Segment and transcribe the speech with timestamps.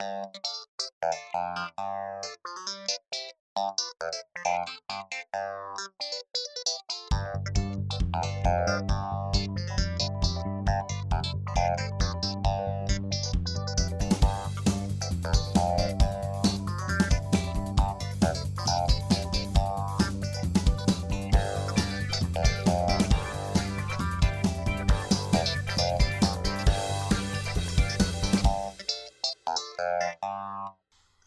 [0.00, 0.36] Thank
[8.90, 8.97] you.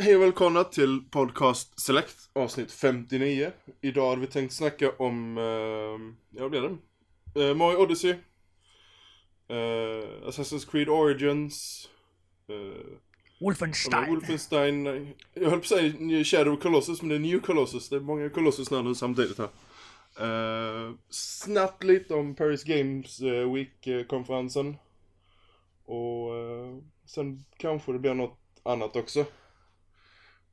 [0.02, 3.52] Hej och välkomna till Podcast Select avsnitt 59.
[3.82, 5.44] Idag hade vi tänkt snacka om, uh,
[6.30, 6.78] ja vad blir det?
[7.42, 8.12] Uh, Mario Odyssey.
[8.12, 8.18] Uh,
[10.28, 11.90] Assassin's Creed Origins.
[12.50, 12.74] Uh,
[13.42, 14.10] Wolfenstein.
[14.10, 14.86] Wolfenstein.
[15.34, 17.90] Jag höll på att säga Shadow Colossus men det är New Colossus.
[17.90, 19.50] Det är många Colossus nu samtidigt här.
[20.22, 24.78] Uh, snabbt lite om Paris Games uh, Week-konferensen.
[25.86, 29.26] Och uh, sen kanske det blir något annat också.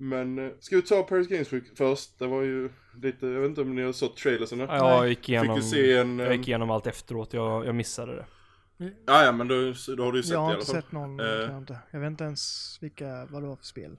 [0.01, 2.19] Men uh, ska vi ta Paris Games Week först?
[2.19, 2.71] Det var ju
[3.03, 4.59] lite, jag vet inte om ni har sett trailersen?
[4.59, 6.19] Ja, jag gick igenom, Fick du se en...
[6.19, 8.27] jag gick igenom allt efteråt, jag, jag missade det.
[9.07, 9.55] Ja, ja men då,
[9.97, 10.83] då har du ju sett jag det har i alla inte fall.
[10.83, 11.27] sett någon, Eh.
[11.27, 11.79] kan jag, inte.
[11.91, 13.97] jag vet inte ens vilka, vad det var för spel.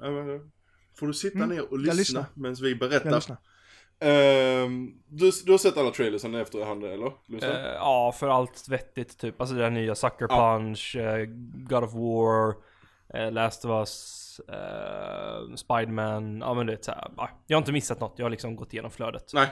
[0.00, 0.40] Ja, men, uh,
[0.98, 3.36] får du sitta Mm, ner och jag lyssna, medan vi Jag berättar?
[4.02, 7.06] Ehm, du, du har sett alla trailersen efterhand eller?
[7.06, 9.40] Eh, ja, för allt vettigt typ.
[9.40, 10.28] Alltså där nya Sucker.
[10.28, 11.24] Punch, eh,
[11.68, 12.54] God of War,
[13.14, 16.38] eh, Last of Us, eh, Spiderman.
[16.40, 18.56] Ja men det är så här, ja, Jag har inte missat något, jag har liksom
[18.56, 19.30] gått igenom flödet.
[19.34, 19.48] Nej.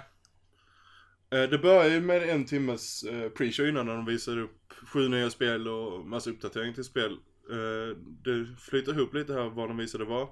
[1.31, 5.09] Eh, Det börjar ju med en timmes eh, pre-show innan när de visar upp sju
[5.09, 7.13] nya spel och massa uppdatering till spel.
[7.51, 10.29] Eh, Det flyter ihop lite här vad de visade var.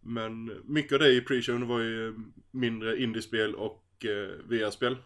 [0.00, 2.14] Men mycket av det i pre-showen var ju
[2.50, 3.84] mindre indiespel och
[4.44, 4.96] VR-spel.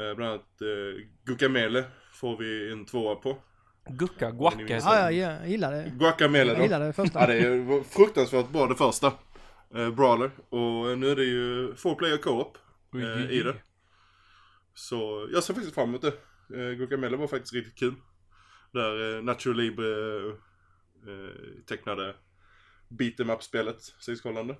[0.00, 0.62] Eh, Bland annat
[1.24, 3.36] Guacamele får vi en tvåa på.
[3.88, 5.92] Gucka, Guacka heter Ja, jag gillar det.
[5.98, 6.62] Guacamele Jag då.
[6.62, 7.20] gillar det första.
[7.20, 9.12] Ja, det var fruktansvärt bra det första.
[9.74, 10.30] Eh, Brawler.
[10.48, 12.58] Och nu är det ju four player co-op
[12.94, 13.54] eh, i det.
[14.74, 16.12] Så jag ser faktiskt fram emot det.
[16.56, 17.94] Eh, Guacamele var faktiskt riktigt kul.
[18.72, 19.86] Där eh, Nacho Libre
[21.06, 22.14] eh, tecknade
[22.88, 24.56] beat em up-spelet, sidskrollande.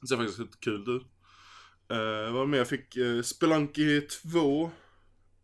[0.00, 1.02] Det ser faktiskt riktigt kul ut.
[1.90, 2.96] Eh, vad mer jag fick?
[2.96, 4.70] Eh, Spelunky 2.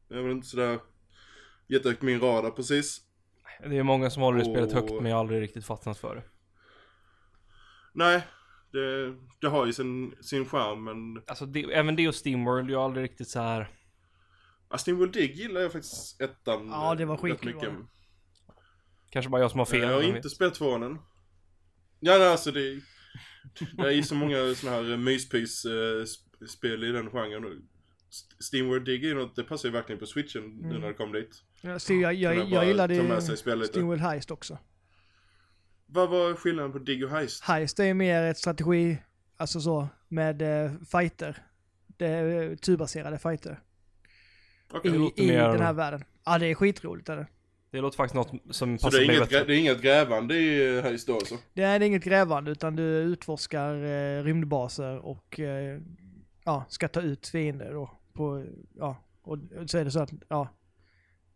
[0.09, 0.78] Jag var inte sådär
[1.69, 3.01] jättehögt min radar precis.
[3.62, 5.99] Det är många som håller det spelet högt Och- men jag har aldrig riktigt fastnat
[5.99, 6.23] för det.
[7.93, 8.23] Nej,
[8.73, 12.79] det, det har ju sin, sin charm men Alltså det, även det och Steamworld, jag
[12.79, 13.69] har aldrig riktigt så här.
[14.69, 17.69] Aston World Dig gillar jag faktiskt ettan Ja, det var eh, skitkul, mycket.
[17.69, 17.87] var.
[19.11, 19.81] Kanske bara jag som har fel.
[19.81, 20.31] jag har inte vet.
[20.31, 20.99] spelat tvåan än.
[22.00, 22.81] Ja, nej, alltså det,
[23.77, 27.69] det är ju så många såna här myspys-spel i den genren.
[28.09, 30.81] Och St- Steamworld Dig är ju något, det passar ju verkligen på switchen nu Mm.
[30.81, 31.43] när det kom dit.
[31.61, 33.21] Ja, Steve, jag, jag, jag, bara gillade.
[33.67, 34.59] Steamworld Heist också.
[35.87, 37.45] Vad var skillnaden på Dig och Heist?
[37.45, 38.99] Heist är mer ett strategi,
[39.37, 41.43] alltså så, med eh, fighter.
[41.87, 43.61] Det är eh, turbaserade fighter.
[44.73, 46.05] Okej, I, det låter i mer- den här världen.
[46.25, 47.27] Ja, det är skitroligt är det.
[47.71, 49.45] Det låter faktiskt något som Så passar det är, mig inget, bättre.
[49.45, 51.35] grä- det är inget grävande i eh, Heist då alltså?
[51.55, 55.81] Det är inget grävande utan du utforskar eh, rymdbaser och eh,
[56.45, 57.98] ja, ska ta ut fiender då.
[58.19, 60.49] På, ja, och så är det så att ja,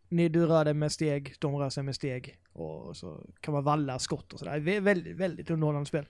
[0.09, 3.63] ni, du rör dig med steg, de rör sig med steg och så kan man
[3.63, 4.59] valla skott och sådär.
[4.59, 6.05] Vä- Väldigt, väldigt underhållande spel.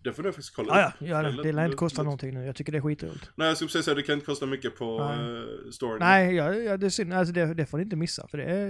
[0.00, 2.34] Det får du faktiskt kolla Ja, ja, ja det, det lär inte kosta lät- någonting
[2.34, 2.44] nu.
[2.46, 3.30] Jag tycker det är skitroligt.
[3.34, 5.98] Nej, jag skulle säga det kan inte kosta mycket på uh, storyn.
[6.00, 7.12] Nej, ja, ja, det är synd.
[7.12, 8.68] Alltså det, det får ni inte missa för det är...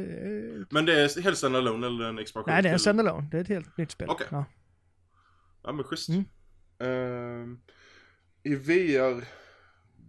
[0.59, 2.53] eh, Men det är helt standalone eller en expansion?
[2.53, 3.28] Nej, det är en standalone.
[3.31, 4.09] Det är ett helt nytt spel.
[4.11, 4.27] Okej.
[4.31, 4.44] Ja.
[5.62, 6.09] Ja men schysst.
[6.09, 6.25] Mm.
[6.78, 7.61] Ehm,
[8.43, 9.25] I VR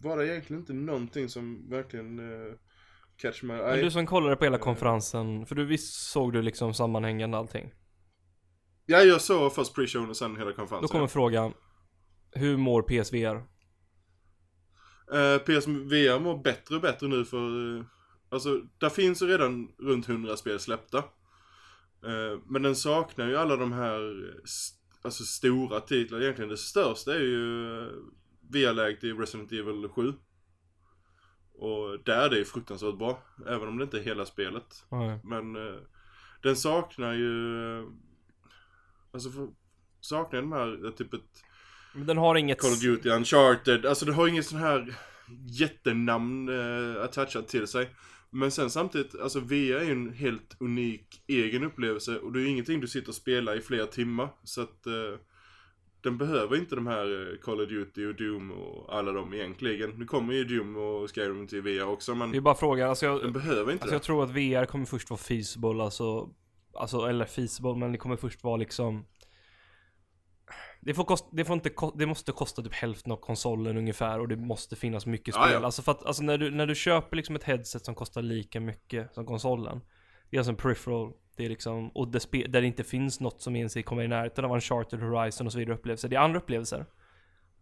[0.01, 2.53] var det egentligen inte någonting som verkligen uh,
[3.17, 3.81] catch my Men eye.
[3.83, 4.61] du som kollade på hela Eh.
[4.63, 7.73] konferensen, för du visst såg du liksom sammanhängande allting?
[8.85, 10.87] Ja, jag såg först pre-showen och sen hela Då konferensen.
[10.87, 11.53] kommer frågan,
[12.31, 13.35] hur mår PSVR?
[15.13, 17.77] Uh, PSVR mår bättre och bättre nu för...
[17.77, 17.83] eh,
[18.29, 20.97] alltså, där finns ju redan runt 100 spel släppta.
[22.05, 23.99] Eh, men den saknar ju alla de här
[24.29, 24.69] eh, s-
[25.01, 26.49] alltså stora titlar egentligen.
[26.49, 27.79] Det största är ju
[28.49, 30.13] VR-läget i Resident Evil 7.
[31.53, 33.23] Och där är det ju fruktansvärt bra.
[33.47, 34.85] Även om det inte är hela spelet.
[34.91, 35.19] Nej.
[35.23, 35.79] Men eh,
[36.43, 37.55] den saknar ju...
[37.79, 37.85] eh,
[39.13, 39.47] alltså för,
[40.01, 41.43] saknar den här eh, typ ett
[41.93, 42.61] Men den har inget...
[42.61, 43.85] Call of Duty, Uncharted.
[43.85, 44.95] Alltså det har inget sån här
[45.59, 47.89] jättenamn eh, attachat till sig.
[48.29, 52.41] Men sen samtidigt, alltså VR är ju en helt unik egen upplevelse och det är
[52.41, 54.29] ju ingenting du sitter och spelar i flera timmar.
[54.43, 55.19] Så att eh,
[56.07, 59.89] den behöver inte de här eh, Call of Duty och Doom och alla dem egentligen.
[59.89, 63.05] Nu kommer ju Doom och Skyrim till VR också men Det är bara frågan, alltså
[63.05, 64.05] jag, den behöver inte alltså jag det.
[64.05, 66.29] tror att VR kommer först vara feasible, alltså
[66.73, 69.05] alltså eller feasible, men det kommer först vara liksom
[70.81, 74.27] det, får kost, det, får inte, det måste kosta typ hälften av konsolen ungefär och
[74.27, 75.51] det måste finnas mycket spel.
[75.51, 75.65] ja.
[75.65, 78.59] Alltså för att, alltså när du, när du köper liksom ett headset som kostar lika
[78.59, 79.81] mycket som konsolen.
[80.29, 83.41] Det är alltså en peripheral, det är liksom, och det där det inte finns något
[83.41, 86.09] som ens kommer i närheten av Uncharted Horizon och så vidare upplevelser.
[86.09, 86.85] Det är andra upplevelser.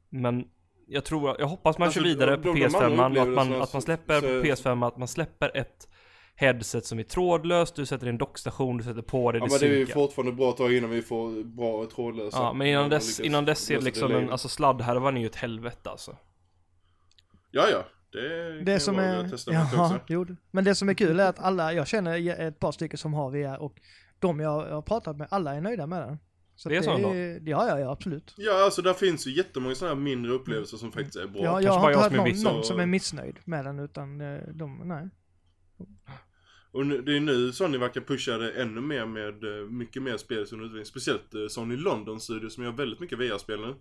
[0.09, 0.47] Men
[0.87, 3.61] jag tror, jag hoppas man Alltså, kör vidare på de- de PS5, andra att man,
[3.61, 5.87] att man släpper så- på PS5, att man släpper ett
[6.35, 9.59] headset som är trådlöst, du sätter en dockstation, du sätter på det, Ja det men
[9.59, 12.37] det är ju fortfarande bra tag innan vi får bra trådlösa.
[12.37, 15.27] Ja, men innan man dess, innan dess är det liksom en, alltså sladdhärvan är ju
[15.27, 16.17] ett helvete alltså.
[17.51, 17.83] Ja, ja.
[18.15, 19.29] Det, Det som är...
[19.47, 20.25] Jaha, jo.
[20.51, 23.31] Men det som är kul är att alla, jag känner ett par stycken som har
[23.31, 23.79] VR och
[24.19, 26.17] de jag, jag har pratat med, alla är nöjda med den.
[26.55, 27.15] Så Det är så ändå?
[27.51, 28.33] Ja, ja, ja, absolut.
[28.37, 31.41] Ja, alltså där finns ju jättemånga sådana här mindre upplevelser som faktiskt är bra.
[31.43, 33.35] Ja, jag kanske har bara inte hört som är någon, någon och- som är missnöjd
[33.45, 35.09] med den utan eh, de, nej.
[36.71, 40.17] Och nu, det är nu Sony verkar pusha det ännu mer med eh, mycket mer
[40.17, 40.85] spel som utveckling.
[40.85, 43.75] Speciellt eh, Sony London Studio som gör väldigt mycket VR-spel nu.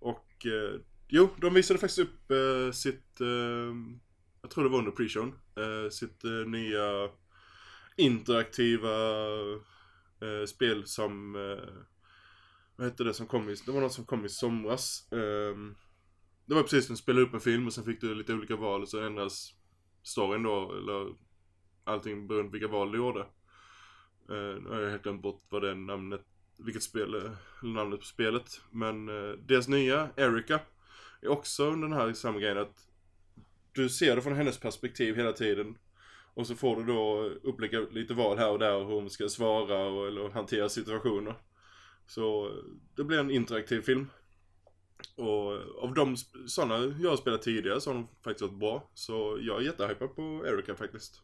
[0.00, 0.46] Och
[1.12, 3.74] jo, de visade faktiskt upp eh, sitt, eh,
[4.42, 7.08] jag tror det var under pre-showen, eh, sitt eh, nya
[7.96, 8.96] interaktiva
[10.20, 11.68] eh, spel som, eh,
[12.76, 15.12] vad hette det som kom i, det var något som kom i somras.
[15.12, 15.74] Ehm,
[16.46, 18.56] det var precis som att spela upp en film och sen fick du lite olika
[18.56, 19.54] val och så ändras
[20.02, 21.14] storyn då, eller
[21.84, 23.20] allting beroende på vilka val du gjorde.
[24.28, 26.24] Eh, nu har jag helt glömt bort vad det namnet,
[26.58, 28.60] vilket spel, eller namnet på spelet.
[28.70, 30.60] Men eh, deras nya, Erika,
[31.26, 32.86] också under den här samma grejen att
[33.72, 35.78] du ser det från hennes perspektiv hela tiden.
[36.34, 39.84] Och så får du då upplägga lite val här och där hur hon ska svara
[39.84, 41.34] och, eller hantera situationer.
[42.06, 42.52] Så
[42.96, 44.06] det blir en interaktiv film.
[45.16, 45.52] Och
[45.82, 46.16] av de
[46.46, 48.90] sådana jag har spelat tidigare så har de faktiskt varit bra.
[48.94, 51.22] Så jag är jättehypad på Erika faktiskt.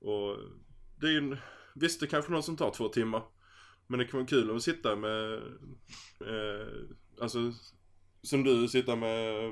[0.00, 0.36] Och
[1.00, 1.36] det är ju en,
[1.74, 3.22] visst det kanske är någon som tar två timmar.
[3.86, 5.34] Men det kan vara kul att sitta med,
[6.20, 6.68] eh,
[7.20, 7.52] alltså
[8.22, 9.44] som du, sitta med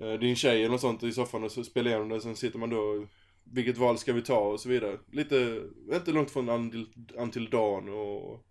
[0.00, 2.20] eh, din tjej eller något sånt i soffan och så spela igenom det.
[2.20, 3.06] Sen sitter man då,
[3.44, 4.98] vilket val ska vi ta och så vidare.
[5.12, 8.46] Lite, inte långt från Until, Until Dawn och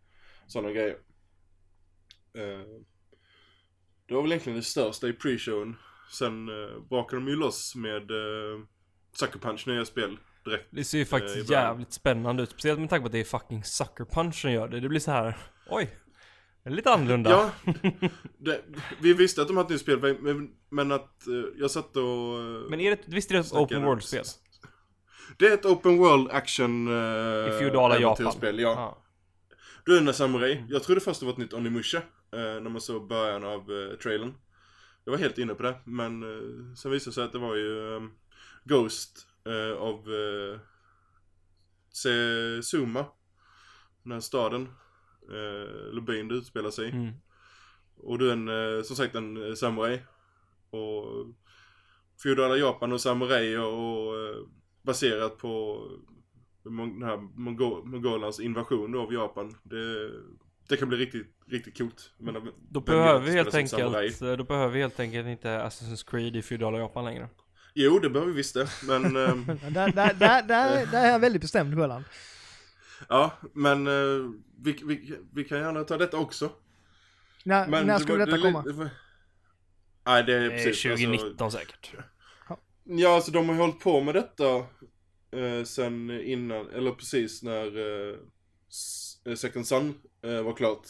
[0.47, 0.97] sådana grejer.
[2.33, 2.81] Eh,
[4.07, 5.75] det var väl egentligen det största i pre-showen.
[6.11, 8.59] Sen eh, brakade de ju loss med eh,
[9.13, 10.67] Sucker Punch nya spel direkt.
[10.69, 12.49] Det ser ju faktiskt jävligt spännande ut.
[12.49, 14.79] Speciellt med tanke på att det är fucking Sucker Punch som gör det.
[14.79, 15.37] Det blir så här.
[15.69, 15.89] oj.
[16.69, 17.29] Lite annorlunda.
[17.29, 17.51] Ja,
[18.37, 18.61] det,
[19.01, 22.03] vi visste att de hade ett nytt spel men, men att eh, jag satt och...
[22.03, 24.23] eh, Men är det, visst är det ett open world-spel?
[25.37, 28.31] Det är ett open world action uh, I feodala Japan?
[28.31, 29.03] Spel, ja.
[29.85, 30.63] Du är en samurai.
[30.69, 31.97] Jag trodde först det var ett nytt Onimusha.
[31.97, 34.33] eh, när man såg början av uh, trailern.
[35.05, 35.75] Jag var helt inne på det.
[35.85, 38.11] Men uh, sen visade det sig att det var ju ehm,
[38.63, 39.25] Ghost
[39.79, 40.59] av uh,
[41.93, 43.05] Sezuma.
[44.03, 44.69] Den här staden.
[45.89, 46.89] Eller byn det utspelar sig.
[46.89, 47.11] Mm.
[47.97, 48.47] Och du är en,
[48.77, 50.01] eh, som sagt en eh, samurai.
[50.69, 51.05] Och
[52.23, 54.35] feodala Japan och samurai och eh,
[54.81, 55.81] baserat på
[56.63, 59.55] den här Mongo- Mongolans invasion av Japan.
[59.63, 60.11] Det,
[60.69, 62.11] det kan bli riktigt, riktigt coolt.
[62.17, 66.41] Men, Då behöver vi helt enkelt, då behöver vi helt enkelt inte Assassin's Creed i
[66.41, 67.29] feodala Japan längre.
[67.73, 68.67] Jo, det behöver vi visst det.
[68.87, 72.05] Men, ehm, där, där, där, där, där är jag väldigt bestämd Sjöland.
[73.09, 76.51] Ja, men eh, vi, vi, vi kan gärna ta detta också.
[77.43, 78.61] När, Men när det skulle detta det- komma?
[78.63, 78.89] det
[80.05, 80.81] Nej, det är precis.
[80.83, 81.91] 2019 Alltså, säkert.
[82.83, 84.55] Ja, alltså de har ju hållit på med detta
[85.31, 87.65] eh, sen innan, eller precis när
[88.11, 90.87] eh, Second Sun eh, var klart.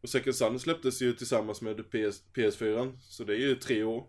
[0.00, 4.06] Och Second Sun släpptes ju tillsammans med PS, PS4, så det är ju tre år.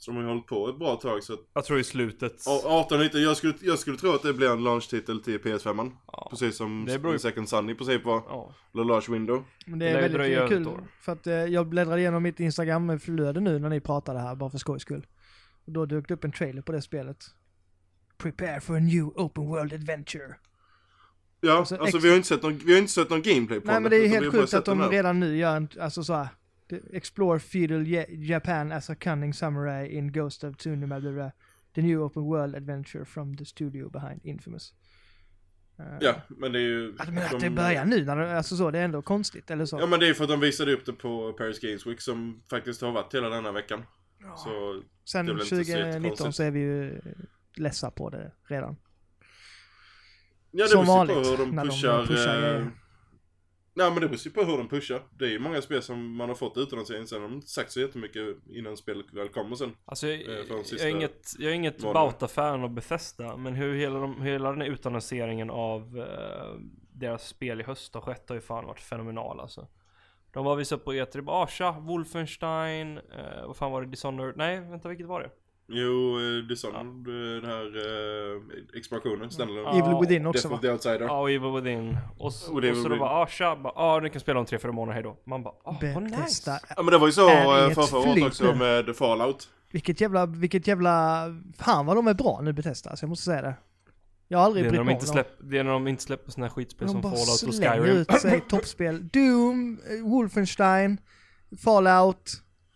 [0.00, 2.42] Så de har ju hållit på ett bra tag, så att Jag tror i slutet.
[2.46, 5.90] Ja, 18 19, jag skulle, jag skulle tro att det blir en launch-titel till PS5.
[6.12, 6.26] Ja.
[6.30, 8.54] Precis som Det beror Second Sun i princip var, Ja.
[8.74, 9.44] eller launch window.
[9.66, 13.40] Men det Det är dröja väldigt kul för att eh, jag bläddrade igenom mitt Instagram-flöde
[13.40, 15.06] nu när ni pratade här bara för skojs skull.
[15.66, 17.24] Och då dök det upp en trailer på det spelet.
[18.18, 20.34] Prepare for a new open world adventure.
[21.40, 23.60] Ja, Alltså, alltså, ex- vi har inte sett någon, vi har inte sett någon gameplay
[23.60, 26.04] på Nej det, men det är helt sjukt att de redan nu gör en, alltså
[26.04, 26.28] så här.
[26.92, 30.56] Explore feudal Ja- Japan as a cunning samurai in Ghost of
[31.14, 31.30] blah.
[31.74, 34.74] The new open world adventure from the studio behind Infamous.
[35.78, 36.94] Eh, Ja, men det är ju...
[36.98, 39.50] Att, men att de- det börjar nu, när det, alltså så, det är ändå konstigt,
[39.50, 39.78] eller så.
[39.80, 42.42] Ja men det är för att de visade upp det på Paris Games Week som
[42.50, 43.82] faktiskt har varit hela denna veckan.
[44.36, 46.36] Så, Sen det är väl inte så 2019 jättekonstigt.
[46.36, 47.00] så är vi ju
[47.54, 48.76] lessa på det redan.
[50.50, 52.72] ja det Som beror på hur de när de pushar...
[53.78, 55.02] Nej men det beror ju på hur de pushar.
[55.18, 57.72] Det är ju många spel som man har fått utannonsering sen har de inte sagt
[57.72, 59.76] så jättemycket innan spelet väl kommer sen.
[59.84, 61.78] Alltså jag, Eh, jag, är inget, jag är inget.
[61.78, 66.60] Bauta-fan av Bethesda, men hur hela, de, hela den här utannonseringen av eh,
[66.92, 69.66] deras spel i höst har skett har ju fan varit fenomenal alltså.
[70.32, 74.36] De var visat på E3, bara ah tja, Wolfenstein, eh, vad fan var det, Dishonored,
[74.36, 75.30] nej vänta vilket var det?
[75.70, 78.42] Jo, eh, Dishonored, eh, den här eh,
[78.78, 79.70] expansionen, ställer Ja.
[79.72, 80.54] Evil Within också Death va?
[80.56, 81.06] of the Outsider.
[81.06, 81.98] Ja, Evil Within.
[82.18, 84.40] Och, s- Och och, det så då bara ah tja, bara, ah ni kan spela
[84.40, 85.16] om tre, fyra månader, hejdå.
[85.26, 86.60] Man bara ah vad nice.
[86.76, 89.48] Ja men det var ju så eh, det för ett förra året också med Fallout.
[89.70, 91.24] Vilket jävla, vilket jävla,
[91.58, 93.54] fan vad de är bra nu Bethesda, så jag måste säga det.
[94.28, 95.24] Jag har Det aldrig är, brytt de mig om dem.
[95.50, 97.82] det är när de inte släpper såna här skitspel De som bara Fallout och slänger
[97.82, 97.96] Skyrim.
[97.96, 99.08] ut sig toppspel.
[99.08, 101.00] Doom, eh, Wolfenstein,
[101.64, 102.30] Fallout,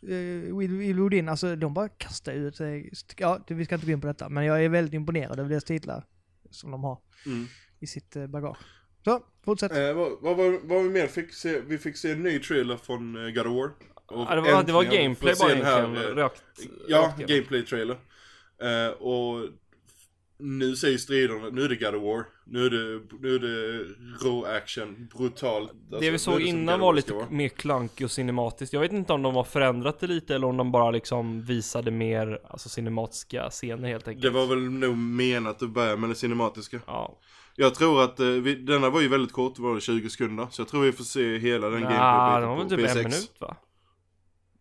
[0.09, 1.29] uh, Evil Within.
[1.29, 2.93] Alltså de bara kastar ut sig.
[3.17, 5.65] Ja, vi ska inte gå in på detta, men jag är väldigt imponerad över deras
[5.65, 6.05] titlar
[6.51, 7.47] som de har Mm.
[7.81, 8.59] i sitt eh, bagage.
[9.05, 9.73] Så, fortsätt.
[9.77, 11.61] Eh, vad, vad, vad, vad vi mer fick se?
[11.61, 13.71] Vi fick se en ny trailer från eh, God of War.
[14.07, 16.43] Och Ja, det, var, det var gameplay bara här, egentligen, eh, rakt,
[16.89, 17.97] Ja, gameplay-trailer.
[18.63, 19.49] Eh, och
[20.43, 22.25] nu säger striderna, nu är det God of War.
[22.47, 23.85] Nu är det, nu är det
[24.27, 25.71] rå action, brutalt.
[25.71, 27.31] Alltså, Det vi såg God innan var lite vara.
[27.31, 28.73] mer klankigt och cinematiskt.
[28.73, 31.91] Jag vet inte om de har förändrat det lite eller om de bara liksom visade
[31.91, 34.23] mer alltså cinematiska scener helt enkelt.
[34.23, 36.81] Det var väl nog menat att börja med det cinematiska.
[36.87, 37.19] Ja.
[37.57, 40.47] Jag tror att, eh, vi, denna var ju väldigt kort, var det 20 sekunder.
[40.51, 42.81] Så jag tror vi får se hela den Nah, gameplay det var väl på typ
[42.81, 42.97] PS6.
[42.99, 43.57] en minut va?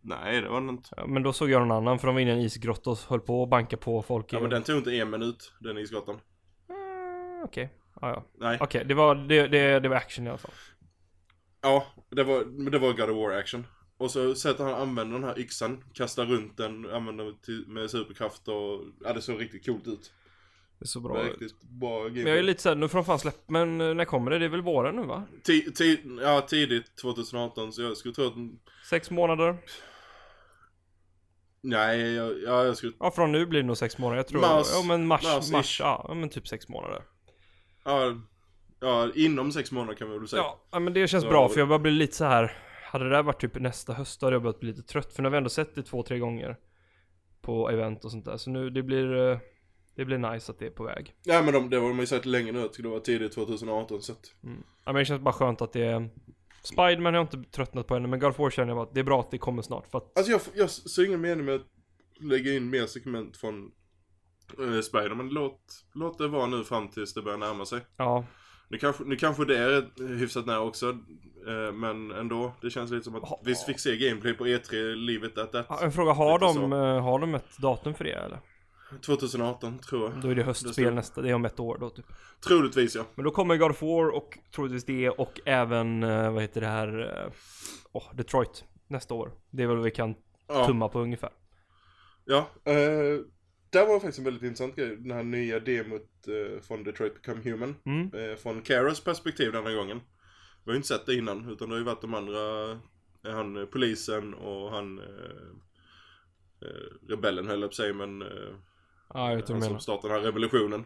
[0.04, 0.88] Nej, det var den inte.
[0.96, 2.98] Ja, men då såg jag någon annan för de var inne i en isgrotta och
[3.08, 5.78] höll på att banka på folk i Ja men den tog inte en minut, den
[5.78, 6.20] isgatan.
[6.68, 8.24] Mm, Okej, ja, ja.
[8.38, 8.58] Nej.
[8.60, 10.52] Okej, det, var, det, det, det var action i alla fall.
[11.62, 13.66] Ja, det var, det var God of War action.
[13.96, 17.90] Och så sätter han använder den här yxan, kastar runt den, använder den till, med
[17.90, 20.12] superkraft och, ja det såg riktigt coolt ut.
[20.78, 21.30] Det är så Det bra var ut.
[21.40, 22.42] riktigt bra Men jag är gameplay.
[22.42, 24.38] lite såhär, nu får de fan släppa, men eh, när kommer det?
[24.38, 25.22] Det är väl våren nu va?
[25.44, 25.66] Ti,
[26.22, 28.34] ja, tidigt 2018 så jag skulle tro att,
[28.90, 29.56] Sex månader?
[31.62, 34.16] Nej, jag, ja, jag skulle, Ja, från nu blir det nog sex månader.
[34.16, 34.66] Jag tror, Mars.
[34.72, 35.52] ja men mars, Mars-ish.
[35.52, 37.02] mars, ja, men typ sex månader.
[37.84, 38.14] ja,
[38.80, 40.42] ja, inom sex månader kan vi väl säga.
[40.42, 42.56] Ja, ja, men det känns Så- bra för jag börjar bli lite så här.
[42.84, 45.12] Hade det där varit typ nästa höst då hade jag börjat bli lite trött.
[45.12, 46.56] För nu har vi ändå sett det två, tre gånger.
[47.42, 48.36] På event och sånt där.
[48.36, 49.38] Så nu, det blir, eh,
[49.96, 51.14] det blir nice att det är på väg.
[51.24, 53.32] Ja men de, det har de ju sagt länge nu att det skulle vara tidigt
[53.32, 54.62] 2018 så att, Mm.
[54.84, 56.08] Ja men det känns bara skönt att det är...
[56.62, 58.94] Spiderman har jag inte tröttnat på ännu, men God of War känner jag bara att
[58.94, 59.90] det är bra att det kommer snart.
[59.90, 61.66] För att, Alltså jag, jag ser ingen mening med att
[62.20, 63.70] lägga in mer segment från
[64.60, 65.28] uh, Spiderman.
[65.28, 65.60] Låt,
[65.94, 67.80] låt det vara nu fram tills det börjar närma sig.
[67.96, 68.24] ja.
[68.68, 70.88] Nu kanske, nu kanske det är hyfsat nära också,
[71.48, 72.52] eh, men ändå.
[72.62, 73.40] Det känns lite som att Ja.
[73.44, 75.66] vi fick se gameplay på E3, livet at that.
[75.68, 75.78] ja.
[75.82, 76.76] En fråga, har Lite de, så.
[76.76, 78.38] eh, har de ett datum för det eller?
[79.00, 80.20] 2018 tror jag.
[80.22, 82.06] Då är det höstspel nästa, det är om ett år då typ.
[82.46, 83.06] Troligtvis ja.
[83.14, 86.66] Men då kommer God of War och troligtvis det och även, eh, vad heter det
[86.66, 87.32] här,
[87.92, 89.32] åh, Detroit nästa år.
[89.50, 90.14] Det är väl vad vi kan
[90.48, 91.30] Ja, tumma på ungefär.
[92.24, 93.20] ja eh,
[93.70, 94.96] där var faktiskt en väldigt intressant grej.
[94.96, 97.74] Den här nya demot eh, från Detroit Become Human.
[97.84, 98.10] Mm.
[98.14, 100.00] Eh, från Karas perspektiv denna gången.
[100.64, 102.76] Vi har ju inte sett det innan, utan det har ju varit de andra, eh,
[103.34, 105.00] han polisen och han
[107.08, 108.22] rebellen höll jag på att säga, men
[109.14, 110.84] Ja, jag han som startade den här revolutionen.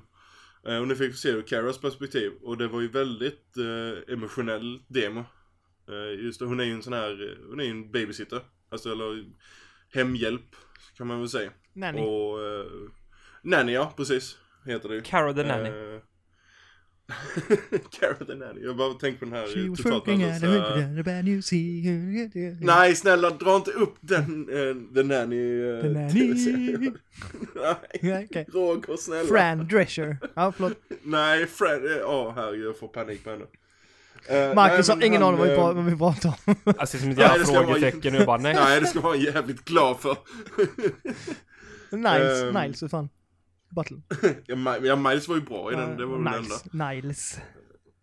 [0.67, 4.15] Eh, och nu fick vi se ur Karas perspektiv och det var ju väldigt eh,
[4.15, 5.25] emotionell demo.
[5.89, 8.41] Eh, just det, hon är ju en sån här, eh, hon är ju en babysitter.
[8.69, 9.25] Alltså eller
[9.95, 10.57] hemhjälp
[10.97, 11.51] kan man väl säga.
[11.73, 12.01] Nanny.
[12.01, 12.67] Och eh,
[13.43, 14.39] Nanny ja, precis.
[14.65, 15.03] Heter det ju.
[15.03, 15.69] Cara the Nanny.
[15.69, 16.01] Eh,
[18.01, 18.61] Cara the Nanny.
[18.63, 22.57] Jag bara tänkte på den här new sea.
[22.61, 26.93] Nej snälla dra inte upp den, uh, The Nanny uh, The Nanny.
[28.03, 28.47] Nej, okej.
[28.53, 29.29] Roger snälla.
[29.29, 30.17] Fran Drescher.
[30.35, 30.73] Ja, förlåt.
[31.03, 33.45] Nej, Fred, eh, åh herregud jag får panik på henne.
[34.29, 36.55] Eh, Marcus nej, har ingen aning vad vi eh, pra- vad vi pratar om.
[36.79, 38.55] Alltså som ett Nej, jävla det ska vara- frågetecken nu bara nej.
[38.65, 40.17] Nej det ska man vara jävligt glad för.
[41.91, 42.55] Niles, Ehm.
[42.63, 43.09] Niles, hur fan?
[43.71, 43.97] Battle.
[44.47, 46.39] ja, Mi- ja, Miles var ju bra i den, det var väl det enda.
[46.39, 46.65] Niles.
[46.73, 47.41] Niles.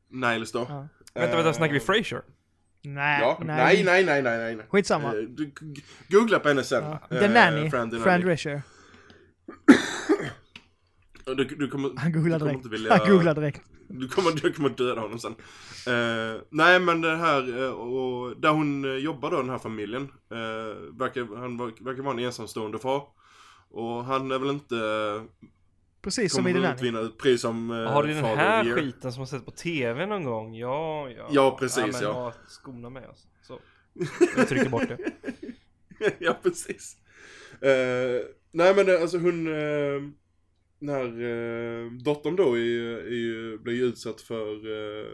[0.10, 0.65] Niles då.
[0.70, 0.88] Ja.
[1.13, 2.22] Vänta, vänta, snackar vi Eh, Frasier?
[2.86, 4.55] Nej, Ja, nej, nej, nej, nej, nej.
[4.55, 4.65] nej.
[4.70, 5.08] Skitsamma.
[5.08, 6.84] Eh, du, g- googla på henne sen.
[6.84, 7.00] Ja.
[7.10, 8.24] Eh, The Nanny, Fran, the Fran Nanny.
[8.25, 8.62] Drescher.
[11.25, 12.65] Du, du kommer, Han googlar du kommer direkt.
[12.65, 12.98] inte vilja...
[12.98, 13.62] Han googlar direkt.
[13.88, 15.32] Du kommer, du kommer döda honom sen.
[15.88, 20.01] Eh, nej men det här, eh, och där hon eh, jobbar då, den här familjen.
[20.03, 23.03] Uh, verkar, han ver- verkar vara en ensamstående far.
[23.74, 24.75] Och han är väl inte,
[26.01, 26.72] Precis som i The väl Nanny.
[26.72, 29.51] inte vinna ett pris som uh, Har du den här skiten som man sett på
[29.51, 30.56] TV någon gång?
[30.56, 31.27] Ja, ja.
[31.32, 32.34] Ja, precis, men, ja.
[32.48, 33.27] Skona mig alltså.
[33.42, 33.60] Så.
[34.38, 34.98] Jag trycker bort det.
[36.20, 36.98] ja, precis.
[37.62, 40.10] Eh, nej men det, alltså hon, uh,
[40.80, 45.08] när uh, dottern då är, är, blir utsatt för uh,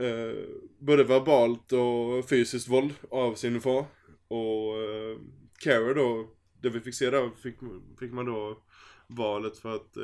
[0.00, 0.34] eh,
[0.78, 3.84] både verbalt och fysiskt våld av sin far.
[4.28, 5.18] Och eh,
[5.60, 6.28] Kara då,
[6.60, 7.56] det vi fick se där, fick,
[8.00, 8.58] fick man då
[9.06, 10.02] valet för att eh,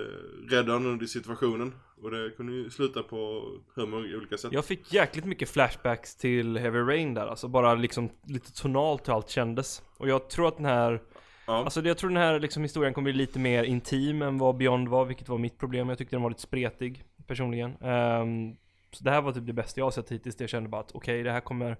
[0.51, 1.75] rädda honom under situationen.
[2.03, 4.53] Och det kunde ju sluta på hur många olika sätt.
[4.53, 9.13] Jag fick jäkligt mycket flashbacks till Heavy Rain där, alltså bara liksom lite tonalt hur
[9.15, 9.83] allt kändes.
[9.97, 11.03] Och jag tror att den här,
[11.47, 11.65] Ja.
[11.65, 14.89] alltså jag tror den här liksom historien kommer bli lite mer intim än vad Beyond
[14.89, 15.89] var, vilket var mitt problem.
[15.89, 17.77] Jag tyckte den var lite spretig, personligen.
[17.81, 18.57] Ehm,
[18.93, 20.93] så det här var typ det bästa jag har sett hittills, jag kände bara att
[20.95, 21.77] okej, det här kommer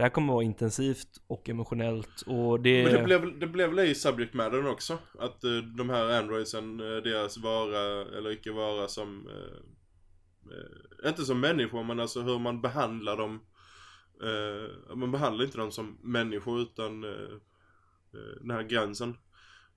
[0.00, 2.84] det här kommer vara intensivt och emotionellt och det...
[2.84, 4.98] Men det blev, det blev väl i subject mattern också?
[5.18, 7.80] Att eh, de här androidsen, eh, deras vara
[8.16, 9.28] eller icke vara som...
[9.28, 13.40] Eh, eh, inte som människor men alltså hur man behandlar dem.
[14.22, 17.10] Eh, man behandlar inte dem som människor utan eh,
[18.14, 19.16] eh den här gränsen.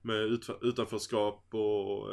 [0.02, 2.08] Med utf- utanförskap och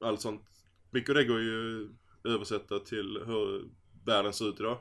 [0.00, 0.42] allt sånt.
[0.90, 1.88] Mycket av det går ju
[2.24, 3.64] översätta till hur
[4.04, 4.78] världen ser ut idag.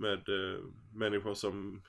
[0.00, 0.60] Med eh,
[0.94, 1.82] människor som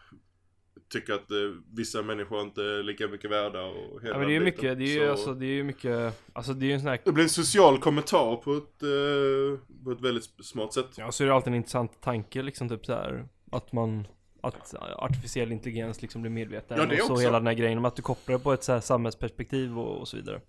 [0.89, 1.37] tycker att eh,
[1.73, 4.77] vissa människor inte är lika mycket värda och hela ja, men det är ju mycket,
[4.77, 6.89] det är ju Så alltså, det är ju mycket, alltså det är ju en sån
[6.89, 10.87] här Det blir en social kommentar på ett, eh, på ett väldigt smart sätt.
[10.97, 14.07] Ja, så är det alltid en intressant tanke liksom typ så här att man
[14.41, 17.23] att artificiell intelligens liksom blir medveten Ja, det och så också.
[17.23, 19.99] hela den här grejen om att du kopplar det på ett så här samhällsperspektiv och,
[19.99, 20.41] och så vidare.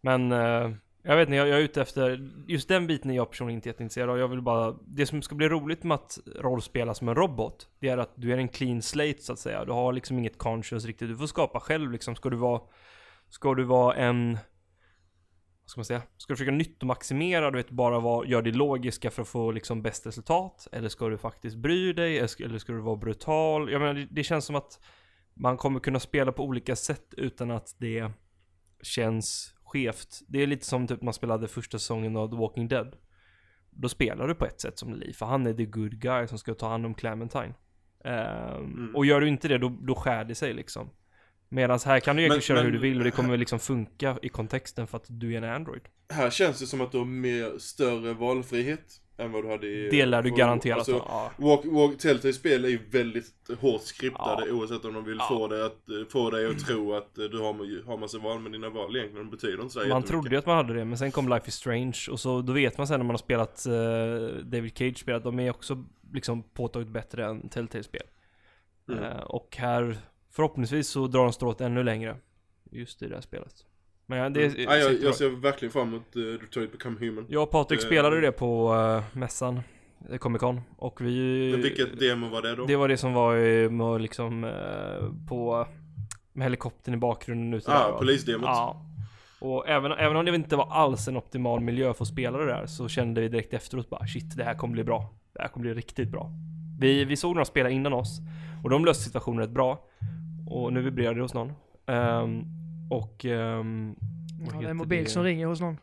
[0.00, 0.70] Men eh,
[1.06, 3.68] jag vet inte, jag, jag är ute efter just den biten är jag personligen inte
[3.68, 4.18] jätteintresserad av.
[4.18, 7.88] Jag vill bara det som ska bli roligt med att rollspela som en robot, det
[7.88, 9.64] är att du är en clean slate så att säga.
[9.64, 11.08] Du har liksom inget conscious riktigt.
[11.08, 12.16] Du får skapa själv liksom.
[12.16, 12.60] Ska du vara
[13.28, 14.38] Ska du vara en
[15.66, 16.02] vad ska man säga?
[16.16, 19.82] Ska du försöka nyttomaximera, du vet bara vad, gör det logiska för att få liksom
[19.82, 20.68] bäst resultat?
[20.72, 22.18] Eller ska du faktiskt bry dig?
[22.18, 23.72] Eller ska, eller ska du vara brutal?
[23.72, 24.80] Jag menar, det, det känns som att
[25.34, 28.10] man kommer kunna spela på olika sätt utan att det
[28.82, 30.20] känns skevt.
[30.28, 32.96] Det är lite som typ man spelade första säsongen av The Walking Dead.
[33.70, 36.38] Då spelar du på ett sätt som Lee, för han är the good guy som
[36.38, 37.54] ska ta hand om Clementine.
[38.04, 38.96] Ehm, Mm.
[38.96, 40.90] Och gör du inte det, då, då skär det sig liksom.
[41.48, 43.58] Medan här kan du egentligen Men- köra hur men- du vill och det kommer liksom
[43.58, 45.82] funka i kontexten för att du är en Android.
[46.08, 49.88] Här känns det som att du har mer större valfrihet än vad du hade i...
[49.90, 50.92] Det lär du för- garanterat alltså.
[51.08, 51.30] Ja.
[51.36, 53.26] Walk, walk, Telltale-spel är ju väldigt
[53.60, 54.52] hårt skriptade Ja.
[54.54, 55.26] oavsett om de vill Ja.
[55.28, 58.68] få, dig att, få dig att tro att du har, har massa val med dina
[58.70, 59.26] val egentligen.
[59.26, 61.48] Det betyder inte så Man trodde ju att man hade det, men sen kom Life
[61.48, 64.98] is Strange och så då vet man sen när man har spelat eh, David Cage
[64.98, 68.02] spel att de är också liksom påtagligt bättre än Telltale-spel.
[68.88, 69.04] Mm.
[69.04, 69.98] Eh, och här,
[70.36, 72.16] förhoppningsvis så drar de strået ännu längre.
[72.70, 73.54] Just i det här spelet.
[74.06, 74.62] Men det är, Mm.
[74.62, 77.26] ja, jag, jag ser verkligen fram emot uh, Detroit Become Human.
[77.28, 79.60] Jag och Patrik det- spelade det på uh, mässan,
[80.18, 80.60] Comic Con.
[80.76, 81.52] Och vi...
[81.56, 82.64] Vilket demo var det då?
[82.66, 85.66] Det var det som var i- med liksom eh, på
[86.32, 87.98] med helikoptern i bakgrunden ute ah, där, va?
[87.98, 88.44] polisdemot.
[88.44, 88.82] Ja.
[89.40, 92.46] Och även, även om det inte var alls en optimal miljö för att spela det
[92.46, 95.14] där så kände vi direkt efteråt bara shit, det här kommer bli bra.
[95.32, 96.30] Det här kommer bli riktigt bra.
[96.80, 98.20] Vi, vi såg några spela innan oss
[98.64, 99.84] och de löste situationen rätt bra.
[100.46, 101.52] Och nu vibrerar det hos någon.
[101.86, 102.42] Ehm,
[102.90, 103.24] och...
[103.24, 105.10] vad Ja, det är en mobil det?
[105.10, 105.76] som ringer hos någon.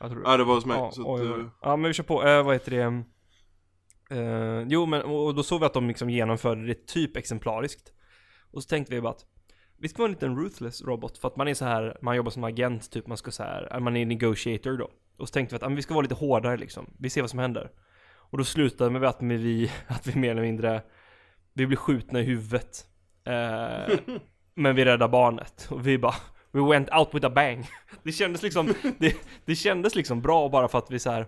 [0.00, 0.76] Jag tror Ja, det var hos mig.
[0.76, 1.40] Ja, så oj, oj.
[1.40, 3.04] eh, ja men vi kör på, uh, vad heter det?
[4.10, 7.92] Eh, jo men och då såg vi att de liksom genomförde det typ exemplariskt.
[8.50, 9.26] Och så tänkte vi bara att
[9.78, 12.30] vi ska vara en liten ruthless robot för att man är så här, man jobbar
[12.30, 14.90] som agent typ, man ska så här, man är negotiator då.
[15.16, 17.30] Och så tänkte vi att men vi ska vara lite hårdare liksom, vi ser vad
[17.30, 17.70] som händer.
[18.30, 20.82] Och då slutade med att vi, att vi mer eller mindre,
[21.52, 22.86] vi blir skjutna i huvudet.
[23.26, 23.98] Eh,
[24.54, 25.68] men vi räddade barnet.
[25.70, 26.14] Och vi bara,
[26.50, 27.66] we went out with a bang.
[28.02, 31.26] Det kändes liksom, det, det kändes liksom bra bara för att vi så här.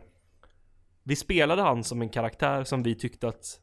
[1.03, 3.61] Vi spelade han som en karaktär som vi tyckte att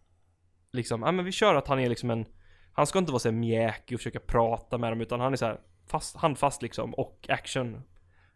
[0.76, 2.26] Liksom, ja men vi kör att han är liksom en
[2.74, 5.46] Han ska inte vara så mjäkig och försöka prata med dem utan han är så
[5.46, 7.82] här fast, handfast liksom och action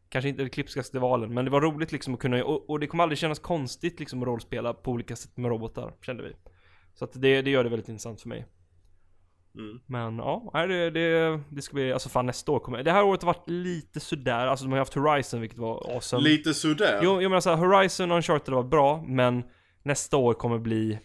[0.09, 2.87] Kanske inte det klipskaste valen men det var roligt liksom att kunna och, och det
[2.87, 6.35] kommer aldrig kännas konstigt liksom att rollspela på olika sätt med robotar kände vi
[6.93, 8.45] Så att det, det gör det väldigt intressant för mig
[9.55, 9.79] mm.
[9.85, 13.03] men ja, nej, det, det, det ska bli, alltså fan nästa år kommer, det här
[13.03, 16.53] året har varit lite sådär, alltså de har ju haft Horizon vilket var awesome Lite
[16.53, 16.99] sådär.
[17.03, 19.43] Jo, jag menar såhär, Horizon och Uncharted var bra, men
[19.83, 20.99] nästa år kommer bli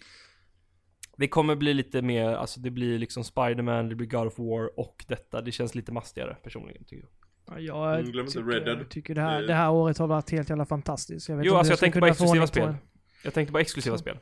[1.17, 4.81] Det kommer bli lite mer, alltså det blir liksom Spider-Man, det blir God of War
[4.81, 7.11] och detta, det känns lite mastigare personligen tycker jag
[7.47, 8.79] Ja, Jag Mm, tycker, Red Dead.
[8.79, 11.29] jag tycker det här, Det- här året har varit helt jävla fantastiskt.
[11.29, 12.69] Jag vet Jo, inte alltså jag ska tänker på kunna få exklusiva spel.
[12.69, 12.77] en-
[13.25, 14.19] Jag tänkte på exklusiva spel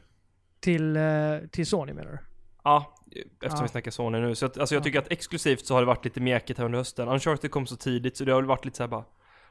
[0.61, 1.03] Till, eh,
[1.53, 2.19] till Sony menar du?
[2.65, 2.95] Ja,
[3.43, 3.63] eftersom Ja.
[3.63, 4.85] vi snackar Sony nu, så att, alltså jag Ja.
[4.85, 7.77] tycker att exklusivt så har det varit lite mjäkigt här under hösten Uncharted kom så
[7.77, 9.05] tidigt så det har väl varit lite såhär bara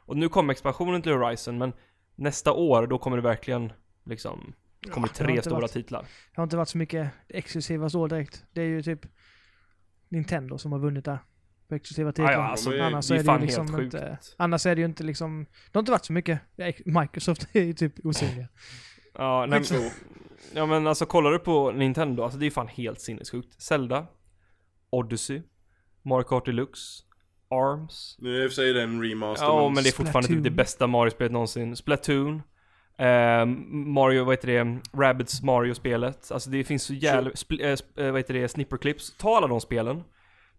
[0.06, 1.74] Och nu kommer expansionen till Horizon, men
[2.16, 3.74] nästa år då kommer det verkligen
[4.06, 4.54] liksom
[4.92, 7.90] Kommer Ja, det tre inte stora varit- titlar Det har inte varit så mycket exklusiva
[7.90, 8.44] så direkt.
[8.54, 9.00] Det är ju typ
[10.10, 11.20] Nintendo som har vunnit där.
[11.68, 12.32] På exklusiva titlar.
[12.32, 14.18] ja, alltså, det är- annars det är är det ju liksom inte...
[14.38, 15.46] Annars är det ju inte liksom...
[15.72, 16.40] Det har inte varit så mycket.
[16.86, 18.48] Microsoft är ju typ osynliga.
[19.18, 19.76] Ja, nej, två.
[20.54, 23.62] ja men alltså kollar du på Nintendo, alltså det är fan helt sinnessjukt.
[23.62, 24.08] Zelda,
[24.90, 25.42] Odyssey,
[26.02, 27.04] Mario Kart Deluxe,
[27.50, 28.16] Arms.
[28.20, 29.46] Nu är i och för sig det en remaster.
[29.46, 31.76] Ja men det är fortfarande typ det bästa Mario-spelet någonsin.
[31.76, 32.42] Splatoon.
[32.98, 33.46] Eh,
[33.86, 34.80] Mario, vad heter det?
[34.94, 36.32] Rabbids Mario-spelet.
[36.32, 37.30] Alltså det finns så jävla...
[37.30, 38.48] Eh, sp- eh, vad heter det?
[38.48, 39.18] Snipperclips.
[39.18, 40.04] Ta alla de spelen.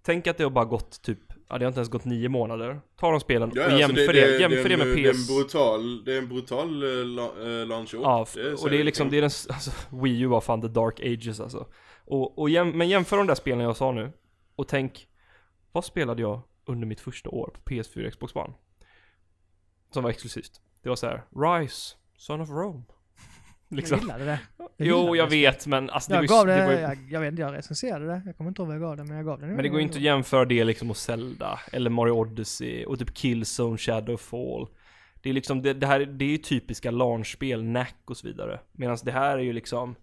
[0.02, 2.80] Tänk att det har bara gått typ, ja det har inte ens gått nio månader.
[2.96, 5.08] Ta de spelen Ja, och alltså jämför det, jämför det, är en- med Det är
[5.08, 5.28] en PS...
[5.28, 7.32] brutal, det är en brutal uh, la,
[7.64, 9.70] launch Ja, det och det är liksom, det är den, alltså,
[10.02, 11.66] Wii U var fan the dark ages alltså.
[12.04, 14.12] Och, och jäm, men jämför de där spelen jag sa nu,
[14.56, 15.08] och tänk,
[15.72, 18.52] vad spelade jag under mitt första år på PS4 och Xbox One?
[19.90, 20.60] Som var exklusivt.
[20.82, 22.82] Det var så här: Rise, Son of Rome.
[23.72, 23.96] Liksom.
[23.98, 24.40] Jag gillade det.
[24.58, 25.36] Jag Jo, gillade jag det.
[25.36, 27.42] vet men alltså det Jag ju- gav det det, var ju- jag, jag vet inte,
[27.42, 28.22] jag recenserade det.
[28.26, 29.46] Jag kommer inte ihåg vad jag gav det, men jag gav det.
[29.46, 32.98] Men det går ju inte att jämföra det liksom med Zelda, eller Mario Odyssey, och
[32.98, 34.66] typ Killzone, Shadowfall.
[35.22, 38.60] Det är liksom, det, det här, det är ju typiska launchspel, Knack och så vidare.
[38.72, 39.94] Medan det här är ju liksom...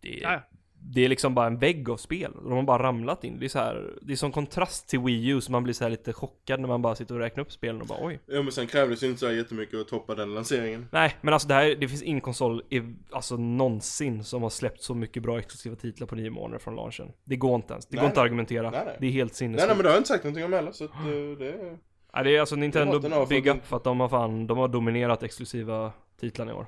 [0.00, 0.42] Det är, ja.
[0.86, 2.32] Det är liksom bara en vägg av spel.
[2.42, 3.38] De har bara ramlat in.
[3.38, 5.84] Det är så här, det är som kontrast till Wii U, så man blir så
[5.84, 8.20] här lite chockad när man bara sitter och räknar upp spelen och bara oj.
[8.26, 10.88] Ja men sen krävdes ju inte så jättemycket att toppa den lanseringen.
[10.92, 14.82] Nej, men alltså det här, det finns ingen konsol i, alltså någonsin som har släppt
[14.82, 17.12] så mycket bra exklusiva titlar på nio månader från launchen.
[17.24, 17.86] Det går inte ens.
[17.86, 18.24] Det Nej, går inte att nej.
[18.24, 18.70] argumentera.
[18.70, 18.96] Nej, nej.
[19.00, 19.68] Det är helt Nej sinnessjukt.
[19.68, 21.78] nej men det har jag inte sagt någonting om heller så att uh, det är...
[22.12, 25.22] Ja, det är alltså Nintendo big up för att de har fan, de har dominerat
[25.22, 26.66] exklusiva titlarna i år.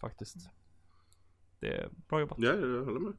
[0.00, 0.36] Faktiskt.
[1.60, 2.38] Det är bra jobbat.
[2.40, 3.14] Ja, jag håller med.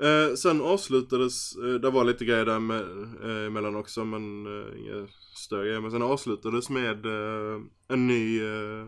[0.00, 2.80] Eh, sen avslutades, eh, det var lite grejer där med,
[3.24, 5.80] eh, emellan också men eh, inga större grejer.
[5.80, 8.86] Men sen avslutades med eh, en ny eh,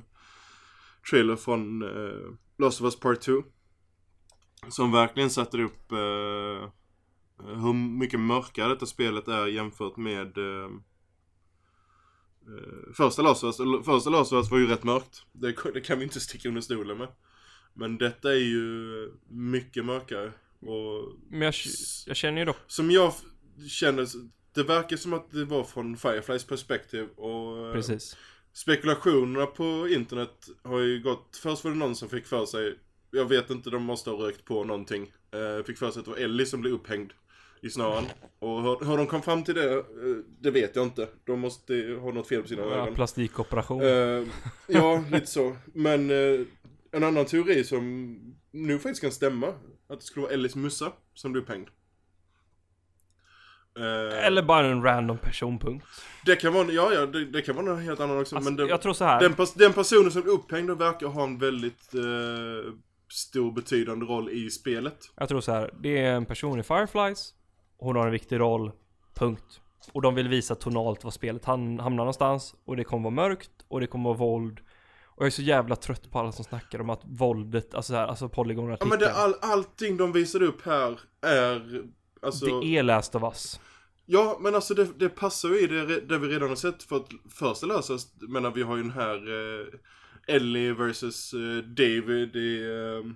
[1.10, 3.42] trailer från eh, Last of Us Part 2.
[4.68, 6.70] Som verkligen sätter upp eh,
[7.44, 10.70] hur mycket mörkare detta spelet är jämfört med eh,
[12.48, 13.86] eh första Last of Us.
[13.86, 15.22] Första Last of Us var ju rätt mörkt.
[15.32, 17.08] Det, det kan vi inte sticka under stolen med.
[17.78, 20.32] Men detta är ju mycket mörkare.
[20.60, 21.54] Och Men jag,
[22.06, 23.12] jag känner ju dock, som jag
[23.68, 24.06] känner,
[24.54, 28.16] det verkar som att det var från Fireflies perspektiv och eh, precis.
[28.52, 32.78] spekulationerna på internet har ju gått, först var det någon som fick för sig,
[33.10, 36.10] jag vet inte, de måste ha rökt på någonting, eh, fick för sig att det
[36.10, 37.12] var Ellie som blev upphängd
[37.62, 38.04] i snören.
[38.38, 39.82] Och hur, hur de kom fram till det, eh,
[40.40, 41.08] det vet jag inte.
[41.24, 42.94] De måste ha något fel på sina Ja, ögon.
[42.94, 43.82] plastikoperation.
[43.82, 44.24] Eh,
[44.66, 45.56] ja, lite så.
[45.74, 46.10] Men
[46.92, 48.18] en annan teori som
[48.50, 49.46] nu faktiskt kan stämma.
[49.88, 51.68] Att det skulle vara Ellis mussa som blev upphängd.
[53.78, 55.86] Eh, Eller bara en random personpunkt.
[56.24, 58.36] Det kan vara, ja ja, det, det kan vara någon helt annan också.
[58.36, 59.20] Alltså, men det, jag tror så här.
[59.20, 62.72] den, pers- den personen som blev upphängd verkar ha en väldigt eh,
[63.08, 64.96] stor betydande roll i spelet.
[65.16, 65.70] Jag tror så här.
[65.80, 67.34] Det är en person i Fireflies.
[67.78, 68.72] Hon har en viktig roll.
[69.14, 69.60] Punkt.
[69.92, 72.54] Och de vill visa tonalt var spelet ham- hamnar någonstans.
[72.64, 73.50] Och det kommer vara mörkt.
[73.68, 74.60] Och det kommer vara våld.
[75.18, 77.96] Och jag är så jävla trött på alla som snackar om att våldet, alltså så
[77.96, 81.82] här, alltså polygoner Ja men det, all, allting de visade upp här är,
[82.22, 82.60] alltså...
[82.60, 83.60] det är Last of Us.
[84.06, 86.96] Ja, men alltså det, det passar ju i det, det vi redan har sett för
[86.96, 89.66] att första lösas, menar vi har ju den här eh,
[90.34, 93.06] Ellie versus eh, David i eh,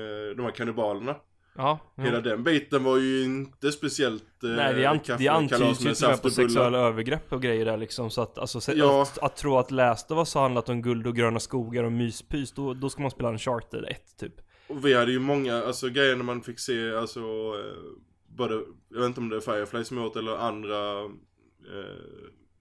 [0.00, 1.16] eh, de här kannibalerna.
[1.56, 1.78] Ja.
[1.96, 2.02] ja.
[2.02, 6.22] Hela den biten var ju inte speciellt eh, Nej det, ant- det antyds ju saft
[6.22, 9.02] på sexuella övergrepp och grejer där liksom så att alltså Ja.
[9.02, 11.92] att, att tro att Last of Us har handlat om guld och gröna skogar och
[11.92, 14.34] myspys då, då ska man spela en charter 1 typ
[14.68, 17.82] Och vi hade ju många, alltså grejer när man fick se, alltså eh,
[18.28, 18.54] både,
[18.88, 21.98] jag vet inte om det är Firefly som gjort eller andra eh,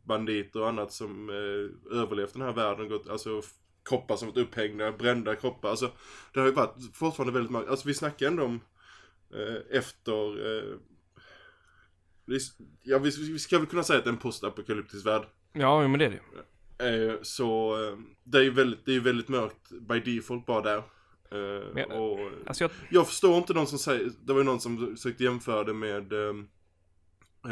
[0.03, 3.41] banditer och annat som eh, överlevt den här världen, gått, alltså
[3.89, 5.89] kroppar som varit upphängda, brända kroppar, alltså
[6.33, 8.59] det har ju varit fortfarande väldigt många, alltså vi snackar ändå om eh,
[9.71, 10.77] efter eh,
[12.83, 15.23] ja, vi, ska väl kunna säga att det är en postapokalyptisk värld.
[15.53, 16.21] Ja men det är det
[16.81, 20.61] Eh, så eh, det är ju väldigt, det är ju väldigt mörkt by default bara
[20.61, 20.77] där.
[21.31, 24.59] Eh, Men- och, Alltså jag, jag förstår inte någon som säger, det var ju någon
[24.59, 26.35] som försökte jämföra det med eh,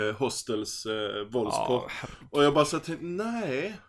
[0.01, 1.91] eh, Hostels eh, våldsporr.
[2.01, 3.79] ja, Och jag bara så tänkte, nej.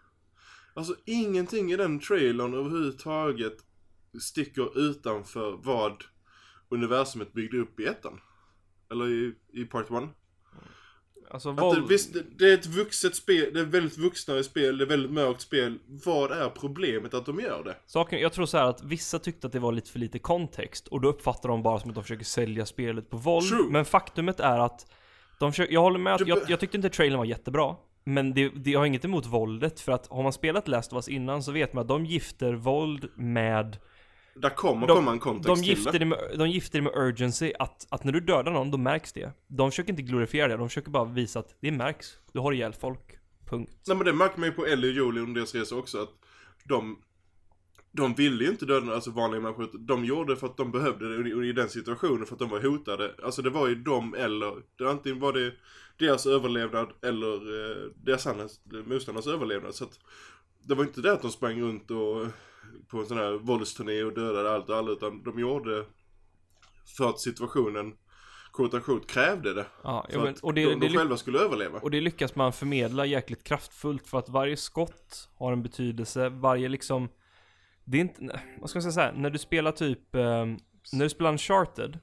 [0.74, 3.56] Alltså ingenting i den trailern överhuvudtaget
[4.20, 6.04] sticker utanför vad
[6.70, 8.20] universumet byggde upp i ettan.
[8.90, 10.08] Eller i, i part one.
[11.30, 14.78] alltså Att det, visst, det, det är ett vuxet spel, det är väldigt vuxnare spel,
[14.78, 15.78] det är väldigt mörkt spel.
[15.86, 17.76] Vad är problemet att de gör det?
[17.86, 20.88] saken, jag tror så här att vissa tyckte att det var lite för lite kontext
[20.88, 23.70] och då uppfattar de bara som att de försöker sälja spelet på våld True.
[23.70, 24.86] Men faktumet är att
[25.40, 28.48] de försöker, jag håller med att, jag, jag tyckte inte trailern var jättebra Men det,
[28.48, 31.42] det, jag har inget emot våldet för att har man spelat Last of Us innan
[31.42, 33.76] så vet man att de gifter våld med
[34.34, 35.98] Där kommer De- komma en kontext De till gifter, det.
[35.98, 39.12] det med, de gifter det med urgency, att, att när du dödar någon, då märks
[39.12, 39.32] det.
[39.46, 42.06] De försöker inte glorifiera det, de försöker bara visa att det märks.
[42.32, 43.18] Du har ihjäl folk.
[43.48, 43.72] Punkt.
[43.86, 46.10] Nej men det märker man ju på Ellie och Jolie under deras resa också att
[46.64, 46.98] de
[47.92, 51.22] de ville ju inte döda alltså vanliga människor, de gjorde det för att de behövde
[51.22, 53.14] det i, den situationen för att de var hotade.
[53.22, 55.52] Alltså det var ju de eller, det, antingen var det
[55.98, 58.52] deras överlevnad eller eh, deras annars,
[58.86, 59.74] motståndarnas överlevnad.
[59.74, 59.98] Så att
[60.62, 62.26] det var inte det att de sprang runt och
[62.88, 65.84] på en sån här våldsturné och dödade allt och alla utan de gjorde
[66.96, 67.94] för att situationen
[68.52, 69.66] quote unquote krävde det.
[69.82, 71.78] Ja, För men, att och, det, de, det, de själva skulle överleva.
[71.78, 76.28] och det lyckas man förmedla jäkligt kraftfullt för att varje skott har en betydelse.
[76.28, 77.08] Varje liksom...
[77.84, 78.40] Det är inte...
[78.60, 80.14] Vad ska man säga så här, När du spelar typ...
[80.14, 80.46] Eh,
[80.92, 81.98] när du spelar Uncharted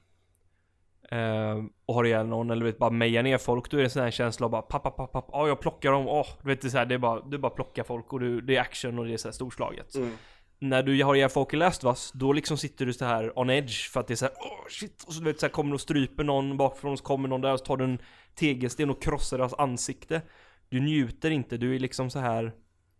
[1.10, 3.90] eh, och har ihjäl någon eller vet bara mejar ner folk, då är det en
[3.90, 6.48] sån här känsla av bara papp, papp, papp, papp, ja jag plockar dem, åh, du
[6.48, 8.56] vet det är så här, det är bara, du bara plockar folk och du, det
[8.56, 9.94] är action och det är så här storslaget.
[9.94, 10.12] Mm.
[10.60, 13.50] När du har ihjäl folk i Last Us, då liksom sitter du så här on
[13.50, 15.50] edge för att det är så här, åh shit, och så du vet så här,
[15.52, 17.84] kommer du och stryper någon bakifrån och så kommer någon där och så tar du
[17.84, 17.98] en
[18.34, 20.22] tegelsten och krossar deras ansikte.
[20.68, 22.52] Du njuter inte, du är liksom så här.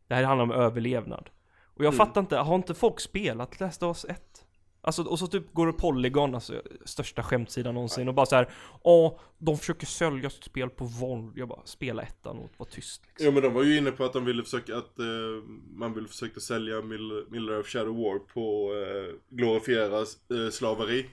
[0.09, 1.31] Det här handlar om överlevnad.
[1.75, 2.07] Och jag Mm.
[2.07, 4.23] fattar inte, har inte folk spelat Last of Us 1?
[4.89, 8.49] Alltså, och så typ går det Polygon, alltså största skämtsidan någonsin och bara så här,
[8.83, 11.33] åh, de försöker sälja sitt spel på våld.
[11.39, 13.27] Jag bara, spela ettan och var tyst liksom.
[13.27, 15.05] Ja men de var ju inne på att de ville försöka att eh,
[15.75, 21.07] man ville försöka sälja Mill- Miller of Shadow War på eh, glorifiera eh, slaveri.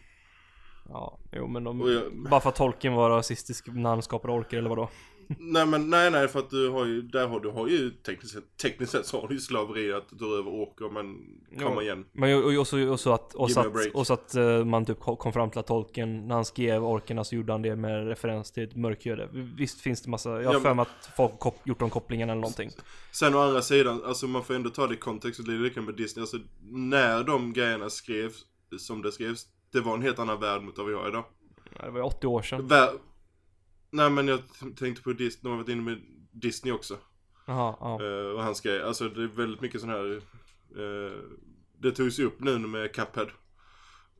[0.89, 4.57] Ja, jo men de, jag- bara för att Tolkien var rasistisk när han skapade orker
[4.57, 4.89] eller vadå?
[5.39, 8.33] Nej men nej nej för att du har ju, där har du har ju tekniskt
[8.33, 11.17] sett, tekniskt sett så har du ju slaveri att du över åker men
[11.59, 11.81] komma Ja.
[11.81, 12.05] igen.
[12.11, 13.95] Men och, och, och, så, och så att, och Give så me a att, break.
[13.95, 16.85] och så att eh, man typ kom kom fram till att Tolkien, när han skrev
[16.85, 19.29] orkerna så gjorde han det med referens till ett mörköde.
[19.57, 22.29] Visst finns det massa, jag har Ja, för mig att folk kop, gjort de kopplingen
[22.29, 22.69] eller någonting.
[23.11, 25.57] Sen å andra sidan, alltså man får ändå ta det i kontext och det är
[25.59, 26.21] lika med Disney.
[26.21, 26.37] Alltså
[26.71, 28.45] när de grejerna skrevs,
[28.79, 31.23] som det skrevs, det var en helt annan värld mot vad vi har idag.
[31.83, 32.67] Det var ju 80 år sedan.
[32.67, 32.89] Vär...
[33.95, 34.39] Nej men jag
[34.77, 36.97] tänkte på Disney, de har varit inne med Disney också.
[37.45, 38.03] Jaha, ja.
[38.03, 40.15] Eh, och han skrev, alltså det är väldigt mycket sån här
[40.77, 41.19] eh,
[41.81, 43.29] Det togs ju upp nu med Cuphead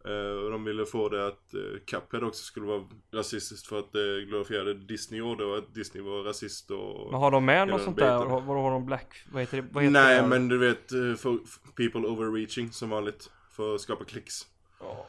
[0.08, 2.84] Eh, Och de ville få det att uh, Cuphead också skulle vara
[3.14, 7.32] rasistiskt för att det glorifierade Disney gjorde och att Disney var rasist och Men har
[7.32, 8.18] de med något sånt där?
[8.18, 8.32] biten.
[8.32, 9.68] Har, vad har de black, vad heter det?
[9.72, 10.28] Vad heter Nej det?
[10.28, 14.48] men du vet, för, för people overreaching som vanligt För att skapa klicks
[14.80, 15.08] Ja.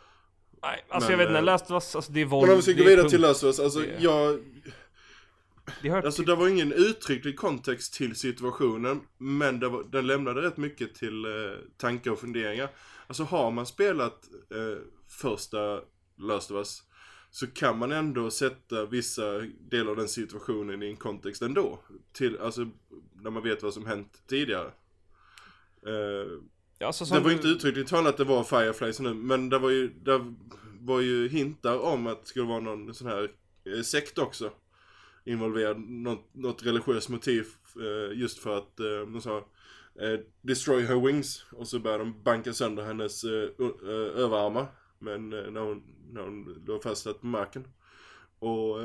[0.66, 2.42] Nej, alltså Men, jag vet inte, eh, Last of Us, alltså det är våld.
[2.48, 3.11] Men om vi ska gå vidare punkt.
[3.11, 4.38] till Last of Us, alltså Det- jag
[5.83, 10.42] Det Alltså till- det var ingen uttrycklig kontext till situationen Men det var, den lämnade
[10.42, 11.31] rätt mycket till eh,
[11.76, 12.68] tankar och funderingar
[13.07, 15.81] Alltså har man spelat eh, första
[16.18, 16.83] Last of Us
[17.31, 19.38] Så kan man ändå sätta vissa
[19.70, 21.79] delar av den situationen i en kontext ändå
[22.12, 22.66] till, Alltså
[23.22, 24.70] när man vet vad som hänt tidigare
[25.87, 26.40] eh,
[26.81, 29.59] alltså, som Det var ju inte uttryckligt talat att det var Fireflies nu Men det
[29.59, 30.35] var ju, det
[30.81, 33.31] var ju hintar om att det skulle vara någon sån här
[33.77, 34.51] eh, sekt också
[35.25, 39.37] involverad, något, något religiöst motiv eh, just för att eh, de sa
[40.01, 44.67] eh, Destroy her wings och så började de banka sönder hennes överarmar
[44.99, 47.65] Men när hon, när hon låg fastsatt på marken.
[48.39, 48.79] Och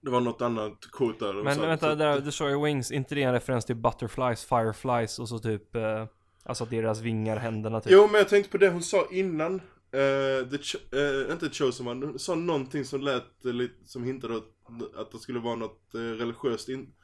[0.00, 3.32] det var något annat quote där Men vänta, att- där, Destroyer Wings, inte det en
[3.32, 6.06] referens till Butterflies, Fireflies och så typ, eh,
[6.44, 7.92] alltså deras vingar, händerna typ?
[7.92, 9.54] Jo men jag tänkte på det hon sa innan.
[9.54, 14.36] Eh, the Cho- eh, Inte Chosen One, hon sa någonting som lät lite, som hintade
[14.36, 14.50] åt
[14.96, 16.94] att det skulle vara något eh, religiöst in...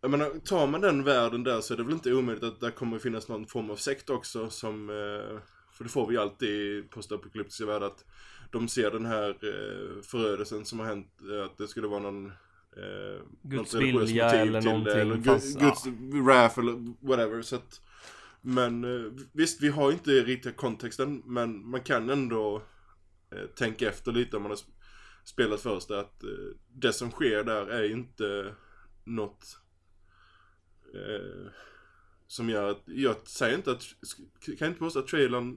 [0.00, 2.70] Jag menar, tar man den världen där så är det väl inte omöjligt att det
[2.70, 4.86] kommer finnas någon form av sekt också som
[5.72, 8.04] För det får vi alltid i postapokalyptiska världar att
[8.52, 11.06] de ser den här eh, förödelsen som har hänt,
[11.44, 12.32] att det skulle vara någon
[13.42, 14.94] Guds något vilja eller till någonting.
[15.00, 15.86] Eller fanns- Guds
[16.26, 17.42] wrath eller whatever.
[17.42, 17.80] Så att
[18.40, 22.62] Men eh, visst, vi har inte riktiga kontexten men man kan ändå
[23.30, 24.72] eh, tänka efter lite om man har sp-
[25.24, 26.28] spelat först att eh,
[26.68, 28.54] det som sker där är inte
[29.04, 29.58] något
[30.94, 31.52] eh,
[32.26, 33.82] som gör att, jag säger inte att,
[34.58, 35.56] kan inte påstå att trailern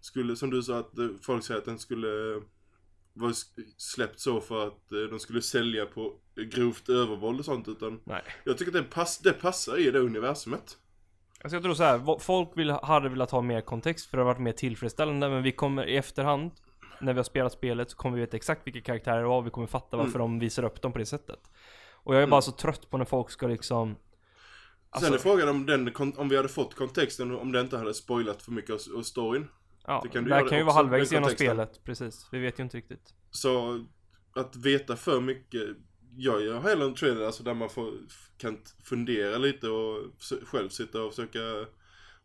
[0.00, 2.42] skulle, som du sa att folk säger att den skulle
[3.12, 3.32] vara
[3.76, 8.22] släppt så för att de skulle sälja på grovt övervåld och sånt utan Nej.
[8.44, 10.78] jag tycker att det, pass, det passar i det universumet.
[11.40, 14.32] Alltså jag tror så här, folk vill, hade velat ha mer kontext för det har
[14.32, 16.50] varit mer tillfredsställande men vi kommer i efterhand
[17.00, 19.46] när vi har spelat spelet så kommer vi veta exakt vilka karaktärer det var och
[19.46, 21.40] vi kommer fatta varför de visar upp dem på det sättet.
[21.92, 22.42] Och jag är bara Mm.
[22.42, 23.96] så trött på när folk ska liksom
[25.00, 28.42] Sen är frågan om, den, om vi hade fått kontexten om det inte hade spoilat
[28.42, 29.48] för mycket av, storyn.
[29.86, 32.28] Ja, Det kan du det kan ju vara halvvägs genom spelet, precis.
[32.32, 33.14] Vi vet ju inte riktigt.
[33.30, 33.84] Så
[34.34, 35.62] att veta för mycket,
[36.20, 37.92] jag gör hellre en trailer alltså där man får,
[38.38, 40.02] kan fundera lite och
[40.46, 41.38] själv sitta och försöka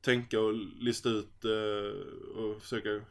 [0.02, 3.02] tänka och lista ut eh, och försöka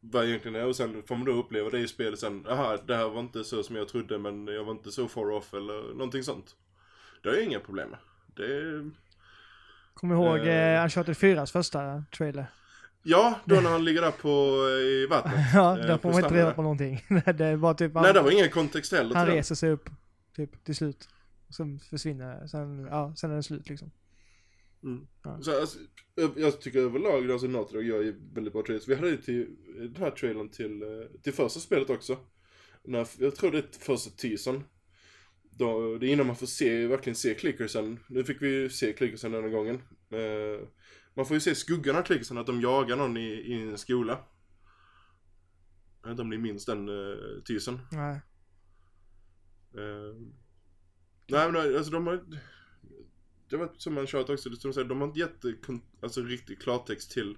[0.00, 2.96] vad egentligen är och sen får man då uppleva det i spelet sen, aha det
[2.96, 5.94] här var inte så som jag trodde men jag var inte så far off eller
[5.94, 6.56] någonting sånt.
[7.22, 7.98] Det har jag inga problem med.
[8.36, 8.90] Det är,
[9.94, 10.78] Kommer ihåg Eh.
[10.78, 12.46] eh, Uncharted 4s första trailer.
[13.02, 14.28] Ja, då när han ligger där på,
[14.68, 15.34] eh, i vattnet.
[15.54, 17.04] Ja, eh, där på får man inte reda på någonting.
[17.34, 19.90] det bara typ Nej, det var ingen kontext heller han reser sig upp
[20.36, 21.08] typ till slut.
[21.48, 23.90] Och sen försvinner, sen, ja, sen är det slut liksom.
[24.82, 25.06] Mm.
[25.22, 25.42] Ja.
[25.42, 25.78] Så, alltså,
[26.14, 28.88] jag- jag tycker överlag, alltså Naughty gör ju väldigt bra trailers.
[28.88, 30.88] Vi hade ju till, den här trailern till, eh,
[31.22, 32.18] till första spelet också.
[32.84, 34.62] När, jag tror det är första teasern.
[35.50, 37.98] Då, det är innan man får se, verkligen se clickersen.
[38.08, 39.74] Nu fick vi ju se clickersen den här gången.
[40.10, 40.68] Eh,
[41.14, 44.18] man får ju se skuggan av clickersen, att de jagar någon i, i en skola.
[46.02, 47.78] Jag vet inte om ni minns den uh, teasern.
[47.92, 48.20] Nej.
[49.74, 50.16] Eh,
[51.28, 52.24] nej men alltså de har
[53.50, 55.44] Det var som man kört också, som säger, de har inte gett
[56.02, 57.30] alltså, riktig klartext till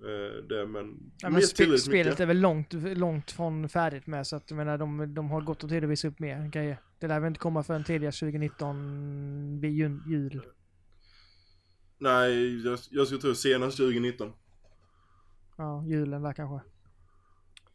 [0.00, 2.20] eh, det men Ja, de men tillräckligt spelet mycket.
[2.20, 5.64] är väl långt, långt från färdigt med så att jag menar de, de har gått
[5.64, 6.80] och tid att visa upp mer grejer.
[6.98, 10.00] Det lär väl inte komma förrän tidigast 2019 vid jul.
[10.06, 10.42] jul.
[11.98, 14.32] Nej, jag, jag skulle tro senast 2019.
[15.56, 16.68] Ja, julen där kanske.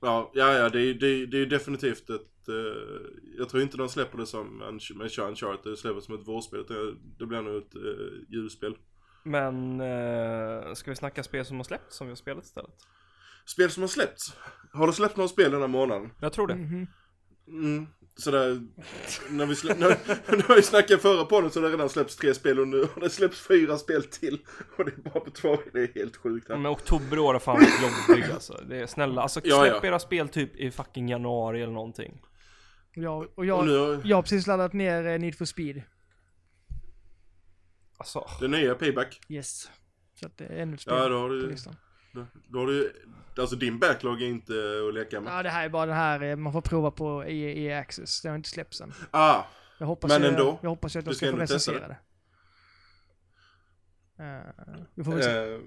[0.02, 3.02] Ja, ja, ja det, är- det, det är definitivt ett eh,
[3.38, 6.66] Jag tror inte de släpper det som en, med Uncharted, det släpper som ett vårspel.
[6.68, 8.76] Det, det blir nog ett uh, julspel.
[9.24, 12.72] Men, eh, ska vi snacka spel som har släppts som vi har spelat istället?
[13.46, 14.34] Spel som har släppts.
[14.74, 16.12] Har det släppt några spel den här månaden?
[16.22, 16.56] Jag tror det.
[16.56, 16.88] Mhm.
[17.48, 18.62] Mm, sådär,
[19.30, 19.88] när vi, slä, när,
[20.48, 23.02] när vi snackade förra podden så har det redan släppts tre spel och nu har
[23.02, 24.40] det släppts fyra spel till.
[24.78, 26.58] Och det är bara på två, det är helt sjukt här.
[26.58, 28.64] Men oktober år har fan varit jobbig alltså.
[28.70, 29.88] Det är snälla, alltså Ja, släpp ja.
[29.88, 32.22] era spel typ i fucking januari eller någonting.
[32.94, 35.82] Jag, och Och jag, nu har jag har precis laddat ner eh, Need for Speed.
[37.98, 39.20] Alltså, det nya Payback.
[39.30, 39.72] Yes.
[40.20, 41.76] Så att det är ännu ett spel Ja, då har på du, listan.
[42.14, 42.94] då, då har du,
[43.38, 44.54] alltså din backlog är inte
[44.88, 45.34] att leka med.
[45.34, 48.22] Ja, det här är bara den här eh, man får prova på i EA Access.
[48.22, 48.94] Det har inte släppts än.
[49.12, 49.44] Ah,
[49.80, 50.60] Jag hoppas, Men jag, ändå.
[50.62, 51.98] jag hoppas att jag ska ska få recensera det.
[54.24, 55.54] Eh, vi får väl se.
[55.54, 55.60] eh,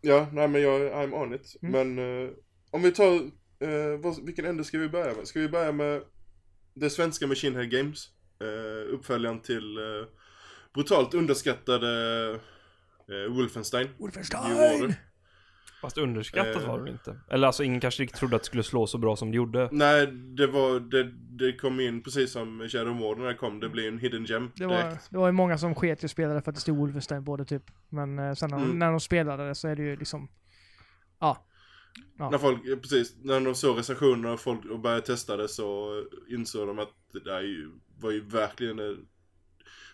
[0.00, 1.56] ja, nej men jag, I'm on it.
[1.62, 1.94] Mm.
[1.96, 2.30] Men eh,
[2.70, 3.14] om vi tar,
[3.58, 5.26] eh, vad, vilken ände ska vi börja med?
[5.28, 6.02] Ska vi börja med
[6.76, 8.08] det svenska Machine Head Games?
[8.40, 9.82] Eh, uppföljaren till eh,
[10.74, 11.90] brutalt underskattade
[13.08, 13.88] eh, Wolfenstein.
[13.98, 14.94] Wolfenstein!
[15.80, 16.68] Fast underskattat Eh.
[16.68, 17.16] var det inte.
[17.30, 19.68] Eller alltså ingen kanske riktigt trodde att det skulle slå så bra som det gjorde.
[19.72, 23.60] Nej, det var, det, det kom in precis som Shadow Warden när det kom.
[23.60, 25.10] Det blev en hidden gem Det var, direkt.
[25.10, 27.24] det var ju många som sket i att spela det för att det stod Wolfenstein
[27.24, 27.62] på det typ.
[27.88, 28.78] Men eh, sen när, de, Mm.
[28.78, 30.28] när de spelade det så är det ju liksom...
[31.20, 31.45] Ja.
[32.18, 32.30] Ja.
[32.30, 36.02] När folk, ja, precis, när de såg recensionerna och folk och började testa det så
[36.28, 39.06] insåg de att det där är ju, var ju verkligen en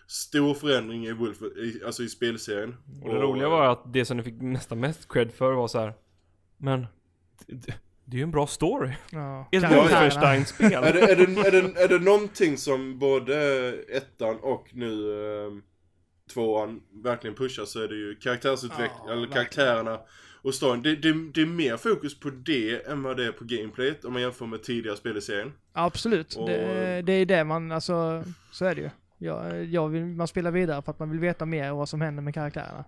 [0.07, 2.75] stor förändring i Wolf, i, alltså i spelserien.
[3.03, 5.79] Och det roliga var att det som ni fick nästan mest cred för var så
[5.79, 5.93] här.
[6.57, 6.87] Men,
[7.47, 7.71] det,
[8.11, 8.91] är ju en bra story.
[9.11, 9.49] ja.
[9.51, 9.63] Ett.
[9.63, 10.73] Wolfenstein-spel.
[10.73, 13.35] är, det, är, det, är, det, är det någonting som både
[13.89, 15.11] ettan och nu
[15.45, 15.51] eh,
[16.33, 19.33] tvåan verkligen pushar så är det ju karaktärsutveckling, Ja, eller verkligen.
[19.33, 19.99] karaktärerna
[20.43, 20.81] och storyn.
[20.81, 24.13] Det, det, det är mer fokus på det än vad det är på gameplayet om
[24.13, 25.53] man jämför med tidigare spel i serien.
[25.73, 26.35] Absolut.
[26.35, 28.89] Och- Det, det är det man, alltså, så är det ju.
[29.17, 32.01] Ja, jag vill, man spelar vidare för att man vill veta mer om vad som
[32.01, 32.85] händer med karaktärerna.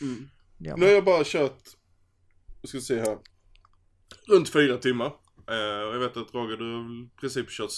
[0.00, 0.28] Mm.
[0.58, 1.58] Ja, Nu har jag bara kört,
[2.62, 3.18] jag ska se här,
[4.28, 5.06] runt fyra timmar.
[5.46, 7.70] Och jag vet att Roger, du har i princip kört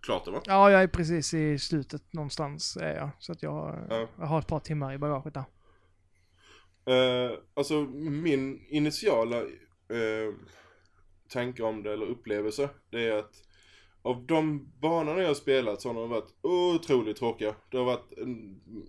[0.00, 0.40] klart det va?
[0.46, 3.10] ja, jag är precis i slutet någonstans är jag.
[3.18, 4.08] Så att jag, har- Ja.
[4.18, 5.44] jag har ett par timmar i bagaget där.
[6.86, 10.34] Eh, alltså min initiala eh,
[11.28, 13.42] tanke om det, eller upplevelse, det är att
[14.02, 17.54] av de banorna jag har spelat så har de varit otroligt tråkiga.
[17.70, 18.12] Det har varit,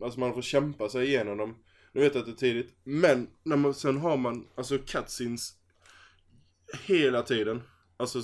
[0.01, 1.55] alltså man får kämpa sig igenom dem.
[1.91, 5.53] Nu vet jag att det är tidigt, men när man, sen har man alltså cutscenes
[6.87, 7.61] hela tiden.
[7.97, 8.19] Alltså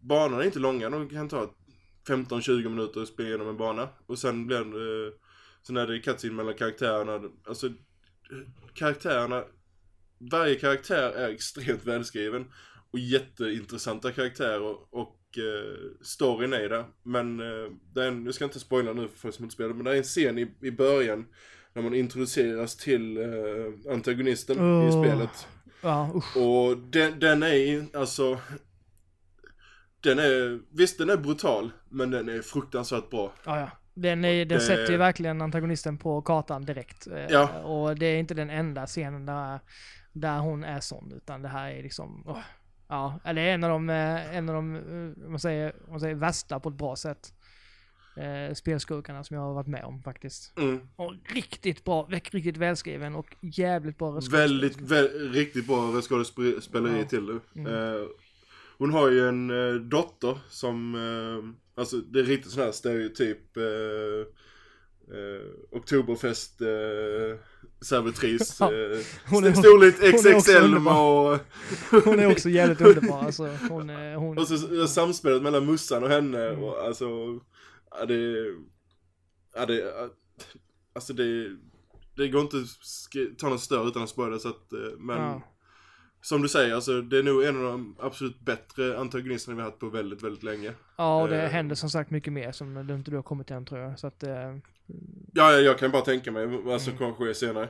[0.00, 1.54] banorna är inte långa, de kan ta
[2.08, 3.88] 15-20 minuter att spela igenom en bana.
[4.06, 5.12] Och sen blir det, eh,
[5.62, 7.30] sen är det cutscene mellan karaktärerna.
[7.46, 7.68] Alltså
[8.74, 9.44] karaktärerna,
[10.18, 12.44] varje karaktär är extremt välskriven
[12.90, 16.84] och jätteintressanta karaktärer och eh, storyn är där.
[17.02, 19.74] Men eh, det är en, jag ska inte spoila nu för folk som inte spelar,
[19.74, 21.26] men det är en scen i, i början
[21.72, 25.04] när man introduceras till eh, antagonisten i Åh.
[25.04, 25.48] spelet.
[25.82, 26.36] Ja, usch.
[26.36, 28.38] Och den, den är alltså
[30.04, 33.32] den är, visst den är brutal, men den är fruktansvärt bra.
[33.44, 33.70] Ja, ja.
[33.94, 37.06] Den, är, den Det- sätter ju verkligen antagonisten på kartan direkt.
[37.06, 37.62] Eh, Ja.
[37.62, 39.60] Och det är inte den enda scenen där,
[40.12, 42.22] där hon är sån, utan det här är liksom...
[42.26, 42.38] åh.
[42.88, 46.60] ja, är en av de, eh, en av de eh, man säger, man säger värsta
[46.60, 47.34] på ett bra sätt.
[48.16, 50.58] Eh, spelskurkarna som jag har varit med om faktiskt.
[50.58, 50.80] Mm.
[50.96, 54.20] Och riktigt bra, riktigt välskriven och jävligt bra.
[54.30, 57.04] Väldigt, vä- riktigt bra skådespeleri Ja.
[57.04, 57.60] till det.
[57.60, 57.74] Mm.
[57.94, 58.02] Eh,
[58.78, 63.56] hon har ju en eh, dotter som, eh, alltså det är riktigt sån här stereotyp,
[63.56, 63.64] eh,
[65.16, 67.38] eh, Oktoberfest eh,
[67.80, 68.56] servitris.
[68.60, 68.98] Ja, eh,
[69.30, 71.38] hon är- storlek XXL och,
[72.04, 73.46] Hon är också jävligt underbar alltså.
[73.68, 76.62] Hon, hon, och så samspelet mellan mussan och henne Mm.
[76.64, 77.04] och alltså,
[77.90, 78.46] ja det,
[79.54, 79.92] ja det,
[80.92, 81.48] alltså det,
[82.16, 85.42] det går inte att ta något större utan att spoila så att, eh, men Ja.
[86.24, 89.68] Som du säger, alltså det är nog en av de absolut bättre antagonisterna vi har
[89.70, 90.72] haft på väldigt, väldigt länge.
[90.96, 93.50] ja, och det eh, händer som sagt mycket mer som du inte du har kommit
[93.50, 93.98] än tror jag.
[93.98, 94.56] Så att, eh,
[95.32, 96.98] Ja, ja, jag kan bara tänka mig vad som Mm.
[96.98, 97.68] kommer ske senare.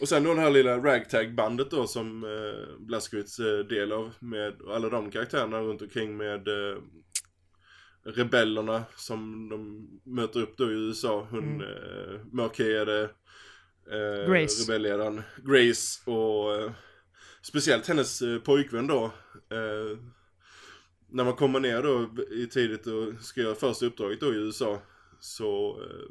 [0.00, 4.54] Och sen då det här lilla ragtag-bandet då som eh, Blaskowitz är del av med
[4.68, 6.78] alla de karaktärerna runt omkring med eh,
[8.04, 11.26] rebellerna som de möter upp då i USA.
[11.30, 11.60] Hon Mm.
[11.60, 13.02] eh, mörkhyade
[13.90, 14.62] eh, Grace.
[14.62, 16.70] rebellledaren Grace och eh,
[17.42, 19.04] speciellt hennes eh, pojkvän då.
[19.50, 19.98] Eh,
[21.08, 24.82] när man kommer ner då i tidigt och ska göra första uppdraget då i USA
[25.20, 26.08] så eh,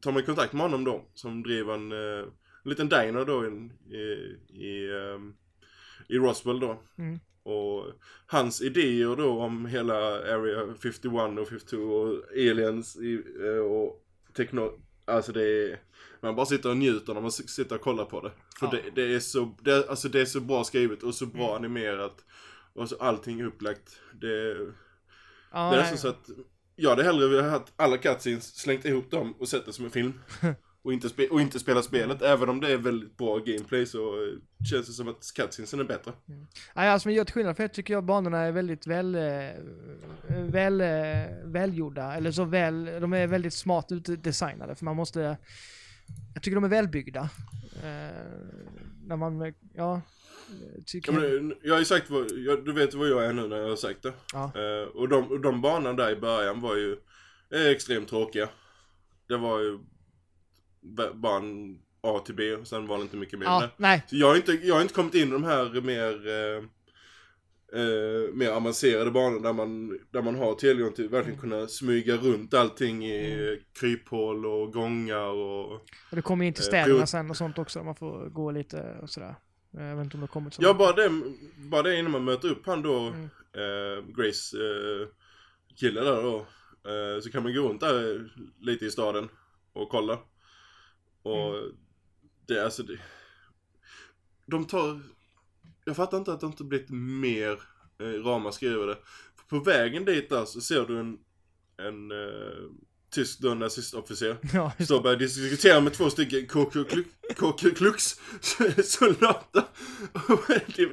[0.00, 2.28] tar man kontakt med honom då som driver en, eh,
[2.64, 4.02] en liten diner då in, i,
[4.66, 4.88] i,
[6.08, 6.82] i Roswell då.
[6.98, 7.18] Mm.
[7.42, 7.86] Och
[8.26, 9.94] hans idéer då om hela
[10.34, 13.22] Area 51 och 52 och aliens i,
[13.68, 14.04] och
[14.36, 14.80] tekno...
[15.04, 15.80] Alltså det är...
[16.20, 18.30] Man bara sitter och njuter när man sitter och kollar på det.
[18.58, 18.70] För Ja.
[18.72, 21.56] det, det är så, det, alltså det är så bra skrivet och så bra Mm.
[21.56, 22.24] animerat.
[22.74, 24.00] Och så allting upplagt.
[24.20, 24.56] Det,
[25.52, 26.30] ja, det är nästan så att
[26.76, 29.90] jag hade hellre velat ha alla cutscenes, slängt ihop dem och sett det som en
[29.90, 30.20] film.
[30.84, 32.22] och, inte spe, och inte spela spelet.
[32.22, 35.84] Även om det är väldigt bra gameplay så eh, känns det som att cutscenesen är
[35.84, 36.12] bättre.
[36.74, 39.20] Nej, alltså men jag till skillnad för jag tycker jag banorna är väldigt väl, eh,
[40.28, 40.88] väl, eh,
[41.44, 42.14] välgjorda.
[42.14, 45.36] Eller så väl, de är väldigt smart utdesignade för man måste,
[46.34, 47.30] jag tycker de är välbyggda.
[47.82, 48.16] Eh,
[49.06, 50.00] när man, ja,
[50.86, 53.48] tycker Ja, men, jag har ju sagt vad, jag, du vet vad jag är nu
[53.48, 54.12] när jag har sagt det.
[54.32, 54.44] Ja.
[54.44, 56.96] Eh, och, de, och de banorna där i början var ju
[57.50, 58.48] extremt tråkiga.
[59.28, 59.78] Det var ju
[61.14, 63.70] bara en A till B och sen var det inte mycket mer Ja, det.
[63.76, 64.02] nej.
[64.06, 66.64] Så jag har inte, jag har inte kommit in i de här mer, eh,
[67.80, 72.54] eh, mer avancerade banor där man, där man har tillgång till verkligen kunna smyga runt
[72.54, 73.58] allting i Mm.
[73.80, 75.72] kryphål och gångar och...
[75.72, 75.80] Och
[76.16, 77.82] det kommer in till Eh, städerna prov- sen och sånt också.
[77.84, 79.34] Man får gå lite och sådär.
[79.78, 81.10] Eh, Jag vet inte om det har kommit så Ja, bara det,
[81.56, 83.24] bara det innan man möter upp han då, Mm.
[83.24, 85.08] eh, Grace eh,
[85.76, 86.36] kille där då.
[86.90, 88.30] Eh, så kan man gå runt där
[88.60, 89.28] lite i staden
[89.72, 90.18] och kolla.
[91.22, 91.74] Och Mm.
[92.46, 92.98] det alltså det.
[94.46, 95.00] De tar,
[95.84, 97.60] jag fattar inte att det inte blivit mer
[97.98, 98.98] eh, ramaskri över det.
[99.36, 101.18] För på vägen dit där så ser du en,
[101.76, 102.70] en eh,
[103.10, 104.36] tysk nazistofficer.
[104.54, 106.46] Ja, Står och börjar diskutera med två stycken
[107.36, 108.20] KK Klux
[108.84, 109.64] soldater.
[110.76, 110.86] det,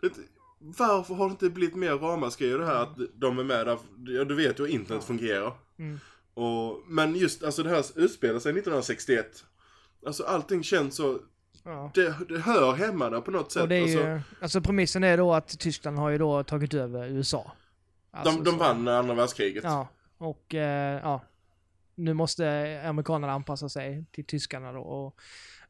[0.00, 0.12] det,
[0.58, 3.78] varför har det inte blivit mer ramaskri det här att de är med där?
[4.06, 5.52] Ja, du vet ju hur internet fungerar.
[5.78, 6.00] Mm.
[6.34, 9.44] Och, men just alltså det här utspelar sig 1961.
[10.06, 11.18] Alltså allting känns så,
[11.64, 11.90] ja.
[11.94, 13.62] det, det hör hemma där på något sätt.
[13.62, 16.74] Och det är alltså, ju, alltså premissen är då att Tyskland har ju då tagit
[16.74, 17.52] över USA.
[18.10, 19.64] Alltså, de, de så- vann andra världskriget.
[19.64, 19.88] Ja,
[20.18, 21.22] och eh, ja.
[21.94, 24.80] Nu måste amerikanerna anpassa sig till tyskarna då.
[24.80, 25.20] Och,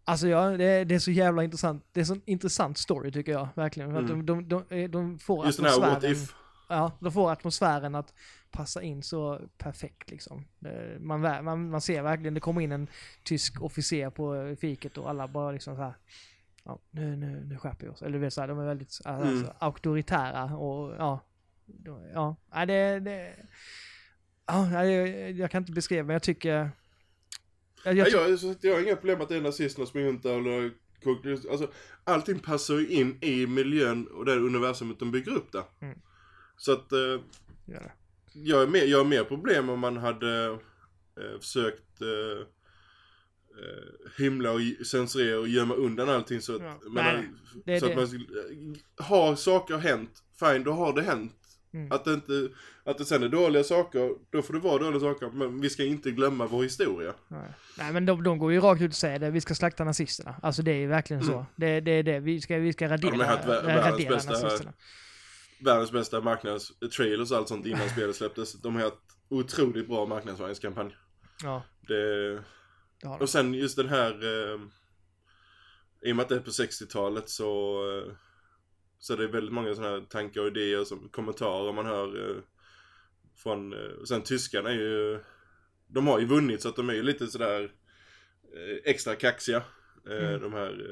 [0.05, 1.85] alltså ja, det, det är så jävla intressant.
[1.93, 3.91] Det är så intressant story tycker jag, verkligen.
[3.93, 4.27] För Att Mm.
[4.27, 6.13] de, de, de, de får Just här what atmosfären.
[6.13, 6.35] if.
[6.69, 8.15] Ja, de får atmosfären att
[8.51, 10.45] passa in så perfekt liksom.
[10.65, 12.89] Eh, Man, man, man ser verkligen, det kommer in en
[13.25, 15.95] tysk officer på fiket och alla bara liksom så här.
[16.65, 18.03] Ja, nu, nu, nu skärper vi oss.
[18.03, 19.47] Eller vet så här, de är väldigt alltså, Mm.
[19.59, 21.21] auktoritära och ja.
[21.85, 23.37] Ja, ja det, det
[24.47, 26.71] Ja, jag, jag kan inte beskriva men jag tycker...
[27.85, 30.39] Jag, jag, Ja, jag, jag har inga problem med att det är nazisterna som där
[30.39, 30.73] eller
[31.51, 31.71] alltså,
[32.05, 35.65] allting passar ju in i miljön och det universumet de bygger upp där.
[35.81, 35.99] Mm.
[36.57, 37.21] Så att eh,
[37.65, 37.81] ja.
[38.33, 42.41] Jag, är mer, jag har mer problem om man hade eh, försökt eh,
[43.63, 46.79] eh, himla och censurera och gömma undan allting så att, Ja.
[46.91, 47.25] man, Nej,
[47.65, 47.93] det så det.
[47.93, 48.27] att man skulle-
[48.97, 50.11] har saker hänt,
[50.41, 51.33] fine då har det hänt.
[51.73, 51.93] Mm.
[51.93, 52.49] Att det inte,
[52.85, 55.85] att det sen är dåliga saker, då får det vara dåliga saker, men vi ska
[55.85, 57.15] inte glömma vår historia.
[57.29, 57.53] Nej.
[57.79, 60.35] Nej men de, de går ju rakt ut och säger det, vi ska slakta nazisterna.
[60.43, 61.33] Alltså det är ju verkligen så.
[61.33, 61.45] Mm.
[61.57, 64.33] Det, det är det, vi ska, vi ska radera, Ja, de har haft världens bästa-
[64.45, 64.73] nazisterna.
[65.65, 68.53] Världens bästa marknads-trailers och allt sånt innan spelet släpptes.
[68.53, 68.97] De har haft
[69.29, 70.97] otroligt bra marknadsföringskampanj.
[71.43, 72.31] Ja, Det...
[73.01, 73.23] det har de.
[73.23, 74.11] Och sen just den här...
[74.25, 74.61] Eh,
[76.03, 77.83] I och med att det är på 60-talet så...
[77.99, 78.13] Eh,
[78.99, 82.37] så det är väldigt många sådana här tankar och idéer som kommentarer man hör eh,
[83.37, 83.73] från...
[83.73, 85.21] Eh, sen tyskarna är ju...
[85.87, 87.63] De har ju vunnit så att de är ju lite sådär
[88.55, 89.57] eh, extra kaxiga.
[89.57, 90.41] Eh, Mm.
[90.43, 90.87] De här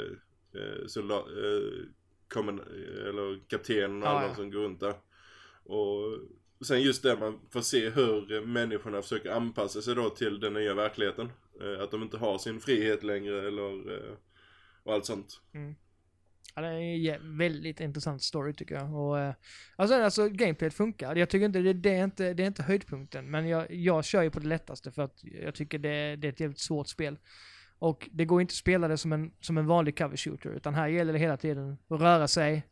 [0.54, 1.94] eh, eh, soldat, eh, kommen,
[2.34, 4.34] eller kaptenen och Ja, alla ja.
[4.34, 4.94] som går runt där.
[5.64, 6.18] Och
[6.66, 10.74] sen just det man får se hur människorna försöker anpassa sig då till den nya
[10.74, 11.30] verkligheten.
[11.60, 14.14] Eh, att de inte har sin frihet längre eller eh,
[14.82, 15.40] och allt sånt.
[16.54, 18.94] Ja, det är en väldigt intressant story tycker jag.
[18.94, 19.34] Och, eh,
[19.76, 21.16] alltså, alltså gameplayet funkar.
[21.16, 23.30] Jag tycker inte det, det, är inte det är inte höjdpunkten.
[23.30, 26.32] Men jag, jag kör ju på det lättaste för att jag tycker det, det är
[26.32, 27.18] ett jävligt svårt spel.
[27.78, 30.50] Och det går inte att spela det som en, som en vanlig cover shooter.
[30.50, 32.66] Utan här gäller det hela tiden att röra sig,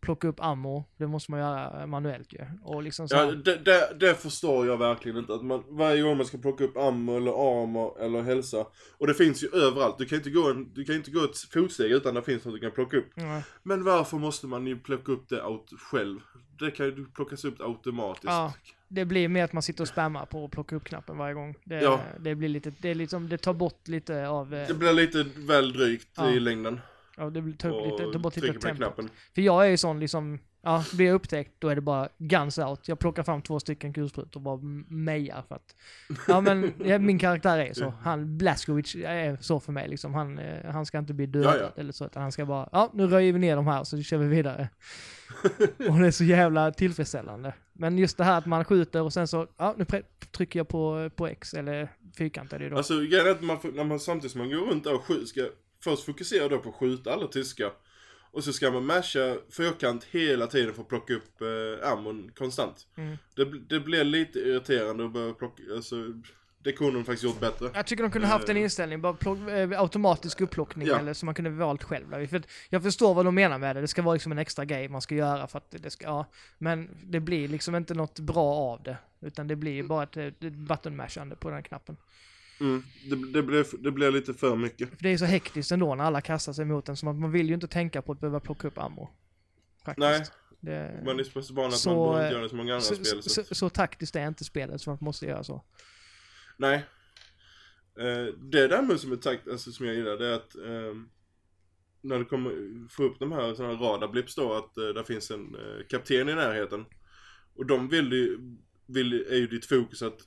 [0.00, 0.84] plocka upp ammo.
[0.96, 2.40] Det måste man göra manuellt ju.
[2.62, 5.34] Och liksom så Ja, här, det, det, det förstår jag verkligen inte.
[5.34, 8.66] Att man, varje gång man ska plocka upp ammo eller armor eller hälsa.
[8.98, 9.98] Och det finns ju överallt.
[9.98, 12.54] Du kan inte gå, en, du kan inte gå ett fotsteg utan det finns något
[12.54, 13.10] du kan plocka upp.
[13.14, 16.20] ja, Men varför måste man ju plocka upp det out själv?
[16.58, 18.24] Det kan ju plockas upp automatiskt.
[18.24, 18.52] Ja.
[18.94, 21.54] Det blir mer att man sitter och spammar på att plocka upp knappen varje gång.
[21.64, 22.00] Det, Ja.
[22.20, 25.26] det blir lite, det är liksom, det tar bort lite av, eh, Det blir lite
[25.36, 26.30] väl drygt Ja.
[26.30, 26.80] i längden.
[27.16, 28.84] ja, det tar, upp lite, tar Och bort lite trycker på den tempo.
[28.94, 29.10] knappen.
[29.34, 32.58] För jag är ju sån liksom, ja, blir jag upptäckt då är det bara guns
[32.58, 32.88] out.
[32.88, 34.58] Jag plockar fram två stycken kulsprutor och bara
[34.88, 35.76] mejar för att,
[36.28, 37.94] ja men ja, min karaktär är så.
[38.02, 40.14] Han, Blaskovic är så för mig liksom.
[40.14, 41.80] Han, eh, han ska inte bli dödad Ja, ja.
[41.80, 44.18] eller så, utan han ska bara, ja nu röjer vi ner de här så kör
[44.18, 44.68] vi vidare.
[45.88, 47.54] och det är så jävla tillfredsställande.
[47.72, 49.86] Men just det här att man skjuter och sen så, ja nu
[50.30, 52.76] trycker jag på, på X eller fyrkant är det ju då.
[52.76, 55.26] Alltså grejen är att man, när man samtidigt som man går runt där och skjuter,
[55.26, 55.40] ska
[55.84, 57.70] först fokusera då på att skjuta alla tyskar.
[58.32, 62.86] Och så ska man masha fyrkant hela tiden för att plocka upp eh, ammon konstant.
[62.96, 63.18] Mm.
[63.36, 65.96] Det, det blir lite irriterande att börja plocka, alltså
[66.62, 67.70] det kunde de faktiskt gjort bättre.
[67.74, 70.98] Jag tycker de kunde haft en inställning, bara plock, eh, automatisk upplockning Ja.
[70.98, 72.10] eller så man kunde valt själv.
[72.10, 72.26] Där.
[72.26, 74.88] För jag förstår vad de menar med det, det ska vara liksom en extra grej
[74.88, 76.26] man ska göra för att det ska, ja.
[76.58, 78.96] Men det blir liksom inte något bra av det.
[79.20, 81.02] Utan det blir bara ett, ett button
[81.40, 81.96] på den här knappen.
[82.62, 84.88] Mm, det, det, blev, det blev lite för mycket.
[84.88, 87.48] För det är så hektiskt ändå när alla kastar sig mot en, att man vill
[87.48, 89.10] ju inte tänka på att behöva plocka upp ammo.
[89.84, 89.98] Faktiskt.
[89.98, 90.26] Nej.
[90.60, 92.58] Det, Man är så pass van att Så, man behöver inte eh, göra det som
[92.58, 93.22] många andra så, spel.
[93.22, 93.44] så, Så.
[93.44, 95.64] så, så taktiskt är inte spelet så man måste göra så.
[96.56, 96.76] Nej.
[97.98, 101.08] Eh, det däremot som är takt, alltså som jag gillar, det är att ehm,
[102.00, 102.52] när du kommer
[102.88, 106.34] få upp de här, här radarblips då, att uh, där finns en eh, kapten i
[106.34, 106.84] närheten.
[107.56, 108.38] Och de vill ju,
[108.86, 110.18] vill, är ju ditt fokus att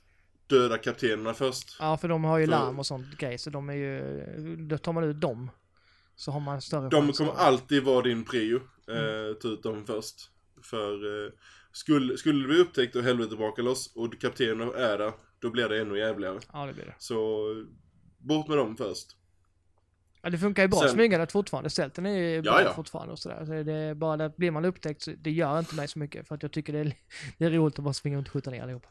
[0.46, 1.76] döda kaptenerna först.
[1.80, 4.78] Ja, för de har ju För- larm och sånt grej, så de är ju, då
[4.78, 5.50] tar man ut dem.
[6.16, 8.56] Så har man större De kommer att- alltid vara din prio,
[8.90, 10.30] eh, ta ut dem först.
[10.62, 11.32] För eh,
[11.72, 15.68] skulle, skulle det bli upptäckt och helvete brakar loss och kaptenen är där, då blir
[15.68, 16.38] det ännu jävligare.
[16.52, 16.94] Ja, det blir det.
[16.98, 17.44] Så
[18.18, 19.06] bort med dem först.
[20.22, 21.70] Ja, det funkar ju bra Sen- smygandet fortfarande.
[21.70, 22.72] Stälten är ju Ja, bra ja.
[22.74, 23.44] fortfarande och sådär.
[23.46, 26.28] Så det är bara det, blir man upptäckt så det gör inte mig så mycket.
[26.28, 26.92] För att jag tycker det är,
[27.38, 28.88] det är roligt att bara springa runt och skjuta ner allihopa.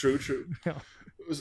[0.00, 0.44] True, true.
[0.64, 0.80] Ja.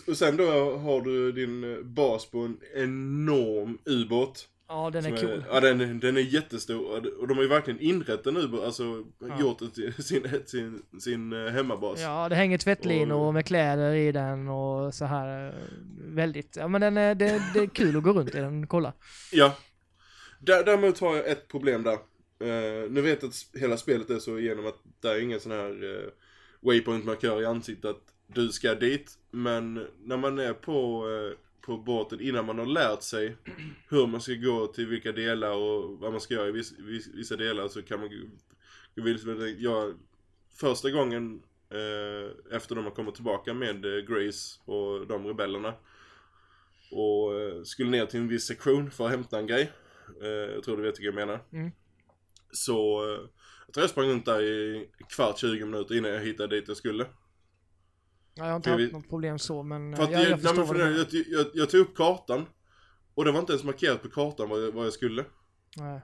[0.07, 4.47] Och, sen då har du din eh, bas på en enorm ubåt.
[4.67, 5.43] Ja, den är cool.
[5.49, 7.05] Ja, den, är- den är jättestor.
[7.19, 9.39] Och de- har ju verkligen inrett en ubåt, alltså Ja.
[9.39, 11.99] gjort till sin, sin, sin eh, hemmabas.
[12.01, 15.47] Ja, det hänger tvättlinor Och- med kläder i den och så här.
[15.47, 15.53] eh,
[16.01, 18.93] Väldigt, ja men den är, det, det är kul att gå runt i den, kolla.
[19.31, 19.55] Ja.
[20.39, 21.93] Där, däremot har jag ett problem där.
[22.43, 25.51] Eh, nu vet jag att hela spelet är så igenom att det är ingen sån
[25.51, 26.09] här uh,
[26.61, 27.95] waypoint-markör i ansiktet
[28.33, 29.17] du ska dit.
[29.31, 33.35] Men när man är på, eh, på båten innan man har lärt sig
[33.89, 36.75] hur man ska gå till vilka delar och vad man ska göra i vissa,
[37.13, 39.49] vissa delar så kan man gå- vidare.
[39.49, 39.93] Jag,
[40.59, 45.73] första gången eh, efter de har kommit tillbaka med eh, Grace och de rebellerna
[46.91, 49.71] och eh, skulle ner till en viss sektion för att hämta en grej.
[50.55, 51.39] Jag tror du vet vilka jag menar.
[51.53, 51.71] Mm.
[52.51, 53.03] Så
[53.65, 56.77] jag tror jag sprang runt där i kvart, 20 minuter innan jag hittade dit jag
[56.77, 57.05] skulle.
[58.39, 60.29] Ja, jag har inte haft vi- något problem så men För eh, att jag, jag,
[60.29, 60.97] jag nej, förstår det, menar.
[60.97, 62.45] jag, jag, jag tog upp kartan.
[63.15, 65.25] Och det var inte ens markerat på kartan vad jag, vad jag skulle.
[65.77, 66.01] Nej.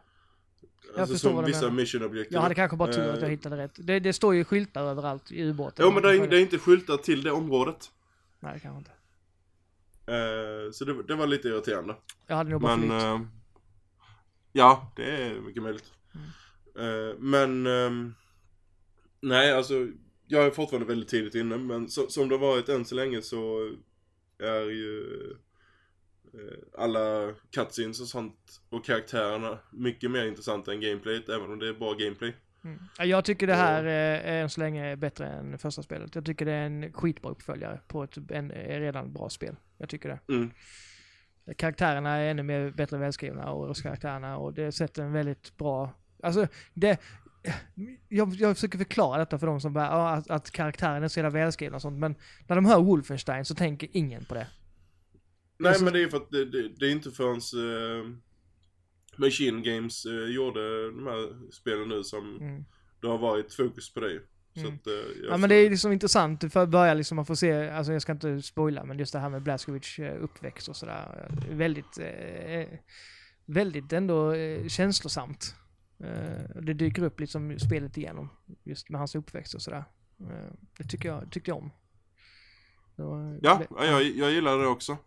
[0.98, 2.34] Alltså förstår som vad vissa mission objektiv.
[2.34, 3.72] Jag hade kanske bara tur att jag Eh, hittade rätt.
[3.78, 5.86] Det, det står ju skyltar överallt i ubåten.
[5.86, 7.92] Jo men det är, det är inte skyltat till det området.
[8.40, 8.92] Nej, kanske inte.
[10.14, 11.96] Eh, så det, det var lite irriterande.
[12.28, 12.92] Jag hade nog bara Men...
[13.16, 13.28] eh,
[14.52, 15.92] ja, det är mycket möjligt.
[16.76, 17.10] Mm.
[17.10, 17.68] Eh, men...
[17.68, 18.16] ehm,
[19.22, 19.88] nej, alltså.
[20.28, 23.22] Jag är fortfarande väldigt tidigt inne, men så, som det har varit än så länge
[23.22, 23.72] så
[24.40, 25.04] är ju
[26.34, 31.68] eh, alla cutscenes och sånt och karaktärerna mycket mer intressanta än gameplayet, även om det
[31.68, 32.34] är bra gameplay.
[32.64, 32.80] Mm.
[32.98, 36.16] Ja, Jag tycker det här eh, är än så länge bättre än första spelet.
[36.16, 39.56] Jag tycker det är en skitbra uppföljare på ett en, eh, redan bra spel.
[39.78, 40.34] Jag tycker det.
[40.34, 40.52] Mm.
[41.58, 45.94] Karaktärerna är ännu mer bättre välskrivna och karaktärerna och det sätter en väldigt bra...
[46.24, 47.00] Alltså, det...
[48.10, 51.20] Jag, jag försöker förklara detta för de som bara, ja, att, att karaktären är så
[51.20, 52.16] jävla välskrivna och sånt, men
[52.48, 54.48] när de hör Wolfenstein så tänker ingen på det.
[55.58, 58.16] Nej så- men det är för att det, det, det är inte förrän uh,
[59.18, 62.66] Machine Games eh, gjorde de här spelen nu som Mm.
[63.02, 64.20] det har varit fokus på det.
[64.54, 64.74] Så Mm.
[64.76, 67.70] att, jag Ja men det är liksom intressant för att börja liksom man får se,
[67.70, 71.32] alltså jag ska inte spoila men just det här med Blaskovic uppväxt och sådär.
[71.52, 72.68] Väldigt, eh,
[73.46, 75.56] väldigt ändå eh, känslosamt.
[76.00, 78.30] Eh, det dyker upp liksom spelet igenom
[78.64, 79.84] just med hans uppväxt och sådär.
[80.20, 81.72] Eh, det tycker jag, tyckte jag om.
[82.96, 84.98] Var- Ja, det- jag, jag gillar det också.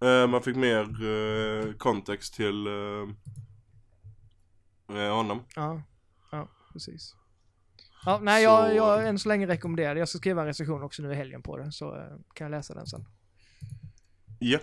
[0.00, 2.66] Eh, man fick mer kontext till
[4.88, 5.40] honom.
[5.56, 5.82] Ja,
[6.32, 7.14] ja precis.
[8.04, 9.98] Ja, nej, jag, jag än så länge rekommenderar det.
[9.98, 11.90] Jag ska skriva en recension också nu i helgen på det, så
[12.34, 13.04] kan jag läsa den sen.
[14.38, 14.58] Ja.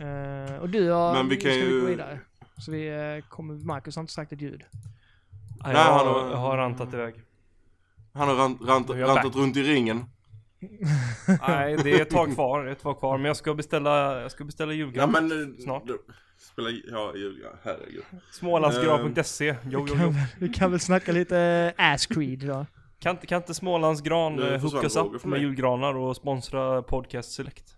[0.60, 2.20] Och du, har, Men vi kan ska vi gå ju- vidare.
[2.58, 4.64] Så vi kommer, Marcus har inte sagt ett ljud.
[5.64, 7.16] Nej, Nej, jag, han har, jag har rantat iväg.
[8.14, 9.36] Han har rant, rant, rantat back.
[9.36, 10.06] runt i ringen.
[11.48, 13.18] Nej, det är ett tag kvar, ett tag kvar.
[13.18, 15.12] Men jag ska beställa, jag ska beställa Ja julgrav.
[15.12, 15.32] men...
[15.32, 15.84] eh, Snart.
[15.88, 15.98] då-
[16.38, 17.12] Spela, ja,
[17.44, 18.04] ja, herregud.
[18.32, 19.56] Smålandsgrav.se.
[19.70, 20.10] Jo, Vi jo, kan, jo.
[20.10, 21.40] väl, vi kan väl snacka lite
[21.78, 22.66] eh, ass creed då.
[23.00, 27.78] Kan, inte- kan inte Smålandsgran eh, hookas upp med julgranar och sponsra Podcast Select?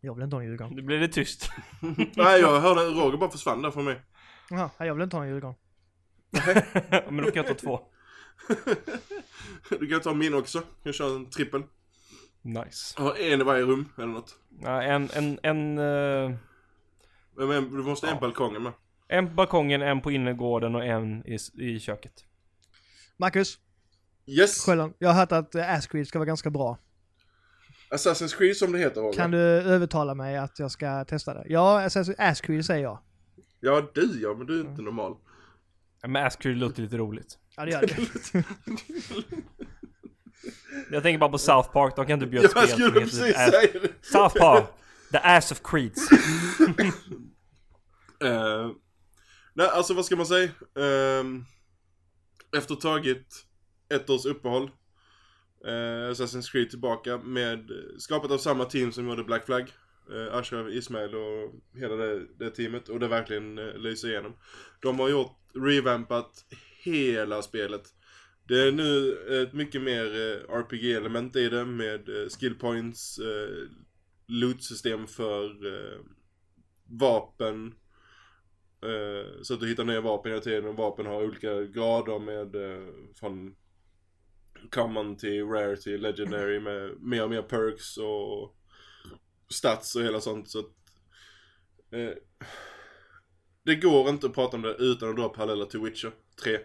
[0.00, 0.70] Jag vill inte ha en julgran.
[0.74, 1.50] Nu blir det tyst.
[2.14, 4.00] Nej, jag hörde Roger bara försvann där från mig.
[4.50, 5.54] Jaha, nej, jag vill inte ha en julgran.
[7.10, 7.80] Men då kan jag ta två.
[9.80, 10.62] Du kan ta min också.
[10.82, 11.62] Jag kör en trippel.
[12.42, 12.94] Nice.
[12.96, 14.34] Jag har en i varje rum eller något.
[14.62, 16.36] Ja, en, en, en, eh,
[17.36, 18.20] Men du måste ha en Ja.
[18.20, 18.72] balkongen med.
[19.08, 22.24] en på balkongen, en på innergården och en i, i köket.
[23.16, 23.58] Marcus,
[24.26, 24.64] Yes!
[24.66, 26.78] Själland, jag har hört att eh, ass creed ska vara ganska bra.
[27.90, 29.16] Assassin's Creed som det heter Roger.
[29.18, 31.44] Kan du övertala mig att jag ska testa det?
[31.48, 32.98] Ja, alltså, ass creed säger jag.
[33.60, 35.16] Ja, du ja, men du är inte normal.
[36.02, 37.38] Men Askew låter lite roligt.
[37.56, 37.96] Ja, det gör det.
[40.90, 43.36] Jag tänker bara på South Park, de kan inte bjuda Jag spel som heter precis
[43.36, 44.04] Ass- säga det.
[44.06, 44.64] South Park!
[45.12, 46.08] The Ass of Creeds.
[48.20, 48.70] Eh,
[49.54, 50.44] nej, alltså vad ska man säga?
[50.78, 51.24] Uh,
[52.56, 53.46] efter tagit
[53.94, 54.70] ett års uppehåll.
[55.66, 59.72] Uh, Assassin's Creed tillbaka med skapat av samma team som gjorde Black Flag.
[60.12, 62.88] Uh, Ashraf Ismail och hela det, det teamet.
[62.88, 64.36] Och det verkligen uh, lyser igenom.
[64.80, 66.44] De har gjort, revampat
[66.84, 67.82] hela spelet.
[68.48, 73.68] Det är nu ett mycket mer eh, RPG-element i det med skillpoints, skill points, eh,
[74.26, 75.56] loot-system för
[77.00, 77.74] vapen.
[79.42, 82.56] Så att du hittar nya vapen hela tiden och vapen har olika grader med
[83.14, 83.54] från
[84.70, 88.56] common till rare till legendary med mer och mer perks och
[89.48, 90.72] stats och hela sånt så att
[91.90, 92.12] eh,
[93.66, 96.12] det går inte att prata om det utan att dra paralleller till Witcher
[96.42, 96.58] 3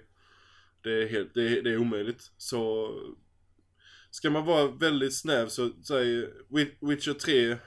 [0.84, 2.92] Det är helt, det är, det är omöjligt så
[4.12, 6.30] Ska man vara väldigt snäv så säg
[6.80, 7.58] Witcher 3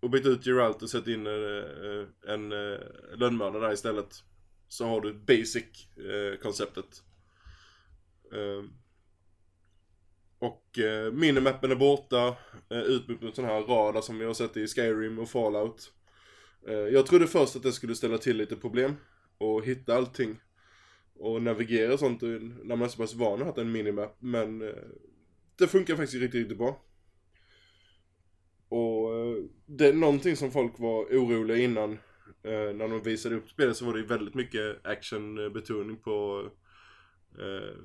[0.00, 1.32] och byta ut Geralt och sätta in eh,
[2.34, 2.78] en, en
[3.14, 4.24] lönnmördare där istället.
[4.68, 7.02] Så har du basic-konceptet.
[8.32, 8.70] Eh, ehm,
[10.38, 12.28] och uh, minimappen är borta.
[12.72, 15.92] Uh, utbyggd mot sån här radar som vi har sett i Skyrim och Fallout.
[16.68, 18.96] Eh, jag trodde först att det skulle ställa till lite problem.
[19.38, 20.40] Och hitta allting.
[21.14, 24.16] Och navigera och sånt när man är så pass van att ha en minimap.
[24.18, 24.74] Men eh,
[25.56, 26.82] det funkar faktiskt riktigt, riktigt bra.
[28.68, 31.98] Och eh, det är någonting som folk var oroliga innan.
[32.44, 36.48] När de visade upp spelet så var det ju väldigt mycket actionbetoning på
[37.38, 37.76] eh,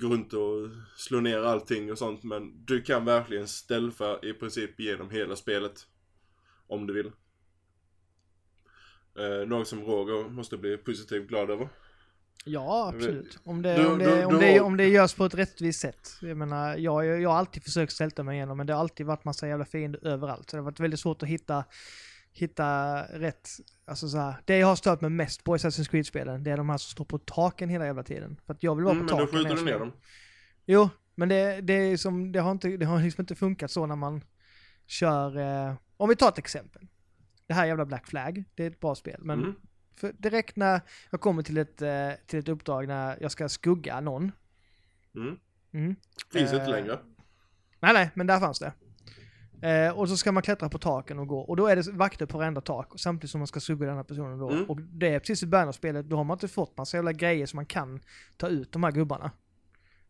[0.00, 2.22] gå runt och slå ner allting och sånt.
[2.22, 5.86] Men du kan verkligen stealtha i princip genom hela spelet.
[6.66, 7.12] Om du vill.
[9.18, 11.68] Eh, något som Roger måste bli positivt glad över.
[12.44, 13.38] Ja, absolut.
[13.44, 15.80] Om det, Du- om, det, du- om, du det, om det görs på ett rättvist
[15.80, 16.10] sätt.
[16.20, 19.24] Jag menar, jag, jag, har alltid försökt sälta mig igenom, men det har alltid varit
[19.24, 20.50] massa jävla fiender överallt.
[20.50, 21.64] Så det har varit väldigt svårt att hitta,
[22.32, 23.48] hitta rätt,
[23.84, 24.34] alltså så här.
[24.44, 26.90] Det jag har stört mig mest på i Assassin's Creed-spelen, det är de här som
[26.90, 28.40] står på taken hela jävla tiden.
[28.46, 29.38] För att jag vill vara Mm, på men då taken.
[29.38, 29.92] skjuter än du så ner dem.
[30.66, 33.86] Jo, men det, det är som, det har inte, det har liksom inte funkat så
[33.86, 34.24] när man
[34.86, 35.38] kör,
[35.68, 36.86] eh, om vi tar ett exempel.
[37.50, 39.38] Det här jävla Black Flag, det är ett bra spel, men
[40.02, 40.16] Mm.
[40.18, 40.80] direkt när
[41.10, 44.32] jag kommer till ett, eh, till ett uppdrag när jag ska skugga någon.
[45.14, 45.36] Mm.
[45.72, 45.96] Mm.
[46.32, 46.98] Finns Eh, inte längre.
[47.80, 48.72] Nej, nej, men där fanns det.
[49.68, 51.40] Eh, och så ska man klättra på taken och gå.
[51.40, 53.96] Och då är det vakter på varenda tak, och samtidigt som man ska skugga den
[53.96, 54.50] här personen då.
[54.50, 54.64] Mm.
[54.70, 57.12] Och det är precis i början av spelet, då har man inte fått massa jävla
[57.12, 58.00] grejer som man kan
[58.36, 59.30] ta ut de här gubbarna.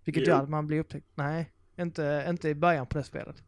[0.04, 0.32] Vilket Jo.
[0.32, 1.06] gör att man blir upptäckt.
[1.14, 3.42] Nej, inte, inte i början på det spelet.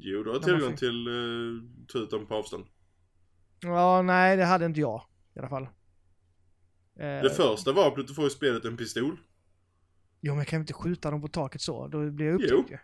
[0.00, 2.66] Jo, du har tillgång fick- till uh, ta ut dem på avstånd.
[3.60, 5.02] Ja, nej, det hade inte jag
[5.34, 5.62] i alla fall.
[5.62, 5.68] Eh,
[7.22, 9.16] Det första vapnet du får i spelet är en pistol.
[10.20, 11.88] Jo, men jag kan inte skjuta dem på taket så.
[11.88, 12.78] Då blir jag upptäckt ju.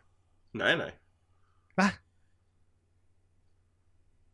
[0.50, 0.98] Nej, nej.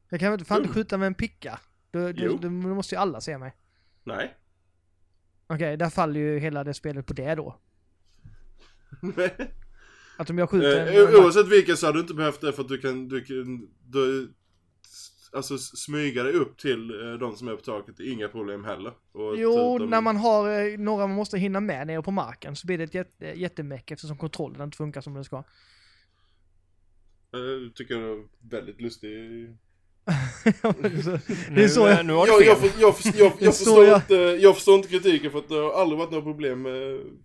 [0.08, 1.60] Jag kan väl inte fan inte skjuta med en picka.
[1.90, 3.56] Då, då, då, måste ju alla se mig.
[4.04, 4.36] Nej.
[5.46, 7.56] Okej, där faller ju hela det spelet på det då.
[10.20, 11.14] Att om jag skjuter Eh, en...
[11.16, 14.32] oavsett vilken så hade du inte behövt det för att du kan, du kan, du,
[15.32, 18.64] alltså smyga dig upp till eh, de som är på taket, det är inga problem
[18.64, 18.92] heller.
[19.12, 22.56] Och Jo, dem- när man har eh, några man måste hinna med nere på marken
[22.56, 25.36] så blir det ett jätte, jättemäck eftersom kontrollen inte funkar som den ska.
[25.36, 25.42] Eh,
[27.74, 29.10] tycker jag är väldigt lustig.
[30.42, 32.06] Det Nu, är så jag...
[32.06, 32.70] nu har du Jag, fel.
[32.70, 35.48] jag, för- jag, för- jag, jag, förstår jag- Inte, jag förstår inte kritiken för att
[35.48, 36.72] det har aldrig varit några problem eh,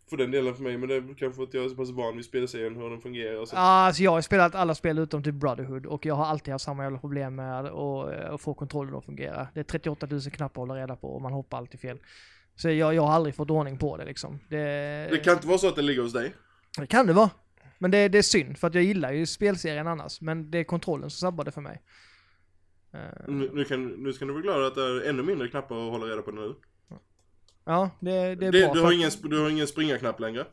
[0.10, 0.78] för den delen för mig.
[0.78, 3.02] Men det är kanske för att jag är så pass van vid spelserien, hur den
[3.02, 3.46] fungerar.
[3.46, 3.56] Så.
[3.56, 6.66] Ja, alltså jag har spelat alla spel utom typ Brotherhood och jag har alltid haft
[6.66, 7.72] samma jävla problem med att,
[8.14, 9.48] eh, att få kontrollen att fungera.
[9.54, 11.98] Det är 38 000 knappar att hålla reda på och man hoppar alltid fel.
[12.56, 14.40] Så jag, jag har aldrig fått ordning på det liksom.
[14.50, 14.58] Det,
[15.12, 16.34] Det kan inte vara så att det ligger hos dig.
[16.80, 17.30] det kan det vara.
[17.78, 20.22] Men det, det är synd för att jag gillar ju spelserien annars.
[20.22, 21.82] Men det är kontrollen som sabbar det för mig.
[22.96, 25.86] Eh, Nu, nu, kan, nu ska du vara glad att det är ännu mindre knappar
[25.86, 26.56] att hålla reda på nu.
[27.66, 28.18] Ja, det, det
[28.48, 28.74] är Det, bra.
[28.74, 30.46] du, har ingen, du har ingen springarknapp längre.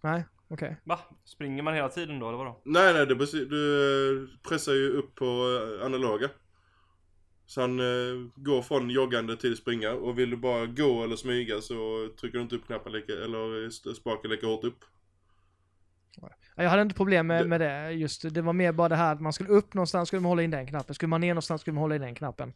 [0.00, 0.76] Nej, okej.
[0.84, 0.98] Va?
[1.24, 2.60] Springer man hela tiden då eller vadå?
[2.64, 6.30] Nej, nej, det, du eh, pressar ju upp på eh, analoga.
[7.46, 11.60] Så han eh, går från joggande till springa och vill du bara gå eller smyga
[11.60, 14.84] så trycker du inte upp knappen lika, eller spaken lika hårt upp.
[16.22, 17.90] Ja, Jag hade inte problem med, Det- med det.
[17.92, 20.42] Just det var mer bara det här att man skulle upp någonstans skulle man hålla
[20.42, 20.94] in den knappen.
[20.94, 22.52] Skulle man ner någonstans skulle man hålla in den knappen.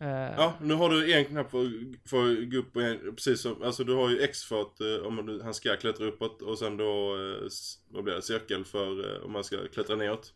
[0.00, 1.70] Eh, Ja, nu har du en knapp för,
[2.08, 4.80] för att gå upp och en, precis som, alltså du har ju X för att
[4.80, 7.16] eh, om du, han ska klättra uppåt och sen då,
[7.46, 10.32] s- vad blir det, cirkel för om man ska klättra neråt.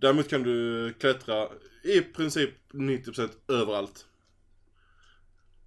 [0.00, 1.48] Däremot kan du klättra
[1.84, 4.06] i princip 90% överallt.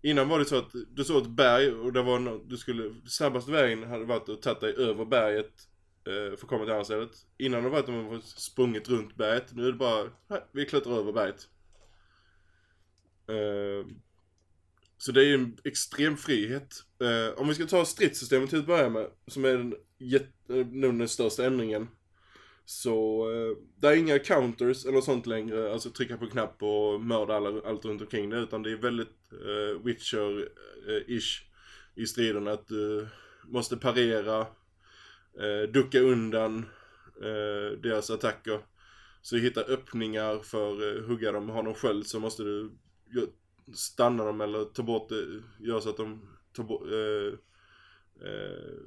[0.02, 2.96] Innan var det så att du såg ett berg och det var no, du skulle,
[3.06, 5.68] snabbaste vägen hade varit att ta dig över berget
[6.08, 7.12] eh, för att komma till andra stället.
[7.38, 9.56] Innan det var att man var sprungit runt berget.
[9.56, 11.48] Nu är det bara, nej, vi klättrar över berget.
[13.28, 13.88] Eh,
[14.98, 16.84] så det är ju en extrem frihet.
[17.02, 19.74] Eh, om vi ska ta stridssystemet till att börja med, som är den,
[20.50, 21.88] eh, nog den största ändringen.
[22.70, 27.36] Så eh, det är inga counters eller sånt längre, alltså trycka på knapp och mörda
[27.36, 28.38] alla, allt runt omkring det.
[28.38, 31.42] Utan det är väldigt eh, Witcher-ish
[31.96, 33.08] eh, i striden att du
[33.44, 34.40] måste parera,
[35.40, 36.66] eh, ducka undan
[37.22, 38.60] eh, deras attacker.
[39.22, 41.50] Så hitta öppningar för eh, hugga dem.
[41.50, 42.72] Har de sköld så måste du
[43.74, 45.42] stanna dem eller ta bort det.
[45.60, 46.22] Gör så att de
[46.54, 46.88] tar bort...
[46.92, 47.34] Eh,
[48.30, 48.80] eh,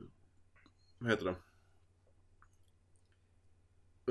[0.99, 1.35] vad heter det?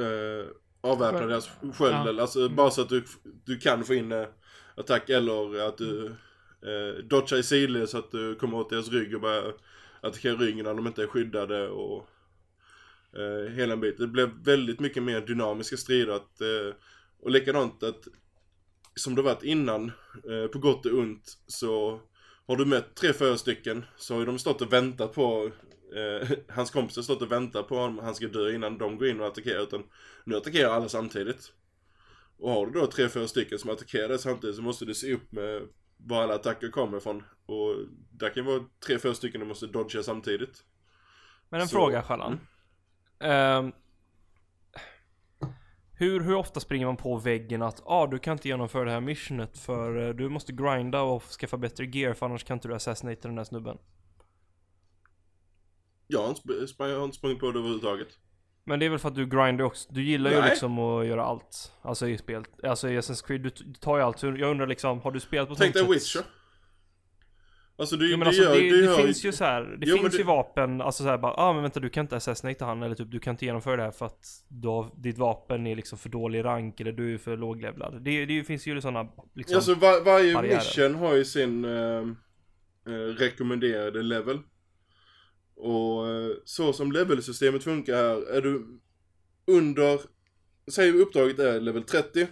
[0.01, 0.45] Eh,
[0.81, 2.17] avväpna deras sköld.
[2.17, 2.21] Ja.
[2.21, 2.55] Alltså Mm.
[2.55, 3.03] bara så att du,
[3.45, 4.27] du kan få in eh,
[4.75, 6.05] attack eller att du
[6.61, 9.53] eh, dodgar i sidled så att du kommer åt deras rygg och börjar
[10.01, 12.07] attackera ryggen när de inte är skyddade och
[13.17, 13.97] eh, hela en bit.
[13.97, 16.75] Det blev väldigt mycket mer dynamiska strider att, eh,
[17.21, 18.07] och likadant att
[18.95, 19.91] som det varit innan,
[20.29, 22.01] eh, på gott och ont, så
[22.47, 25.51] har du mött tre, fyra stycken så har ju de stått och väntat på
[25.95, 29.21] eh, hans kompisar stått och väntat på honom, han ska dö innan de går in
[29.21, 29.83] och attackerar utan
[30.25, 31.53] nu attackerar alla samtidigt.
[32.37, 35.13] Och har du då tre, fyra stycken som attackerar dig samtidigt så måste du se
[35.13, 35.61] upp med
[35.97, 37.23] var alla attacker kommer ifrån.
[37.45, 37.75] Och
[38.11, 40.63] där kan vara tre, fyra stycken du måste dodga samtidigt.
[41.49, 42.39] Men en Så- fråga Sjallan.
[43.19, 43.71] Ehm,
[45.93, 49.01] hur, hur ofta springer man på väggen att ah, du kan inte genomföra det här
[49.01, 52.75] missionet för eh, du måste grinda och skaffa bättre gear för annars kan inte du
[52.75, 53.77] assassinata den där snubben.
[56.11, 58.07] Jag har inte, sp- jag har inte sprungit på det överhuvudtaget.
[58.63, 59.89] Men det är väl för att du grindar också.
[59.93, 60.49] Du gillar ju Nej.
[60.49, 61.71] liksom att göra allt.
[61.81, 62.43] Alltså i spel.
[62.63, 64.23] Alltså i Assassin's Creed, du, du tar ju allt.
[64.23, 65.87] Jag undrar liksom, har du spelat på Tänk dig?
[65.87, 66.21] Witcher.
[67.77, 69.61] Alltså du, Jo, men du alltså, gör, det, du det gör, finns ju så här,
[69.79, 72.15] det Jo, finns ju vapen, alltså så här bara, ah men vänta du kan inte
[72.15, 75.17] assassinata han eller typ du kan inte genomföra det här för att du har, ditt
[75.17, 78.01] vapen är liksom för dålig rank eller du är för låglevlad.
[78.01, 80.55] Det, det finns ju sådana liksom, Alltså var, varje barriärer.
[80.57, 82.01] mission har ju sin eh,
[82.87, 84.39] eh, rekommenderade level.
[85.55, 88.79] Och eh, så som levelsystemet funkar här, är du
[89.47, 89.99] under,
[90.71, 92.27] säg uppdraget är level 30.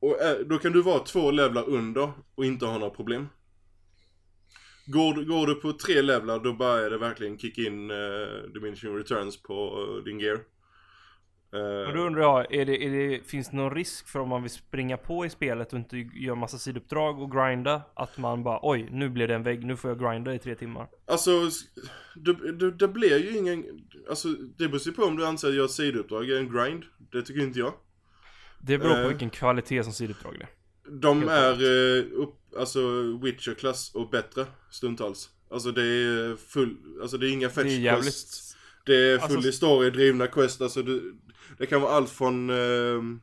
[0.00, 3.28] Och är, då kan du vara två levlar under och inte ha några problem.
[4.86, 8.96] Går, du- går du på tre levlar då börjar det verkligen kicka in uh, diminishing
[8.96, 10.40] returns på uh, din gear.
[11.52, 14.28] Eh, Och då undrar jag, är det, är det, finns det någon risk för om
[14.28, 17.82] man vill springa på i spelet och inte göra massa sidouppdrag och grinda?
[17.94, 20.54] Att man bara oj, nu blir det en vägg, nu får jag grinda i tre
[20.54, 20.88] timmar.
[21.06, 21.30] Alltså,
[22.16, 23.64] det, det, det blir ju ingen...
[24.08, 26.84] Alltså, det beror ju på om du anser att ett sidouppdrag är en grind.
[27.12, 27.72] Det tycker inte jag.
[28.60, 29.08] Det beror på Eh.
[29.08, 30.48] vilken kvalitet som sidouppdrag är.
[30.90, 32.80] De Helt är eh, upp, alltså
[33.22, 35.30] Witcher-klass och bättre stundtals.
[35.50, 37.66] Alltså det är full, alltså det är inga fetch
[38.86, 41.14] Det är full Alltså- story-drivna quest, alltså du,
[41.58, 43.20] det kan vara allt från ehm,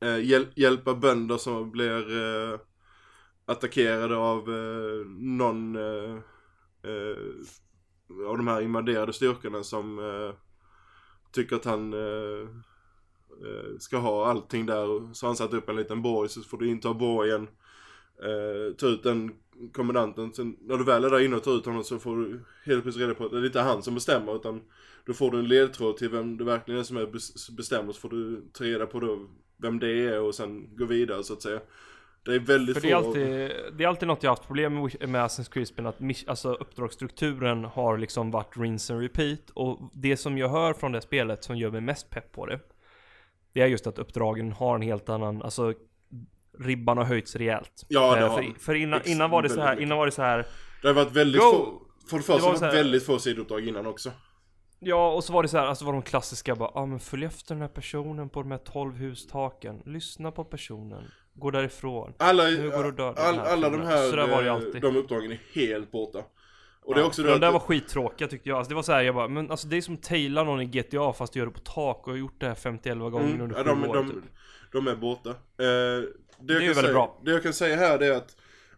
[0.00, 2.58] eh, hjäl, hjälpa bönder som blir eh,
[3.46, 6.16] attackerade av eh, någon, eh,
[6.82, 10.34] eh, av de här invaderade styrkorna som eh,
[11.32, 12.48] tycker att han eh,
[13.44, 15.14] eh ska ha allting där.
[15.14, 17.48] Så han satt upp en liten borg så får du inta borgen.
[18.22, 19.32] Eh, ta ut den
[19.72, 20.32] kommandanten.
[20.32, 22.82] Sen när du väl är där inne och tar ut honom så får du helt
[22.82, 24.60] plötsligt reda på att det är inte han som bestämmer utan
[25.06, 28.00] då får du en ledtråd till vem det verkligen är som är bes- bestämmer så
[28.00, 31.42] får du ta reda på då vem det är och sen gå vidare så att
[31.42, 31.60] säga.
[32.24, 35.08] Det är väldigt För det är alltid, det är alltid något jag haft problem med,
[35.08, 39.50] med Assassin's Creed-spelen, att alltså uppdragsstrukturen har liksom varit rinse and repeat.
[39.54, 42.60] Och det som jag hör från det spelet som gör mig mest pepp på det,
[43.52, 45.74] det är just att uppdragen har en helt annan, alltså
[46.60, 47.84] ribban har höjts rejält.
[47.88, 50.12] Ja, det Eh, har för, för innan, innan var det så här, innan var det
[50.12, 50.46] så här
[50.82, 51.50] Det har varit väldigt Go!
[51.50, 54.10] få, för det första Det var så här- väldigt få sidouppdrag innan också.
[54.82, 57.00] Ja, och så var det så här, alltså var de klassiska bara, ja ah, men
[57.00, 61.04] följ efter den här personen på de här 12 hustaken, lyssna på personen,
[61.34, 62.12] gå därifrån.
[62.18, 64.82] Alla, Nu går att döda all, alla de här, Så där var det eh, alltid.
[64.82, 66.18] de uppdragen är helt borta.
[66.84, 68.58] Och det är Ja, också för det de där att- var skittråkiga tyckte jag.
[68.58, 70.64] Alltså det var så här, jag bara, men alltså det är som taila någon i
[70.66, 73.40] GTA fast du gör det på tak och har gjort det här 50-11 gånger Mm,
[73.40, 74.18] under ja, sju de, år de, typ.
[74.72, 75.30] De är borta.
[75.30, 76.08] Eh, det,
[76.38, 77.22] jag är väldigt säga, bra.
[77.24, 78.36] Det jag kan säga här det är att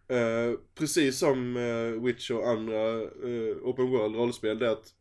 [0.09, 3.03] eh, precis som eh, Witch och andra
[3.63, 4.95] Open World rollspel det är att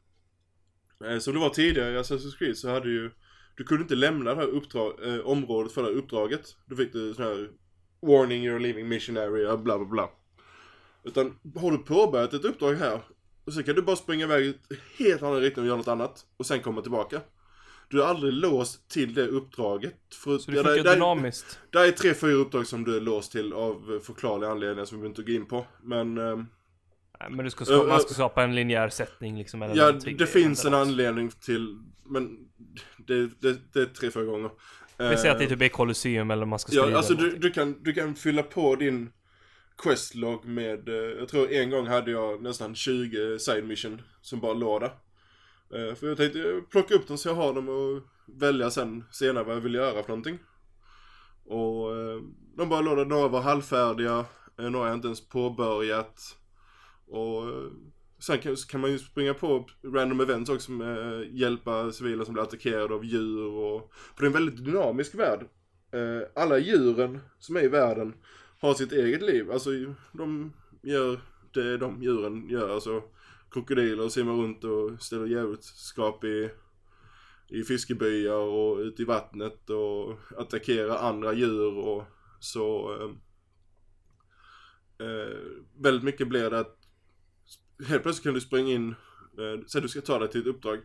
[1.22, 3.12] som det var tidigare i Assassin's Creed så hade ju
[3.58, 6.56] du kunde inte lämna det här uppdrag, området för det här uppdraget.
[6.66, 7.50] Då fick du sån här
[8.02, 10.10] Warning you're leaving mission area, bla bla bla.
[11.04, 13.02] Utan har du påbörjat ett uppdrag här
[13.46, 15.88] och så kan du bara springa iväg i ett helt annan riktning och göra något
[15.88, 17.22] annat och sen komma tillbaka.
[17.92, 19.96] Du är aldrig låst till det uppdraget.
[20.24, 21.60] För, Så det ja, funkar där- dynamiskt.
[21.70, 25.08] det är tre, fyra uppdrag som du är låst till av förklarliga anledningar som vi
[25.08, 25.66] inte går in på.
[25.84, 29.60] Men Nej, men du ska skapa, Ö, ö- man ska skapa en linjär sättning liksom.
[29.60, 30.88] mellan ja, det finns en eller något.
[30.88, 32.38] anledning till, men
[32.98, 34.50] det, det, det är tre, fyra gånger.
[34.98, 37.24] Vi säger att det Eh, typ är Colosseum eller man ska strida Ja, alltså eller
[37.24, 39.10] du, du, kan, du kan fylla på din
[39.84, 44.54] questlog med, eh, jag tror en gång hade jag nästan 20 side mission som bara
[44.54, 44.92] låg där.
[45.74, 49.44] Eh, för jag tänkte plocka upp dem så jag har dem och välja sen senare
[49.44, 50.40] vad jag vill göra för någonting.
[51.46, 52.22] Och eh,
[52.58, 54.26] de bara låg där, några var halvfärdiga,
[54.60, 56.38] eh, några har jag inte ens påbörjat.
[57.08, 57.44] Och
[58.20, 62.44] sen kan, kan man ju springa på random events också med hjälpa civila som blir
[62.44, 63.92] attackerade av djur och...
[64.16, 65.46] För det är en väldigt dynamisk värld.
[66.36, 68.14] Alla djuren som är i världen
[68.60, 69.52] har sitt eget liv.
[69.52, 69.70] Alltså
[70.12, 71.20] de gör
[71.54, 72.74] det de djuren gör.
[72.74, 73.04] Alltså
[73.52, 76.50] krokodiler simmar runt och ställer djävulskap i,
[77.48, 82.04] i fiskebyar och ute i vattnet och attackerar andra djur och
[82.40, 82.96] så.
[82.96, 83.10] Eh,
[85.08, 85.38] eh,
[85.80, 86.78] väldigt mycket blir det att
[87.88, 88.90] helt plötsligt kan du springa in,
[89.38, 90.80] eh, säg du ska ta dig till ett uppdrag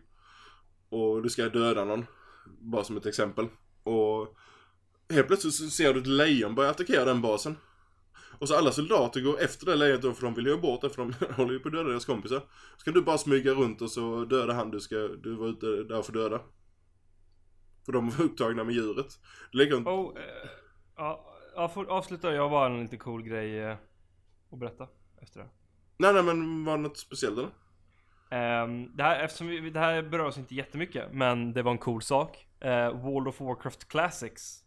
[0.89, 2.05] och du ska döda någon.
[2.59, 3.47] Bara som ett exempel.
[3.83, 4.37] Och
[5.09, 7.55] helt plötsligt så ser du ett lejon börja attackera den basen.
[8.39, 10.89] Och så alla soldater går efter det lejonet då för de vill ju bort det
[10.89, 12.41] för de håller ju på att döda deras kompisar.
[12.77, 15.65] Så kan du bara smyga runt och så döda han du ska, du var ute
[15.65, 16.41] där för döda.
[17.85, 19.19] För de var upptagna med djuret.
[19.53, 19.87] En...
[19.87, 20.49] Oh, eh,
[20.95, 21.33] ja,
[21.87, 22.33] avsluta.
[22.33, 23.77] Jag har bara en lite cool grej eh,
[24.51, 24.87] att berätta
[25.21, 25.49] efter det.
[25.97, 27.49] Nej nej men var det något speciellt eller?
[28.29, 31.77] Ehm, det här, eftersom vi, det här berör oss inte jättemycket, men det var en
[31.77, 32.47] cool sak.
[32.65, 34.63] Uh, World of Warcraft Classics.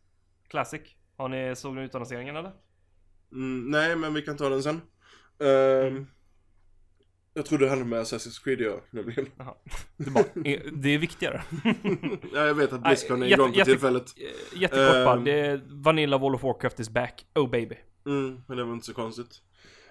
[0.49, 0.81] Classic.
[1.17, 2.53] Har ni, såg ni utannonseringen eller?
[3.33, 4.81] Mm, nej men vi kan ta den sen.
[5.41, 6.07] Ehm,
[7.35, 9.27] jag trodde det hade med Assassin's Creed göra nämligen.
[9.39, 9.55] Jaha.
[9.97, 11.43] Det, bara, eh, det är viktigare.
[12.35, 14.05] ja, jag vet att Blizzcon är jätte- igång på jätte- tillfället.
[14.17, 15.17] Eh, Jättekort bara.
[15.17, 15.25] Ehm.
[15.25, 17.27] Det är Vanilla World of Warcraft is back.
[17.35, 17.77] Oh baby.
[18.07, 19.43] Mm, men det var inte så konstigt.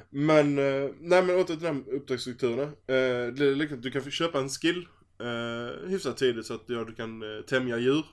[0.10, 2.64] Men, eh, nej men åter till de här uppdragsstrukturerna.
[2.64, 4.88] Eh, det är likadant, du kan köpa en skill
[5.20, 8.06] eh, hyfsat tidigt så att ja, du kan eh, tämja djur.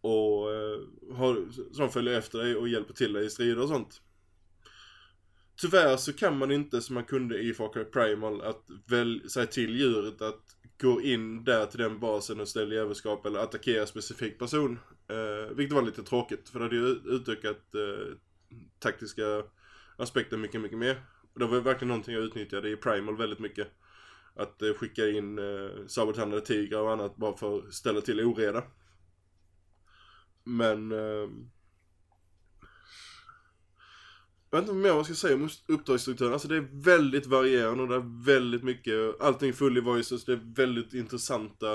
[0.00, 0.80] Och eh,
[1.16, 4.02] har, som följer efter dig och hjälper till dig i strider och sånt.
[5.60, 9.46] Tyvärr så kan man inte som man kunde i Far Cry Primal att väl, säga
[9.46, 14.38] till djuret att gå in där till den basen och ställa djävulskap eller attackera specifik
[14.38, 14.78] person.
[15.08, 18.14] Eh, vilket var lite tråkigt för det hade ju utökat eh,
[18.78, 19.42] taktiska
[19.96, 21.02] aspekter mycket, mycket mer.
[21.34, 23.68] Och det var verkligen någonting jag utnyttjade i Primal väldigt mycket.
[24.34, 28.62] Att eh, skicka in eh, sabotandade tigrar och annat bara för att ställa till oreda.
[30.48, 30.92] Men...
[30.92, 31.28] Eh,
[34.50, 36.32] jag vet inte mer vad jag ska säga om uppdragsstrukturen.
[36.32, 40.32] Alltså det är väldigt varierande och det är väldigt mycket, allting full i voices, det
[40.32, 41.72] är väldigt intressanta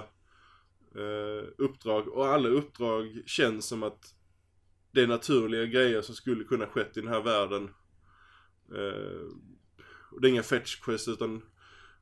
[0.95, 2.07] eh, uppdrag.
[2.07, 4.15] Och alla uppdrag känns som att
[4.91, 7.69] det är naturliga grejer som skulle kunna skett i den här världen.
[8.75, 9.27] Eh,
[10.11, 11.41] och det är inga fetch quests utan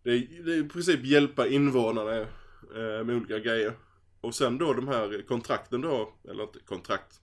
[0.03, 3.73] det är, det är i princip hjälpa invånarna eh, med olika grejer.
[4.21, 7.21] Och sen då de här kontrakten du har, eller inte kontrakt,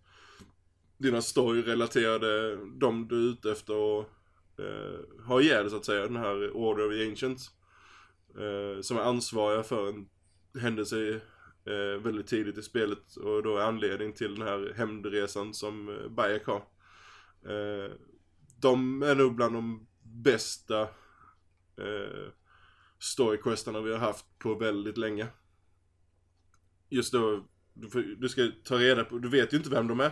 [0.98, 4.10] dina story-relaterade, de du är ute efter och
[4.58, 7.50] eh, ha ihjäl så att säga, den här Order of the Ancients.
[8.34, 10.08] eh, som är ansvariga för en
[10.60, 11.20] händelse
[11.64, 16.08] eh, väldigt tidigt i spelet och då är anledning till den här hämndresan som eh,
[16.08, 16.62] Bayek har.
[17.44, 17.92] Eh,
[18.60, 20.82] de är nog bland de bästa
[21.76, 22.28] eh,
[22.98, 25.26] storyquestarna vi har haft på väldigt länge.
[26.88, 30.10] Just då, du, du ska ta reda på, du vet ju inte vem de är.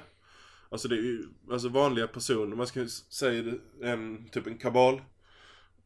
[0.68, 4.94] Alltså det är ju alltså vanliga personer, man ska säga en, typ en kabal.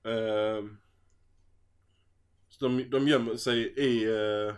[0.05, 0.65] Eh,
[2.49, 4.55] så de, de gömmer sig i eh,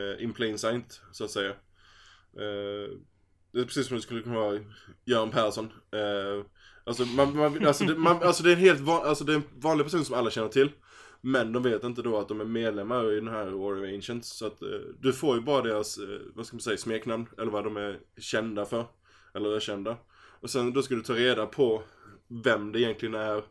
[0.00, 1.50] eh in plain sight, så att säga.
[2.36, 2.98] Eh,
[3.52, 4.60] det är precis som det skulle kunna vara
[5.04, 5.72] Göran Persson.
[5.92, 6.46] Eh,
[6.84, 9.36] alltså, man, man, alltså, det, man, alltså det är en helt van, alltså det är
[9.36, 10.70] en vanlig person som alla känner till.
[11.26, 14.28] Men de vet inte då att de är medlemmar i den här War of Ancients.
[14.28, 14.68] Så att eh,
[15.00, 17.26] du får ju bara deras, eh, vad ska man säga, smeknamn.
[17.38, 18.84] Eller vad de är kända för.
[19.34, 19.96] Eller är kända.
[20.40, 21.82] Och sen då ska du ta reda på
[22.28, 23.42] vem det egentligen är.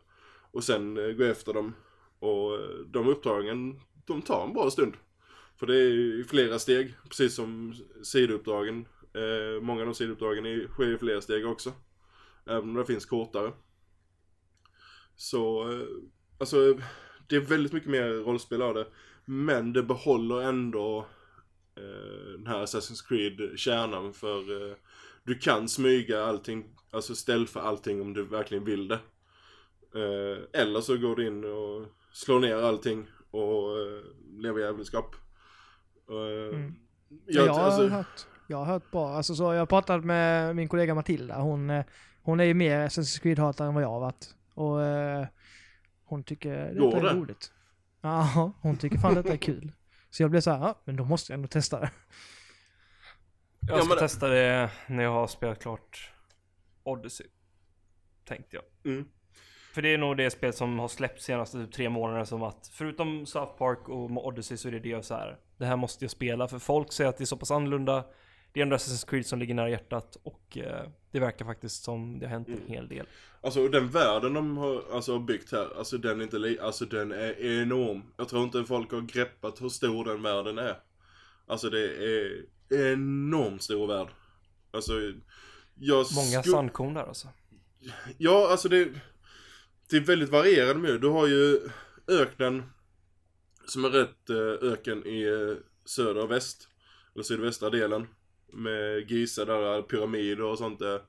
[0.50, 1.74] Och sen eh, gå efter dem.
[2.18, 4.92] Och eh, de uppdragen, de tar en bra stund.
[5.56, 8.86] För det är ju flera steg, precis som sidouppdragen.
[9.14, 11.72] Eh, många av de sidouppdragen är- sker i flera steg också.
[12.46, 13.52] Även om det finns kortare.
[15.16, 15.86] Så, eh,
[16.38, 16.78] alltså,
[17.26, 18.86] det är väldigt mycket mer rollspel av det.
[19.24, 21.06] Men det behåller ändå
[21.76, 24.76] eh, den här Assassin's Creed-kärnan för eh,
[25.24, 28.98] du kan smyga allting, alltså ställ för allting om du verkligen vill det.
[29.94, 34.02] Eh, eller så går du in och slår ner allting och eh,
[34.38, 35.14] lever jävelskap.
[36.10, 36.74] Eh, Mm.
[37.26, 39.08] jag, Jag, har alltså, hört, jag har hört bra.
[39.08, 41.40] Alltså så jag har pratat med min kollega Matilda.
[41.40, 41.84] Hon, eh,
[42.22, 44.34] hon är ju mer Assassin's Creed-hatare än vad jag har varit.
[44.54, 45.26] Och eh,
[46.04, 47.14] hon tycker detta Går är det?
[47.14, 47.52] roligt.
[48.00, 49.72] Ja, hon tycker fan detta är kul.
[50.10, 51.90] Så jag blev så här, ja, men då måste jag ändå testa det.
[53.68, 56.10] Jag Ja, ska men- testa det när jag har spelat klart
[56.82, 57.26] Odyssey.
[58.24, 58.92] Tänkte jag.
[58.92, 59.08] mm.
[59.74, 62.70] För det är nog det spel som har släppts senaste typ tre månaderna som att
[62.72, 65.38] förutom South Park och Odyssey så är det det jag så här.
[65.56, 68.04] Det här måste jag spela för folk säger att det är så pass annorlunda.
[68.54, 72.18] Det är ändå Assassin's Creed som ligger nära hjärtat och eh, det verkar faktiskt som
[72.18, 72.66] det har hänt en Mm.
[72.68, 73.06] hel del.
[73.40, 77.12] Alltså den världen de har, alltså, har byggt här, alltså den är inte alltså den
[77.12, 78.02] är enorm.
[78.16, 80.76] Jag tror inte folk har greppat hur stor den världen är.
[81.46, 82.44] Alltså det är
[82.92, 84.08] enormt stor värld.
[84.70, 84.92] Alltså,
[85.74, 87.28] jag Många sandkorn där alltså.
[88.18, 88.88] Ja, alltså det,
[89.90, 91.00] det är väldigt varierande med.
[91.00, 91.60] Du har ju
[92.08, 92.62] öknen
[93.66, 96.68] som är rätt eh, öken i eh, söder och väst.
[97.14, 98.06] Eller sydvästra delen.
[98.54, 101.00] Med Giza där pyramider och sånt där.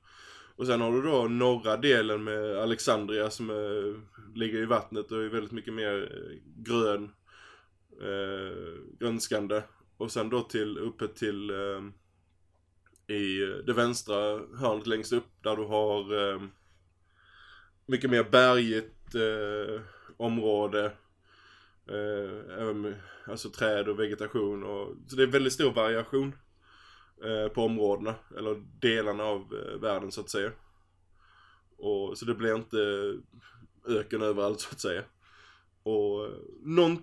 [0.56, 4.00] Och sen har du då norra delen med Alexandria som är,
[4.34, 7.10] ligger i vattnet och är väldigt mycket mer eh, grön.
[8.00, 9.62] Eh, grönskande.
[9.96, 11.82] Och sen då till, uppe till eh,
[13.16, 16.42] i eh, det vänstra hörnet längst upp där du har eh,
[17.86, 19.80] mycket mer bergigt eh,
[20.16, 20.84] område.
[21.88, 22.94] Eh, även med,
[23.26, 26.32] alltså träd och vegetation och, så det är väldigt stor variation
[27.24, 30.52] Eh, på områdena, eller delarna av eh, världen så att säga.
[31.76, 32.78] Och, så det blir inte
[33.88, 35.02] öken överallt så att säga.
[35.82, 36.98] Och eh, någon,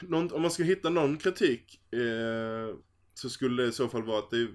[0.00, 2.76] någon, om man ska hitta någon kritik eh,
[3.14, 4.48] så skulle det i så fall vara att det är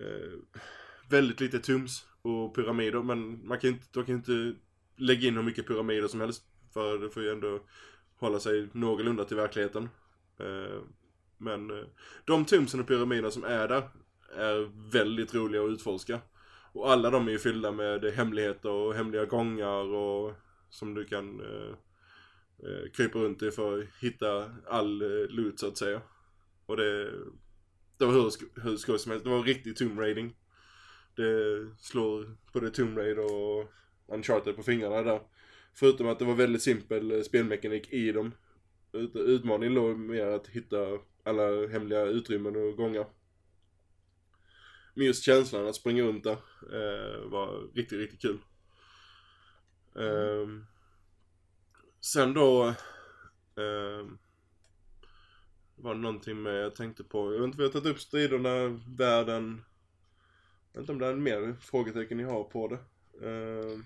[0.00, 0.60] eh,
[1.08, 4.54] väldigt lite tums och pyramider men man kan inte, de kan inte
[4.96, 7.60] lägga in hur mycket pyramider som helst för det får ju ändå
[8.18, 9.88] hålla sig någorlunda till verkligheten.
[10.38, 10.80] Eh,
[11.40, 11.84] men eh,
[12.24, 13.88] de tomsen och pyramiderna som är där
[14.36, 16.20] är väldigt roliga att utforska.
[16.72, 20.34] Och alla de är ju fyllda med hemligheter och hemliga gångar och
[20.70, 21.74] som du kan eh,
[22.68, 26.00] eh, krypa runt i för att hitta all eh, loot så att säga.
[26.66, 27.10] Och det,
[27.98, 29.24] det var hur, hur skoj som helst.
[29.24, 30.36] Det var riktig Tomb Raiding.
[31.16, 33.72] Det slår både Tomb Raider och
[34.08, 35.20] Uncharted på fingrarna där.
[35.74, 38.32] Förutom att det var väldigt simpel eh, spelmekanik i dem.
[39.14, 40.98] Utmaningen låg mer att hitta
[41.30, 43.06] alla hemliga utrymmen och gångar.
[44.94, 46.38] Men just känslan att springa runt där
[46.72, 48.38] eh, var riktigt, riktigt kul.
[49.96, 50.48] Eh,
[52.00, 52.68] sen då
[53.56, 54.06] eh,
[55.76, 57.34] var det någonting med jag tänkte på.
[57.34, 59.64] Jag vet inte, vi har tagit upp striderna, världen.
[60.72, 62.78] Jag vet inte om det är mer frågetecken ni har på det.
[63.28, 63.84] Ehm,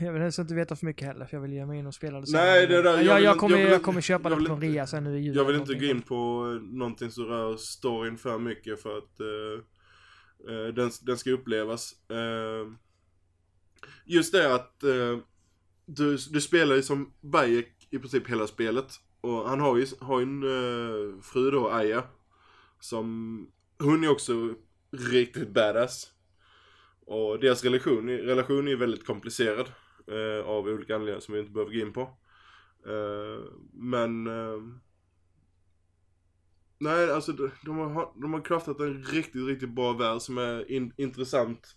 [0.00, 1.94] jag vill helst inte veta för mycket heller, för jag vill ge mig in och
[1.94, 4.48] spela det Nej, det där- jag jag, jag, kommer, jag jag, kommer köpa jag det
[4.48, 5.36] på rea sen nu i jul.
[5.36, 6.14] Jag vill inte gå in på
[6.54, 11.92] eh, någonting som rör storyn för mycket för att eh, eh, den, den ska upplevas.
[12.10, 12.72] Eh,
[14.04, 14.80] just det att
[15.86, 18.86] du, du spelar ju som Bayek i princip hela spelet.
[19.20, 22.02] Och han har ju, har ju en fru då, Aya.
[22.80, 23.48] Som,
[23.78, 24.54] hon är också
[24.92, 26.12] riktigt badass.
[27.06, 29.66] Och deras relation, relation är ju väldigt komplicerad.
[30.08, 32.00] Eh, av olika anledningar som vi inte behöver gå in på.
[32.86, 34.26] Eh, men...
[34.26, 34.62] eh,
[36.78, 40.92] nej, alltså de, de, har, de har en riktigt, riktigt bra värld som är in,
[40.96, 41.76] intressant.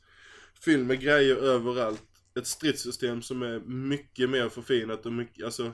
[0.66, 2.04] Fylld med grejer överallt.
[2.40, 5.74] Ett stridssystem som är mycket mer förfinat och mycket, alltså...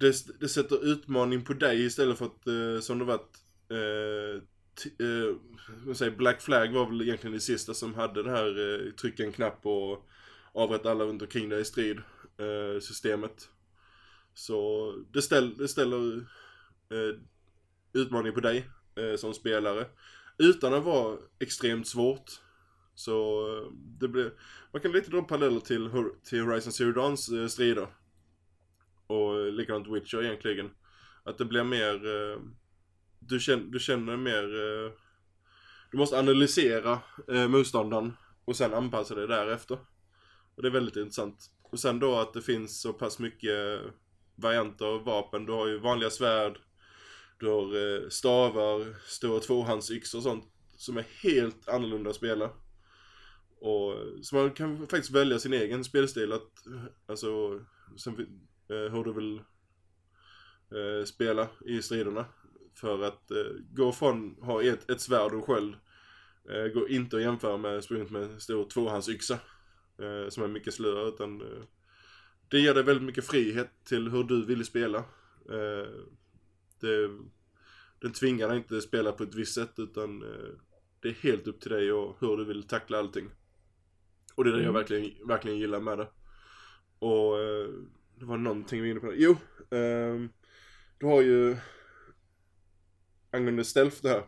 [0.00, 3.36] Det, det sätter utmaning på dig istället för att, eh, som det varit,
[3.70, 4.42] eh,
[4.86, 8.48] eh, säger, Black Flag var väl egentligen det sista som hade det här
[8.86, 10.08] eh, trycka en knapp och
[10.52, 11.98] avrätta alla runt omkring dig i strid
[12.38, 13.48] eh, systemet.
[14.34, 16.16] Så det, ställ, det ställer
[16.90, 17.16] eh,
[17.92, 19.86] utmaning på dig eh, som spelare.
[20.38, 22.30] Utan att vara extremt svårt.
[22.94, 24.32] Så eh, det blir,
[24.72, 25.90] man kan lite dra paralleller till,
[26.24, 27.86] till Horizon Zero Dawns eh, strider.
[29.06, 30.70] Och likadant Witcher egentligen.
[31.24, 32.40] Att det blir mer, eh,
[33.20, 34.92] du, känner, du känner mer, eh,
[35.90, 36.98] du måste analysera
[37.28, 39.78] eh, motståndaren och sen anpassa dig därefter.
[40.54, 41.50] Och det är väldigt intressant.
[41.62, 43.80] Och sen då att det finns så pass mycket
[44.36, 45.46] varianter av vapen.
[45.46, 46.58] Du har ju vanliga svärd,
[47.38, 50.44] du har eh, stavar, stora tvåhandsyxor och sånt
[50.76, 52.50] som är helt annorlunda att spela.
[53.60, 57.60] Och, eh, så man kan faktiskt välja sin egen spelstil att, eh, alltså,
[57.96, 58.14] sen,
[58.68, 59.36] eh, hur du vill
[60.70, 62.24] eh, spela i striderna.
[62.74, 65.74] För att eh, gå från ha ett, ett svärd och sköld
[66.50, 69.38] eh, går inte att jämföra med sprungit med en stor tvåhandsyxa.
[69.98, 71.42] Eh, som är mycket slöare utan
[72.48, 75.04] det ger dig väldigt mycket frihet till hur du vill spela.
[76.80, 77.10] Det,
[78.00, 80.20] den tvingar dig inte att spela på ett visst sätt utan
[81.00, 83.30] det är helt upp till dig och hur du vill tackla allting.
[84.34, 84.74] Och det är det jag Mm.
[84.74, 86.08] verkligen, verkligen gillar med det.
[86.98, 87.36] Och
[88.18, 89.12] det var någonting vi var inne på.
[89.16, 89.36] Jo,
[89.70, 90.28] ehm,
[90.98, 91.56] du har ju
[93.30, 94.26] angående stealth det här.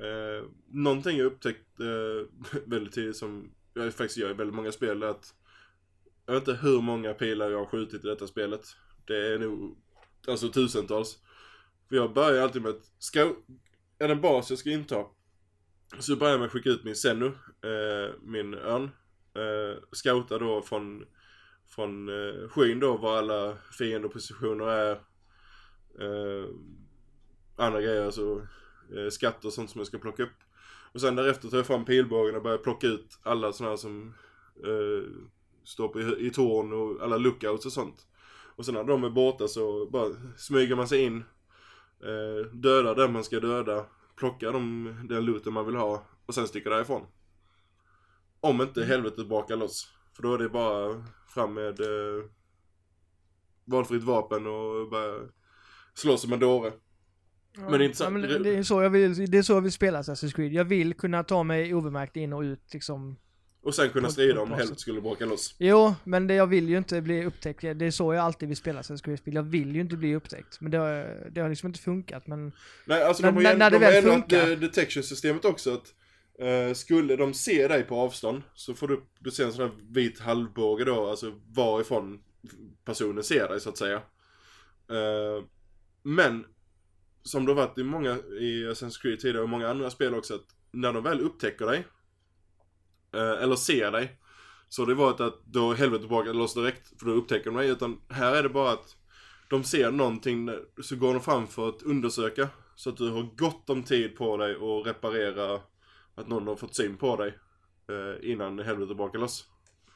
[0.00, 5.02] Eh, någonting jag upptäckt eh, väldigt tidigt som jag faktiskt gör i väldigt många spel
[5.02, 5.34] är att
[6.26, 8.66] jag vet inte hur många pilar jag har skjutit i detta spelet.
[9.04, 9.76] Det är nog
[10.28, 11.18] alltså tusentals.
[11.88, 13.20] För jag börjar alltid med att, ska,
[13.98, 15.04] är det en bas jag ska inta
[15.98, 18.90] så börjar jag med att skicka ut min Senu, eh, min örn.
[19.34, 21.04] Eh, scouta då från,
[21.66, 24.92] från eh, skyn då var alla fiendepositioner är.
[26.00, 26.48] Eh,
[27.60, 28.46] andra grejer, alltså
[28.96, 30.38] eh, skatter och sånt som jag ska plocka upp.
[30.92, 34.14] Och sen därefter tar jag fram pilbågen och börjar plocka ut alla sådana här som
[34.64, 35.10] eh,
[35.64, 38.06] står på, i, i torn och alla lookouts och sånt.
[38.56, 41.24] Och sen när de är borta så bara smyger man sig in,
[42.02, 43.86] eh, dödar den man ska döda,
[44.16, 47.06] plockar de, den looten man vill ha och sen sticker därifrån.
[48.40, 49.92] Om inte helvetet brakar loss.
[50.12, 52.24] För då är det bara fram med eh,
[53.64, 55.28] valfritt vapen och bara
[55.94, 56.72] slåss som en dåre.
[57.56, 59.72] Men det är inte Ja, det, är så jag vill, det är så jag vill
[59.72, 60.52] spela Assassin's Creed.
[60.52, 63.16] Jag vill kunna ta mig obemärkt in och ut liksom.
[63.62, 65.54] Och sen kunna strida om helvetet skulle braka loss.
[65.58, 67.60] Jo, men det, jag vill ju inte bli upptäckt.
[67.60, 69.34] Det är så jag alltid vill spela Assassin's Creed-spel.
[69.34, 70.60] Jag vill ju inte bli upptäckt.
[70.60, 72.26] Men det har, det har liksom inte funkat.
[72.26, 72.52] Men
[72.86, 74.46] Nej, alltså Men de har när- när de det har ändrat funkar.
[74.46, 75.94] de- detection-systemet också att
[76.38, 79.76] eh, skulle de se dig på avstånd så får du, du ser en sån här
[79.90, 82.20] vit halvbåge då, alltså varifrån
[82.84, 83.96] personen ser dig så att säga.
[84.90, 85.44] Eh,
[86.02, 86.44] men
[87.22, 90.34] som det har varit i många, i Assassin's Creed tidigare och många andra spel också
[90.34, 91.86] att när de väl upptäcker dig
[93.14, 94.18] eh, eller ser dig
[94.68, 97.68] så har det varit att då helvetet brakar loss direkt för då upptäcker de dig
[97.68, 98.96] utan här är det bara att
[99.50, 100.50] de ser någonting
[100.82, 104.36] så går de fram för att undersöka så att du har gott om tid på
[104.36, 105.60] dig att reparera
[106.14, 107.34] att någon har fått syn på dig
[107.88, 109.44] eh, innan helvetet brakar loss.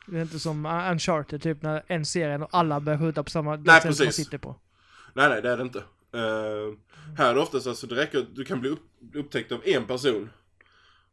[0.07, 3.31] det är inte som Uncharted typ när en ser en och alla börjar skjuta på
[3.31, 4.15] samma Nej, precis.
[4.15, 4.57] sitter på.
[5.15, 5.83] Nej, nej, det är det inte.
[6.15, 6.75] Eh,
[7.19, 8.83] här är det oftast alltså, det räcker att du kan bli upp,
[9.15, 10.31] upptäckt av en person.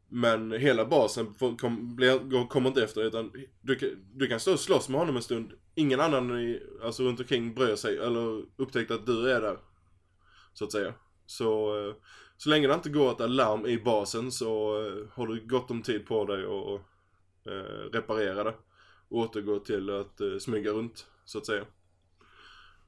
[0.10, 4.54] Men hela basen får, kom, blir, kommer inte efter utan du, kan- du kan stå
[4.54, 5.52] och slåss med honom en stund.
[5.76, 9.58] Ingen annan i, alltså, runt omkring bryr sig eller upptäckt att du är där.
[10.54, 10.94] Så att säga.
[11.26, 11.96] Så, eh,
[12.38, 15.82] så länge det inte går ett alarm i basen så eh, har du gott om
[15.82, 16.82] tid på dig att
[17.94, 18.54] reparera det.
[19.10, 21.66] Och återgå till att smyga runt, så att säga.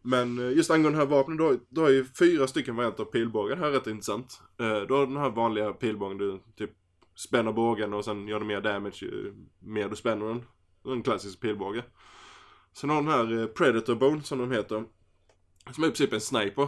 [0.05, 3.03] Men eh, just angående det här vapnet, du har, du har ju fyra stycken varianter
[3.03, 3.57] av pilbågen.
[3.57, 4.41] Det här är rätt intressant.
[4.59, 6.71] Eh, du har den här vanliga pilbågen, du typ
[7.15, 10.45] spänner bågen och sen gör du mer damage ju mer du spänner den.
[10.85, 11.83] En klassisk pilbåge.
[12.73, 14.83] Sen har du den här eh, Predator Bone som de heter.
[15.71, 16.67] Som är i princip en sniper.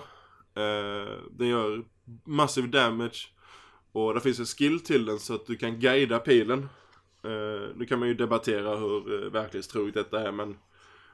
[1.30, 1.84] Den gör
[2.26, 3.28] massiv damage.
[3.92, 6.70] Och det finns en skill till den så att du kan guida pilen.
[7.76, 10.58] Nu kan man ju debattera hur verklighetstroget detta är men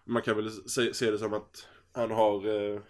[0.06, 2.81] man kan väl se, se det som att han har eh,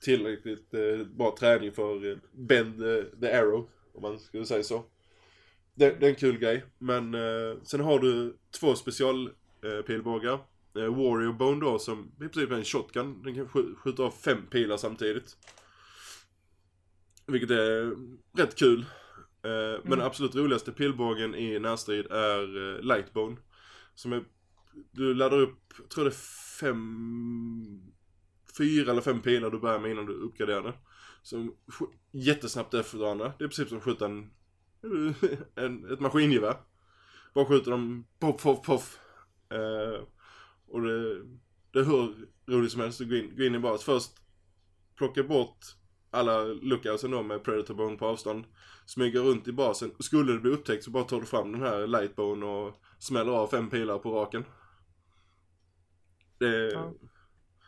[0.00, 2.78] tillräckligt eh, bra träning för eh, bend
[3.20, 4.84] the arrow, om man skulle säga så.
[5.74, 7.14] Det, det är en kul grej, men
[7.64, 9.30] sen har du två special
[9.86, 10.32] pilbågar.
[10.76, 13.22] eh, Warrior Bone då som i princip är en shotgun.
[13.22, 15.36] Den kan sk- skjuta av fem pilar samtidigt.
[17.26, 17.96] Vilket är
[18.38, 18.80] rätt kul.
[18.80, 18.86] Eh,
[19.42, 19.90] Men Mm.
[19.90, 23.36] den absolut roligaste pilbågen i närstrid är eh, Lightbone.
[23.94, 24.24] Som är,
[24.90, 27.92] du laddar upp, jag tror det är fem,
[28.58, 30.74] fyra eller fem pilar du börjar med innan du uppgraderar det.
[31.22, 31.54] Som
[32.10, 33.32] jättesnabbt efter varandra.
[33.38, 34.30] Det är precis som att skjuta en,
[35.54, 36.56] en, ett maskingevär.
[37.34, 38.98] Bara skjuter dem poff, poff, poff.
[39.50, 40.04] Eh,
[40.66, 41.22] och det,
[41.72, 43.84] det är hur roligt som helst att gå in, gå in i bas.
[43.84, 44.10] Först
[44.96, 45.58] plocka bort
[46.10, 48.44] alla lookoutsen då med Predator Bone på avstånd.
[48.86, 49.92] Smyga runt i basen.
[49.98, 53.46] Skulle det bli upptäckt så bara tar du fram den här Lightbone och smäller av
[53.46, 54.44] fem pilar på raken.
[56.38, 56.92] Det, Ja.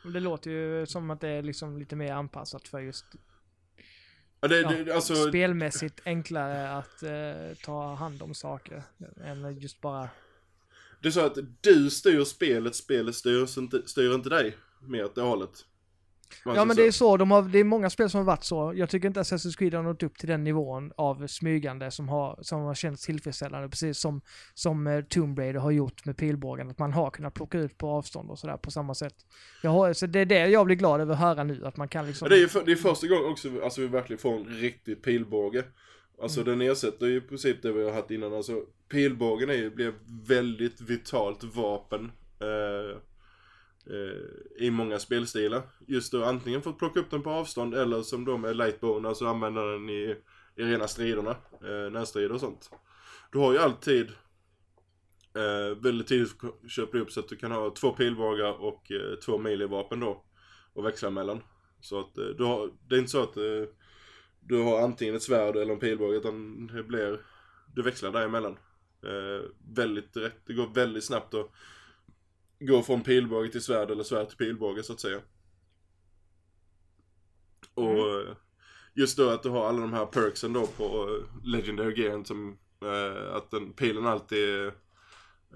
[0.04, 3.04] Det låter ju som att det är liksom lite mer anpassat för just
[4.40, 8.82] ja, det, ja, det, alltså, spelmässigt enklare att eh, ta hand om saker
[9.24, 10.08] än just bara...
[11.00, 13.46] det är så att du styr spelet, spelet styr
[13.86, 15.64] styr inte dig mer åt det hållet.
[16.44, 18.72] Ja men det är så, de har, det är många spel som har varit så.
[18.76, 22.38] Jag tycker inte Assassin's Creed har nått upp till den nivån av smygande som har,
[22.42, 23.68] som har känts tillfredsställande.
[23.68, 24.20] Precis som,
[24.54, 26.70] som eh, Tomb Raider har gjort med pilbågen.
[26.70, 29.14] Att man har kunnat plocka ut på avstånd och sådär på samma sätt.
[29.62, 31.88] Jag har, så det är det jag blir glad över att höra nu, att man
[31.88, 32.28] kan liksom...
[32.30, 35.02] Ja, det är för, det är första gången också alltså, vi verkligen får en riktig
[35.02, 35.64] pilbåge.
[36.22, 36.58] Alltså Mm.
[36.58, 38.34] den ersätter ju i princip det vi har haft innan.
[38.34, 39.92] Alltså pilbågen är ju, blir
[40.28, 42.12] väldigt vitalt vapen.
[42.40, 42.98] Eh,
[43.90, 45.62] eh, I många spelstilar.
[45.86, 49.08] Just då antingen för att plocka upp den på avstånd eller som då med lightbone,
[49.08, 50.16] alltså använda den i,
[50.56, 51.36] i rena striderna.
[51.64, 52.70] Eh, närstrider och sånt.
[53.32, 54.10] Du har ju alltid
[55.34, 56.34] eh, väldigt tidigt
[56.68, 60.24] köpt upp så att du kan ha två pilbågar och eh, två melee-vapen då.
[60.72, 61.40] Och växla mellan.
[61.80, 63.64] Så att eh, du har, det är inte så att eh,
[64.40, 67.20] du har antingen ett svärd eller en pilbåge utan det blir,
[67.74, 68.58] du växlar däremellan.
[69.02, 71.50] Eh, väldigt rätt, det går väldigt snabbt att
[72.66, 75.20] gå från pilbåge till svärd eller svärd till pilbåge så att säga.
[77.74, 78.36] Och eh,
[78.94, 82.58] just då att du har alla de här perksen då på eh, Legendary Gear som
[82.82, 84.66] eh, att den pilen alltid är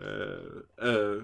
[0.00, 1.22] eh, eh,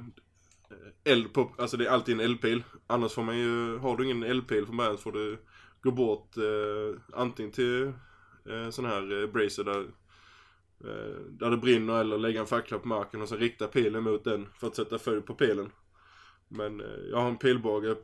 [1.05, 2.65] eld på, alltså det är alltid en eldpil.
[2.86, 5.39] Annars får man ju, har du ingen eldpil från början så får du
[5.82, 7.93] gå bort eh, antingen till
[8.70, 9.86] sån här bracer där,
[11.28, 14.48] där det brinner eller lägga en fackla på marken och så rikta pilen mot den
[14.59, 15.70] för att sätta följd på pilen.
[16.48, 17.97] Men eh, jag har en pilbåge,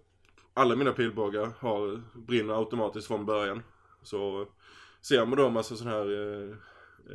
[0.54, 3.62] alla mina pilbågar har, brinner automatiskt från början.
[4.02, 4.46] Så
[5.00, 6.50] ser man då en massa sån här eh,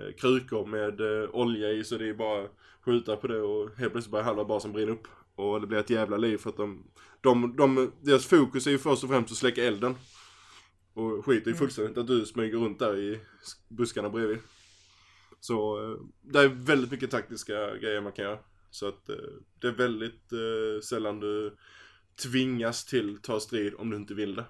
[0.02, 2.48] eh, krukor med eh, olja i så det är bara
[2.86, 5.08] skjuta på det och helt plötsligt börjar halva basen brinna upp.
[5.36, 6.84] Och det blir ett jävla liv för att de,
[7.22, 9.96] de, de deras fokus är ju först och främst att släcka elden.
[10.94, 13.20] Och skiter ju fullständigt att du smyger runt där i
[13.68, 14.38] buskarna bredvid.
[15.47, 18.39] Så eh, det är väldigt mycket taktiska grejer man kan göra.
[18.69, 19.15] Så att eh,
[19.59, 21.57] det är väldigt eh, sällan du
[22.23, 24.45] tvingas till ta strid om du inte vill det.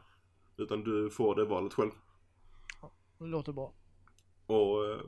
[0.57, 1.91] Utan du får det valet själv.
[3.19, 3.73] Det låter bra.
[4.45, 4.99] Och...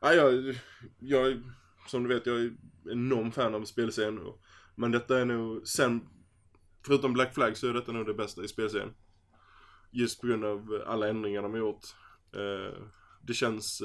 [0.00, 0.54] Ja, jag,
[0.98, 1.42] jag,
[1.86, 2.56] som du vet, jag är
[2.90, 4.18] enorm fan av spelserien.
[4.18, 4.40] och-
[4.74, 6.08] Men detta är nog, sen,
[6.86, 8.94] förutom Black Flag så är detta nog det bästa i spelserien.
[9.90, 11.84] Just på grund av alla ändringar de har gjort.
[13.22, 13.82] Det känns,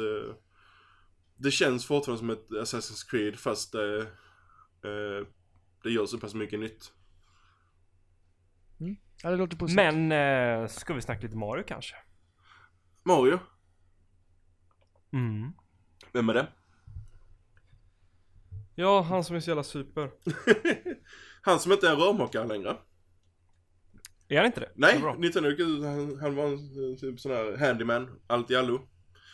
[1.39, 3.81] det känns fortfarande som ett Assassin's Creed fast eh,
[4.91, 5.27] eh,
[5.83, 6.93] det gör så pass mycket nytt.
[9.23, 9.93] Ja, det låter positivt.
[9.93, 10.11] Men,
[10.61, 11.95] eh, ska vi snacka lite Mario kanske?
[13.03, 13.39] Mario,
[15.13, 15.51] Mm.
[16.13, 16.47] vem är det?
[18.75, 20.11] Ja, han som är så jävla super.
[21.41, 22.77] Han som inte är en rörmokare längre.
[24.27, 24.71] Är han inte det?
[24.75, 25.15] Nej, Vad bra.
[25.15, 28.87] Nintendo gick ut, han, han var en eh, typ sån här handyman, allt i allo.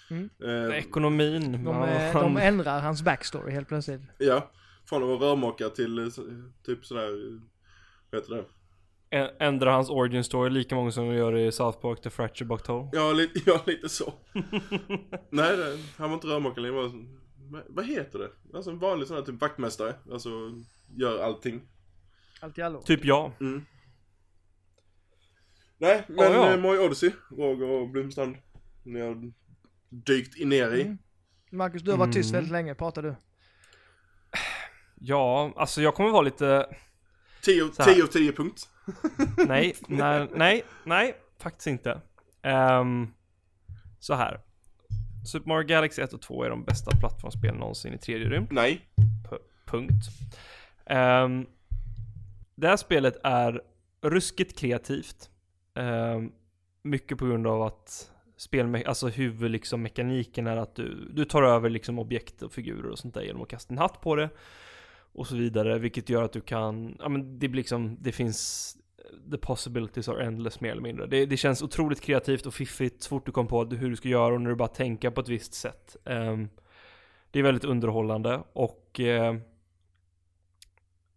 [0.10, 0.30] Mm.
[0.44, 1.52] Eh, Ekonomin.
[1.66, 4.02] De, eh, de ändrar hans backstory helt plötsligt.
[4.18, 4.52] ja,
[4.86, 6.26] från att vara rörmokare till eh, så-
[6.66, 7.40] typ sådär,
[8.12, 8.46] vad heter det?
[9.40, 12.90] Ändrar hans origin story lika många som de gör i South Park The Fracture Buckthole.
[12.94, 14.14] Ja, lite, ja, lite så.
[15.30, 16.92] Nej, det, han var inte rörmokare längre, var,
[17.52, 18.30] vad, vad heter det?
[18.54, 20.30] Alltså en vanlig sån här typ vaktmästare, alltså
[20.96, 21.62] gör allting.
[22.42, 22.82] Allt i allo.
[22.82, 23.32] Typ jag.
[23.42, 23.66] Mm.
[25.78, 26.76] Nej, men Ja, ja.
[26.76, 28.36] eh, Odyssey, Roger och Blomstrand,
[28.84, 29.32] ni har
[30.06, 30.82] dykt in ner i.
[30.82, 30.98] Mm.
[31.52, 32.38] Marcus, du har varit tyst Mm.
[32.38, 32.76] väldigt länge.
[32.76, 33.16] Pratar du?
[34.96, 36.68] Ja, alltså jag kommer vara lite...
[37.42, 37.94] 10 Så här.
[37.94, 38.70] 10 av 10 punkt.
[39.48, 42.02] Nej, nej, nej, nej, faktiskt inte.
[42.42, 43.08] Ehm,
[44.00, 44.42] så här.
[45.26, 48.48] Super Mario Galaxy 1 och 2 är de bästa plattformsspelen någonsin i tredje rymd.
[48.52, 48.82] Nej.
[49.30, 49.36] P-
[49.66, 50.06] punkt.
[50.86, 51.46] Ehm,
[52.56, 53.62] det här spelet är
[54.02, 55.30] ruskigt kreativt.
[55.76, 56.32] Ehm,
[56.82, 61.44] mycket på grund av att spelme- alltså huvud liksom mekaniken är att du, du tar
[61.44, 64.30] över liksom objekt och figurer och sånt där genom att kasta en hatt på det.
[65.12, 68.78] Och så vidare, vilket gör att du kan, ja men det blir liksom, det finns
[69.32, 71.06] The possibilities are endless mer eller mindre.
[71.06, 74.10] Det, det känns otroligt kreativt och fiffigt så fort du kom på hur du ska
[74.10, 75.98] göra och när du bara tänker på ett visst sätt.
[76.04, 76.50] Um,
[77.32, 79.36] det är väldigt underhållande och uh,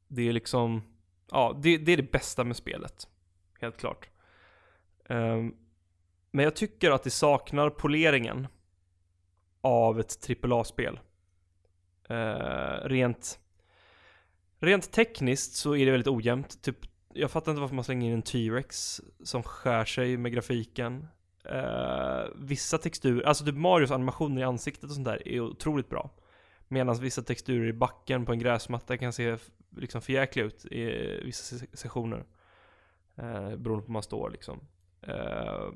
[0.08, 0.82] det är liksom,
[1.30, 3.08] ja, det, det är det bästa med spelet.
[3.60, 4.08] Helt klart.
[5.08, 5.56] Um,
[6.38, 8.46] men jag tycker att det saknar poleringen
[9.60, 11.00] av ett AAA-spel.
[12.10, 13.38] Uh, eh, rent,
[14.58, 16.62] rent tekniskt så är det väldigt ojämnt.
[16.62, 16.76] Typ,
[17.14, 21.06] jag fattar inte varför man slänger in en T-Rex som skär sig med grafiken.
[21.52, 26.10] Uh, vissa texturer, alltså typ Marios animationer i ansiktet och sånt där är otroligt bra.
[26.68, 29.36] Medan vissa texturer i backen på en gräsmatta kan se
[29.76, 30.84] liksom förjäkliga ut i
[31.24, 32.24] vissa sessioner.
[33.16, 34.60] Eh, beroende på hur man står liksom.
[35.02, 35.68] Eh,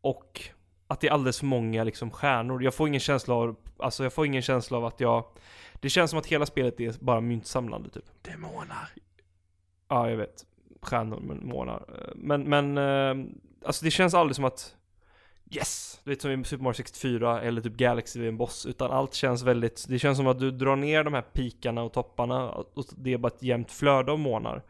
[0.00, 0.40] och
[0.86, 2.62] att det är alldeles för många liksom stjärnor.
[2.62, 5.24] Jag får ingen känsla av, alltså jag får ingen känsla av att jag
[5.80, 8.04] Det känns som att hela spelet är bara myntsamlande typ.
[8.22, 8.88] Demoner.
[9.88, 10.46] Ja, jag vet.
[10.82, 11.84] Stjärnor, men månar.
[12.14, 13.26] Men, men, eh,
[13.64, 14.76] alltså det känns aldrig som att
[15.52, 16.00] Yes!
[16.04, 18.66] Du vet som i Super Mario 64 eller typ Galaxy vid en boss.
[18.66, 21.92] Utan allt känns väldigt, det känns som att du drar ner de här pikarna och
[21.92, 24.62] topparna och det är bara ett jämnt flöde av månar.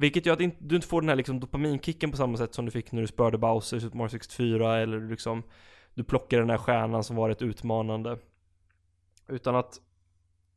[0.00, 2.70] Vilket gör att du inte får den här liksom dopaminkicken på samma sätt som du
[2.70, 5.42] fick när du spörde Bowser i Super Mario 64 eller liksom
[5.94, 8.18] Du plockar den här stjärnan som var rätt utmanande.
[9.28, 9.80] Utan att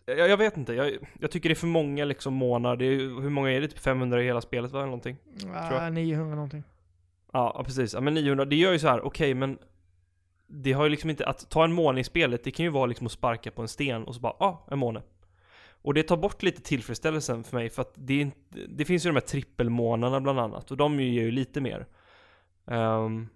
[0.05, 2.75] jag, jag vet inte, jag, jag tycker det är för många liksom månar.
[2.75, 3.67] Det är, hur många är det?
[3.67, 4.79] Typ 500 i hela spelet va?
[4.79, 5.17] Eller någonting?
[5.53, 6.63] Ja, 900 någonting.
[7.33, 7.93] Ja, precis.
[7.93, 9.57] Ja, men 900, det gör ju så här, okej men
[10.47, 12.85] Det har ju liksom inte, att ta en måne i spelet, det kan ju vara
[12.85, 15.01] liksom att sparka på en sten och så bara, ah, en måne.
[15.81, 19.05] Och det tar bort lite tillfredsställelsen för mig för att det, är inte, det finns
[19.05, 21.87] ju de här trippelmånarna bland annat och de ger ju lite mer.
[22.65, 23.29] Um,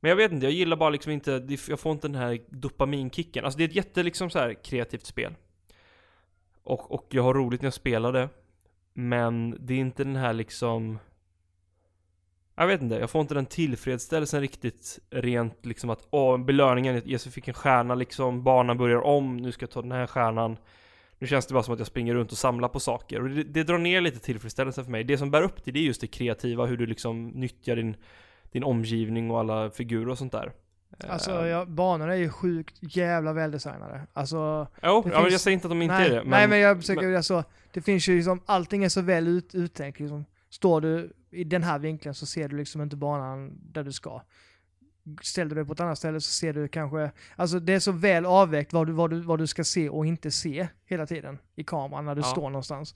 [0.00, 3.44] men jag vet inte, jag gillar bara liksom inte, jag får inte den här dopaminkicken.
[3.44, 5.34] Alltså det är ett jätte liksom så här kreativt spel.
[6.62, 8.28] Och, och jag har roligt när jag spelar det.
[8.94, 10.98] Men det är inte den här liksom
[12.56, 17.34] jag vet inte, jag får inte den tillfredsställelsen riktigt rent liksom att åh, belöningen, Jesus
[17.34, 20.56] fick en stjärna liksom, banan börjar om, nu ska jag ta den här stjärnan.
[21.24, 23.42] Nu känns det bara som att jag springer runt och samlar på saker och det,
[23.42, 25.04] det drar ner lite tillfredsställelsen för mig.
[25.04, 27.96] Det som bär upp det, det är just det kreativa, hur du liksom nyttjar din,
[28.52, 30.52] din omgivning och alla figurer och sånt där.
[31.08, 34.06] Alltså, Eh, ja, banorna är ju sjukt jävla väldesignade.
[34.12, 36.20] Alltså, Jo, ja, men jag finns- säger inte att de inte nej, är det.
[36.20, 39.28] Men, nej, men jag försöker, men- alltså, det finns ju liksom, allting är så väl
[39.28, 40.24] ut, uttänkt liksom.
[40.50, 44.22] Står du i den här vinkeln så ser du liksom inte banan där du ska.
[45.22, 47.92] Ställer du dig på ett annat ställe så ser du kanske, alltså det är så
[47.92, 51.38] väl avvägt vad du, vad du, vad du ska se och inte se hela tiden
[51.56, 52.24] i kameran när du Ja.
[52.26, 52.94] står någonstans.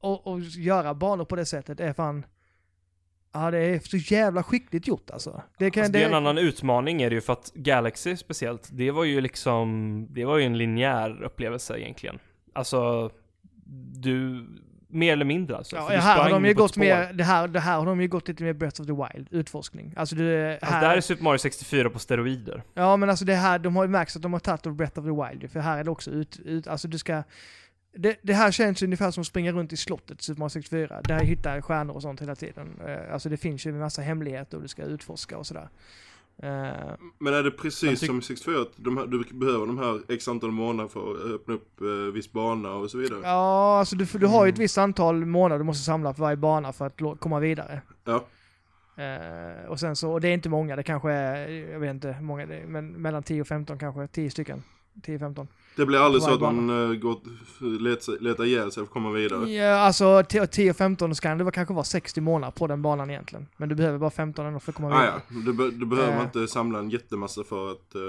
[0.00, 2.26] Och, och göra banor på det sättet är fan,
[3.32, 5.42] ja det är så jävla skickligt gjort alltså.
[5.58, 8.68] Det, kan, Alltså, det är en annan utmaning är det ju för att Galaxy speciellt,
[8.72, 12.18] det var ju liksom, det var ju en linjär upplevelse egentligen.
[12.52, 13.10] Alltså,
[13.94, 14.46] du,
[14.94, 15.76] mer eller mindre alltså.
[15.76, 18.28] Ja, här har de ju gått mer, det här, det här har de ju gått
[18.28, 19.94] lite mer Breath of the Wild, utforskning.
[19.96, 22.62] Alltså det här, Alltså, det här är Super Mario 64 på steroider.
[22.74, 24.98] Ja men alltså det här, de har ju märkt att de har tagit av Breath
[24.98, 27.22] of the Wild för här är det också ut, ut alltså du ska
[27.96, 31.20] det, det här känns ungefär som att springa runt i slottet Super Mario 64, där
[31.20, 32.80] hittar stjärnor och sånt hela tiden.
[32.86, 35.68] Eh, Alltså det finns ju en massa hemligheter och du ska utforska och sådär.
[36.42, 40.28] Eh, Men är det precis som i 64 att de du behöver de här x
[40.28, 43.20] antal månader för att öppna upp eh, viss bana och så vidare?
[43.22, 46.36] Ja, alltså du, du har ju ett visst antal månader du måste samla på varje
[46.36, 47.82] bana för att komma vidare.
[48.04, 48.24] Ja.
[48.96, 52.12] Eh, och sen så, och det är inte många, det kanske är, jag vet inte
[52.12, 54.62] hur många men mellan 10 och 15 kanske, 10 stycken.
[54.94, 55.46] 10-15.
[55.76, 57.18] Det blir aldrig så att man uh, går,
[57.80, 59.50] letar, letar ihjäl sig för att komma vidare?
[59.50, 63.10] Ja, alltså 10 och 15 så kan det kanske vara 60 månader på den banan
[63.10, 63.46] egentligen.
[63.56, 65.22] Men du behöver bara 15 ändå för att komma Ah, vidare.
[65.28, 66.22] ja, du, be, du behöver Eh.
[66.22, 67.94] inte samla en jättemassa för att...
[67.94, 68.00] eh,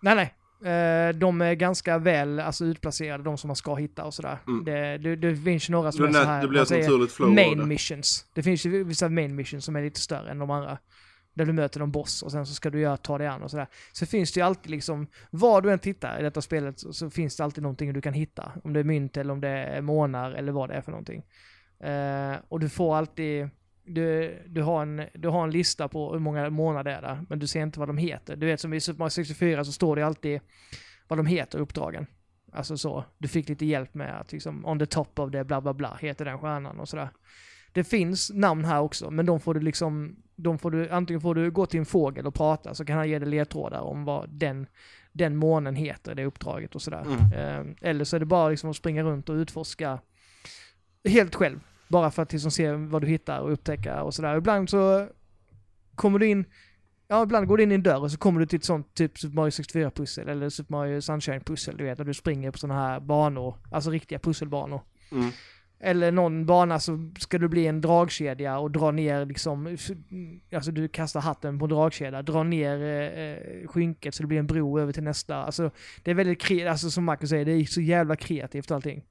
[0.00, 0.34] Nej, nej.
[0.72, 4.38] Eh, de är ganska väl alltså, utplacerade, de som man ska hitta och sådär.
[4.46, 4.64] Mm.
[4.64, 7.12] Det, det, det finns ju några som det, är så här, det blir ett naturligt
[7.12, 8.24] flow main missions.
[8.34, 10.78] Det finns ju vissa main missions som är lite större än de andra.
[11.38, 13.50] Där du möter någon boss och sen så ska du göra, ta dig an och
[13.50, 13.66] sådär.
[13.92, 17.10] Så finns det ju alltid liksom, var du än tittar i detta spelet så, så
[17.10, 18.52] finns det alltid någonting du kan hitta.
[18.64, 21.22] Om det är mynt eller om det är månar eller vad det är för någonting.
[21.80, 23.48] Eh, och du får alltid,
[23.84, 27.24] du, du, har en, du har en lista på hur många månader det är där,
[27.28, 28.36] men du ser inte vad de heter.
[28.36, 30.40] Du vet som i Super Mario 64 så står det alltid
[31.08, 32.06] vad de heter, uppdragen.
[32.52, 35.60] Alltså så, du fick lite hjälp med att liksom, on the top of det, bla
[35.60, 37.08] bla bla, heter den stjärnan och sådär.
[37.72, 41.34] Det finns namn här också, men de får du liksom, de får du, antingen får
[41.34, 44.30] du gå till en fågel och prata, så kan han ge dig ledtrådar om vad
[44.30, 44.66] den,
[45.12, 47.06] den månen heter, det uppdraget och sådär.
[47.06, 47.32] Mm.
[47.32, 49.98] Eh, eller så är det bara liksom att springa runt och utforska
[51.04, 51.60] helt själv.
[51.88, 54.36] Bara för att liksom se vad du hittar och upptäcka och sådär.
[54.36, 55.08] Ibland så
[55.94, 56.44] kommer du in
[57.10, 58.94] Ja, ibland går du in i en dörr och så kommer du till ett sånt
[58.94, 62.80] typ Super Mario 64-pussel eller Super Mario Sunshine-pussel, du vet, när du springer på sådana
[62.80, 64.80] här banor, alltså riktiga pusselbanor.
[65.12, 65.30] Mm.
[65.80, 69.76] Eller någon bana så ska du bli en dragkedja och dra ner liksom,
[70.54, 74.38] alltså du kastar hatten på en dragkedja, dra ner eh, eh, skynket så det blir
[74.38, 75.36] en bro över till nästa.
[75.36, 75.70] Alltså
[76.02, 79.04] det är väldigt kreativt, alltså som Marcus säger, det är så jävla kreativt allting.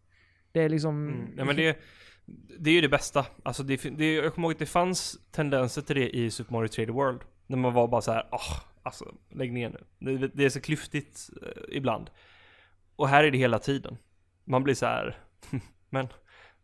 [0.51, 1.07] Det är liksom...
[1.07, 1.29] Mm.
[1.35, 1.77] Nej men det,
[2.59, 3.25] det är ju det bästa.
[3.43, 6.67] Alltså det, det, jag kommer ihåg att det fanns tendenser till det i Super Mario
[6.67, 7.21] 3D World.
[7.47, 9.69] När man var bara så här, åh, alltså lägg ner
[9.99, 10.17] nu.
[10.17, 12.09] Det, det är så klyftigt eh, ibland.
[12.95, 13.97] Och här är det hela tiden.
[14.43, 15.17] Man blir så här,
[15.89, 16.07] men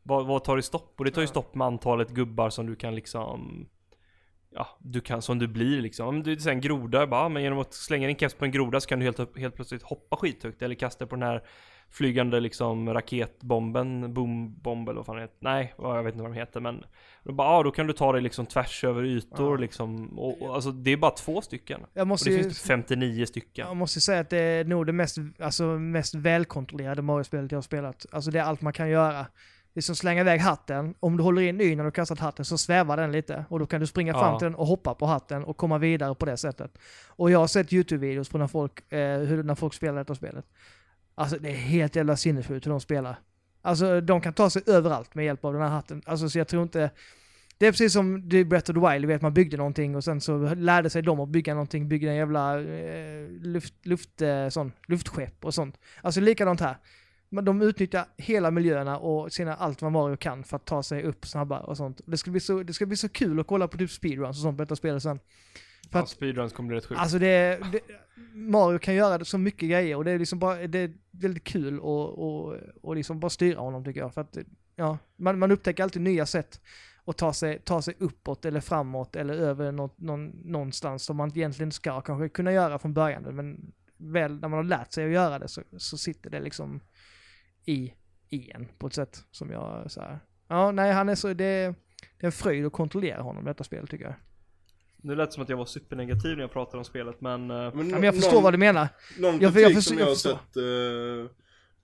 [0.04, 0.96] vad, tar det stopp?
[0.98, 3.70] Och det tar ju stopp med antalet gubbar som du kan liksom
[4.56, 6.08] Ja, du kan, som du blir liksom.
[6.08, 8.80] Om du är en groda, bara, men genom att slänga din keps på en groda
[8.80, 10.62] så kan du helt, helt plötsligt hoppa skithögt.
[10.62, 11.44] Eller kasta på den här
[11.90, 15.38] flygande liksom raketbomben, boombomb eller vad fan det heter.
[15.40, 16.84] Nej, jag vet inte vad de heter men
[17.24, 19.62] då, bara, ja, då kan du ta dig liksom tvärs över ytor Ja.
[19.62, 20.20] liksom.
[20.20, 21.82] Och, och, alltså det är bara två stycken.
[21.94, 22.44] Jag Och måste det ju...
[22.44, 23.68] finns typ 59 stycken.
[23.68, 27.62] Jag måste säga att det är nog det mest, alltså, mest välkontrollerade Mario-spelet jag har
[27.62, 28.06] spelat.
[28.12, 29.26] Alltså det är allt man kan göra.
[29.74, 30.94] Det är som att slänga iväg hatten.
[31.00, 33.46] Om du håller in Y när du kastat hatten så svävar den lite.
[33.50, 34.20] Och då kan du springa Ja.
[34.20, 36.78] fram till den och hoppa på hatten och komma vidare på det sättet.
[37.08, 40.46] Och jag har sett YouTube-videos på när folk, eh, hur, när folk spelar detta spelet.
[41.16, 43.20] Alltså det är helt jävla sinnessjukt hur de spelar.
[43.62, 46.02] Alltså de kan ta sig överallt med hjälp av den här hatten.
[46.06, 46.90] Alltså så jag tror inte...
[47.58, 50.04] Det är precis som i Breath of the Wild, du vet man byggde någonting och
[50.04, 54.50] sen så lärde sig de att bygga någonting, bygga en jävla eh, luft, luft, eh,
[54.50, 55.78] sån, luftskepp och sånt.
[56.02, 56.78] Alltså likadant här.
[57.42, 61.28] De utnyttjar hela miljöerna och sina allt vad Mario kan för att ta sig upp
[61.28, 62.02] snabbare och sånt.
[62.06, 64.42] Det ska bli så, det ska bli så kul att kolla på typ speedruns och
[64.42, 65.20] sånt på detta spelet sen.
[65.92, 67.02] För Ja, speedruns kommer bli rätt sjukt.
[67.02, 67.80] Alltså det, det,
[68.34, 71.80] Mario kan göra så mycket grejer och det är liksom bara, det är väldigt kul
[71.80, 74.14] och, och, och liksom bara styra honom tycker jag.
[74.14, 74.38] För att,
[74.76, 76.62] ja, man, man upptäcker alltid nya sätt
[77.06, 81.30] att ta sig, ta sig uppåt eller framåt eller över något, någon, någonstans som man
[81.30, 83.24] egentligen ska kanske kunna göra från början.
[83.24, 86.80] Men väl när man har lärt sig att göra det så, så sitter det liksom
[87.66, 87.94] i,
[88.30, 90.20] i en på ett sätt som jag så här.
[90.48, 91.46] Ja, nej, han är så, det, det
[92.20, 94.14] är en fröjd att kontrollera honom detta spel tycker jag.
[94.98, 97.52] Nu lät det som att jag var supernegativ när jag pratade om spelet men...
[97.52, 98.88] eh, Ja, men jag förstår vad du menar.
[99.20, 100.40] Någon Jag- kritik jag förstår- som jag jag har förstår.
[100.54, 100.58] sett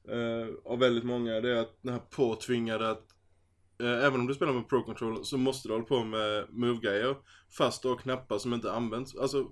[0.10, 3.04] eh, eh, av väldigt många, det är att den här påtvingade att
[3.84, 7.16] även om du spelar med Pro Controller så måste du hålla på med move-grejer
[7.58, 9.16] fast du har knappar som inte används.
[9.16, 9.52] Alltså,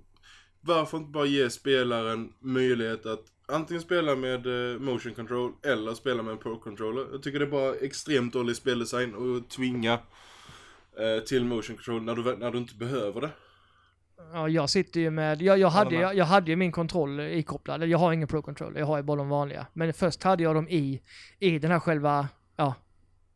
[0.60, 6.22] varför inte bara ge spelaren möjlighet att antingen spela med eh, motion control eller spela
[6.22, 7.06] med en Pro Controller.
[7.12, 9.92] Jag tycker det är bara extremt dålig speldesign att tvinga
[10.98, 13.30] eh, till motion control när du, när du inte behöver det.
[14.32, 17.88] Ja, jag sitter ju med, jag, jag, hade, jag, jag hade ju min kontroll ikopplad,
[17.88, 19.66] jag har ingen pro control, jag har ju bara de vanliga.
[19.72, 21.02] Men först hade jag dem i,
[21.38, 22.74] i den här själva, ja,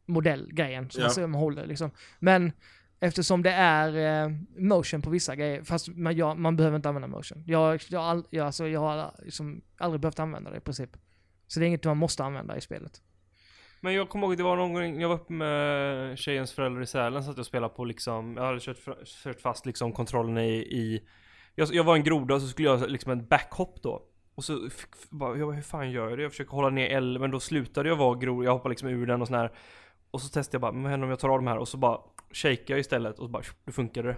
[0.06, 1.26] modellgrejen som Ja.
[1.26, 1.90] man håller liksom.
[2.18, 2.52] Men
[3.02, 7.08] eftersom det är eh, motion på vissa grejer, fast man, ja, man behöver inte använda
[7.08, 7.44] motion.
[7.46, 10.90] Jag, jag, har all, jag, alltså, jag har liksom aldrig behövt använda det i princip.
[11.46, 13.02] Så det är inget man måste använda i spelet.
[13.80, 16.82] Men jag kommer ihåg att det var någon gång, jag var uppe med tjejens föräldrar
[16.82, 20.38] i Sälen satt jag och spelade på liksom, jag hade kört, kört fast liksom kontrollen
[20.38, 21.02] i, i
[21.54, 24.02] jag, jag var en groda och så skulle jag göra liksom en backhopp då.
[24.34, 26.22] Och så fick, bara, jag bara, hur fan gör jag det?
[26.22, 29.06] Jag försöker hålla ner L, men då slutade jag vara groda, jag hoppade liksom ur
[29.06, 29.52] den och sån här.
[30.10, 31.58] Och så testade jag bara, men vad händer om jag tar av de här?
[31.58, 31.98] Och så bara
[32.32, 34.16] shakear jag istället och så bara, då funkade det.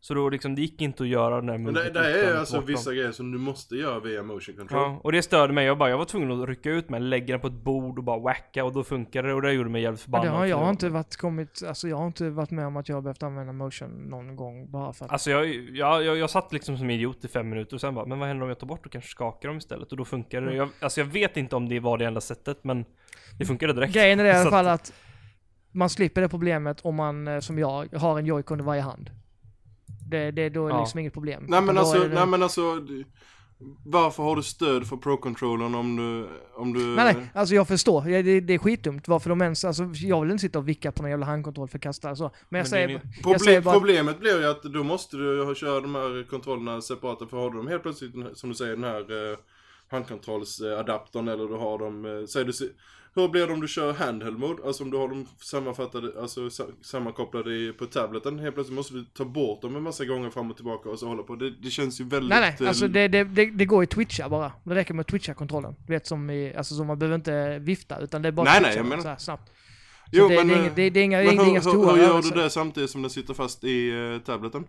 [0.00, 2.56] Så då liksom, det gick inte att göra den där Men det, det är alltså
[2.56, 2.66] dem.
[2.66, 4.78] vissa grejer som du måste göra via motion control.
[4.80, 5.66] Ja, och det störde mig.
[5.66, 8.04] Jag bara, jag var tvungen att rycka ut mig, lägga den på ett bord och
[8.04, 10.26] bara wacka och då funkade det och det gjorde mig jävligt förbannad.
[10.26, 12.88] det har jag det- inte varit kommit, alltså jag har inte varit med om att
[12.88, 16.30] jag har behövt använda motion någon gång bara för att Alltså jag, jag, jag, jag
[16.30, 18.58] satt liksom som idiot i fem minuter och sen bara, men vad händer om jag
[18.58, 19.90] tar bort och kanske skakar dem istället?
[19.92, 20.46] Och då funkar det.
[20.46, 20.56] Mm.
[20.56, 22.84] Jag, alltså jag vet inte om det var det enda sättet, men
[23.38, 23.94] det funkade direkt.
[23.94, 24.92] Grejen är det i alla att- fall att
[25.74, 29.10] man slipper det problemet om man, eh, som jag, har en joycon i varje hand.
[30.10, 30.80] Det, det då är det Ja.
[30.80, 31.44] liksom inget problem.
[31.48, 32.60] Nej men alltså, det- nej men alltså
[33.84, 36.80] Varför har du stöd för Pro-controllern om du, om du...
[36.86, 38.02] Nej, nej, alltså jag förstår.
[38.22, 39.08] Det, det är skitdumt.
[39.08, 41.78] Varför de ens, alltså jag vill inte sitta och vicka på någon jävla handkontroll för
[41.78, 42.22] att kasta så.
[42.22, 45.48] Men jag Men säger, är jag säger bara, Problemet blir ju att då måste du
[45.48, 48.76] ju köra de här kontrollerna separata för har du dem helt plötsligt, som du säger,
[48.76, 49.38] den här eh,
[49.90, 52.52] handkontrollsadaptern eller du har dem, eh, säger du,
[53.14, 54.62] hur blir det om du kör handheld mode?
[54.66, 59.04] Alltså om du har dem sammanfattade, alltså sa- sammankopplade på tableten, helt plötsligt måste du
[59.04, 61.36] ta bort dem en massa gånger fram och tillbaka och så hålla på.
[61.36, 62.30] Det, det känns ju väldigt...
[62.30, 64.52] nej nej, eh, alltså det, det, det, går i twitcha bara.
[64.64, 65.74] Det räcker med att twitcha kontrollen.
[65.86, 68.60] Du vet som i, alltså så man behöver inte vifta utan det är bara Nej,
[68.62, 69.48] nej, twitcha jag bara menar- så här snabbt.
[69.48, 69.54] Så
[70.12, 71.92] Jo, det, men, det, är eh, inga, det, det är inga, Men hur, inga stora
[71.92, 74.64] hur, hur gör du det samtidigt som den sitter fast i eh, tableten?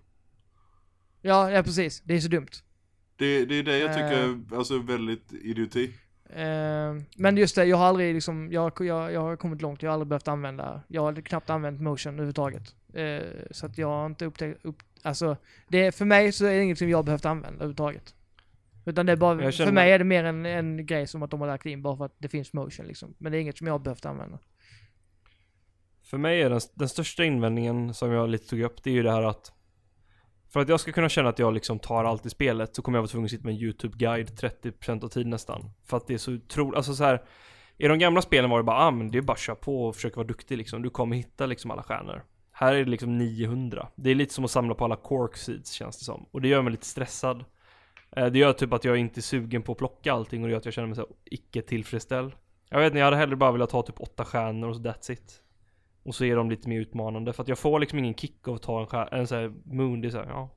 [1.21, 2.01] Ja, ja precis.
[2.01, 2.47] Det är så dumt.
[3.17, 5.93] Det, det är det jag tycker är alltså, väldigt idioti.
[6.29, 9.89] Eh, men just det, jag har aldrig liksom, jag, jag, jag har kommit långt, jag
[9.89, 12.75] har aldrig behövt använda, jag har knappt använt motion överhuvudtaget.
[12.93, 13.21] Eh,
[13.51, 15.37] så att jag har inte upptäckt, upp, alltså,
[15.67, 18.15] det, för mig så är det inget som jag behövt använda överhuvudtaget.
[18.85, 21.31] Utan det är bara, känner- för mig är det mer en, en grej som att
[21.31, 23.13] de har lagt in bara för att det finns motion liksom.
[23.17, 24.39] Men det är inget som jag har behövt använda.
[26.03, 29.03] För mig är den, den största invändningen som jag lite tog upp, det är ju
[29.03, 29.51] det här att
[30.49, 32.97] för att jag ska kunna känna att jag liksom tar allt i spelet så kommer
[32.97, 35.69] jag vara tvungen att sitta med en YouTube-guide 30% av tiden nästan.
[35.85, 37.23] För att det är så otroligt, alltså så här.
[37.77, 39.87] I de gamla spelen var det bara, ah men det är bara att köra på
[39.87, 40.81] och försöka vara duktig liksom.
[40.81, 42.23] Du kommer hitta liksom alla stjärnor.
[42.51, 43.87] Här är det liksom 900.
[43.95, 46.25] Det är lite som att samla på alla cork seeds känns det som.
[46.31, 47.45] Och det gör mig lite stressad.
[48.15, 50.51] Eh, det gör typ att jag inte är sugen på att plocka allting och det
[50.51, 52.33] gör att jag känner mig så icke tillfredsställd.
[52.69, 55.11] Jag vet inte, jag hade hellre bara velat ha typ åtta stjärnor och så that's
[55.11, 55.41] it.
[56.05, 58.55] Och så är de lite mer utmanande för att jag får liksom ingen kick av
[58.55, 60.49] att ta en skär, en sån här moon, det är såhär, ja.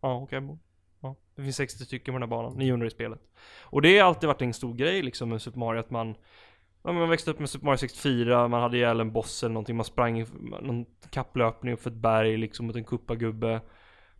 [0.00, 0.56] Ja okej okay,
[1.00, 1.16] Ja.
[1.34, 3.20] Det finns 60 stycken på den här banan, 900 i spelet.
[3.62, 6.14] Och det har alltid varit en stor grej liksom med Super Mario att man
[6.82, 9.52] Ja, men man växte upp med Super Mario 64, man hade ihjäl en boss eller
[9.52, 13.60] någonting, man sprang i någon kapplöpning upp för ett berg liksom mot en kuppagubbe.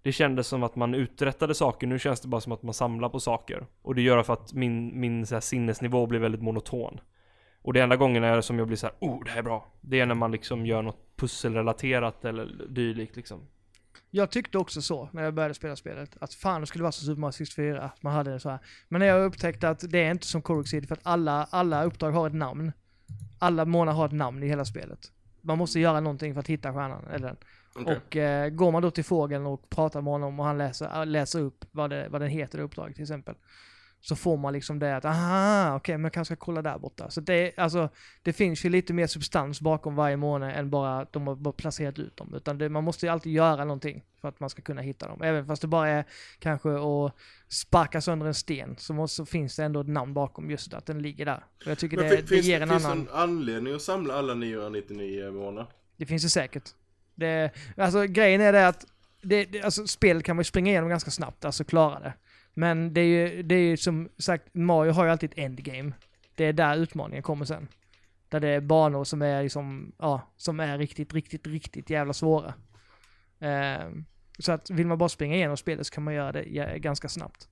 [0.02, 3.08] Det kändes som att man uträttade saker, nu känns det bara som att man samlar
[3.08, 3.66] på saker.
[3.82, 7.00] Och det gör för att min, min så här, sinnesnivå blir väldigt monoton.
[7.68, 9.66] Och det enda gången är som jag blir så här, oh det här är bra.
[9.80, 13.40] Det är när man liksom gör något pusselrelaterat eller dylikt liksom.
[14.10, 16.16] Jag tyckte också så när jag började spela spelet.
[16.20, 17.82] Att fan det skulle vara så Super Mario 64.
[17.82, 18.58] Att man hade det så här.
[18.88, 22.12] Men när jag upptäckte att det är inte som Corexid för att alla, alla uppdrag
[22.12, 22.72] har ett namn.
[23.38, 25.12] Alla månader har ett namn i hela spelet.
[25.40, 27.04] Man måste göra någonting för att hitta stjärnan.
[27.04, 27.36] Eller den.
[27.74, 27.96] Okej.
[27.96, 31.40] Och eh, går man då till fågeln och pratar med honom och han läser, läser
[31.40, 33.34] upp vad, det, vad den heter, det uppdraget till exempel.
[34.00, 37.10] Så får man liksom det att, aha, okej, men jag kanske ska kolla där borta.
[37.10, 37.88] Så det, alltså,
[38.22, 41.52] det finns ju lite mer substans bakom varje månad än bara att de har bara
[41.52, 42.34] placerat ut dem.
[42.34, 45.22] Utan det, man måste ju alltid göra någonting för att man ska kunna hitta dem.
[45.22, 46.04] Även fast det bara är
[46.38, 47.12] kanske att
[47.48, 50.86] sparka sönder en sten så, måste, så finns det ändå ett namn bakom just att
[50.86, 51.44] den ligger där.
[51.64, 53.04] Och jag tycker Men det, fin- det finns, ger en finns annan...
[53.04, 55.66] det en anledning att samla alla 999 månader?
[55.96, 56.70] Det finns det säkert.
[57.14, 58.86] Det, alltså grejen är det att
[59.22, 62.12] det, det, alltså, spelet kan man ju springa igenom ganska snabbt, alltså klara det.
[62.58, 65.92] Men det är ju, det är ju som sagt, Mario har ju alltid ett endgame.
[66.34, 67.68] Det är där utmaningen kommer sen.
[68.28, 72.54] Där det är banor som är liksom, ja, som är riktigt, riktigt, riktigt jävla svåra.
[73.40, 74.04] Ehm,
[74.38, 77.48] så att vill man bara springa igenom spelet så kan man göra det ganska snabbt.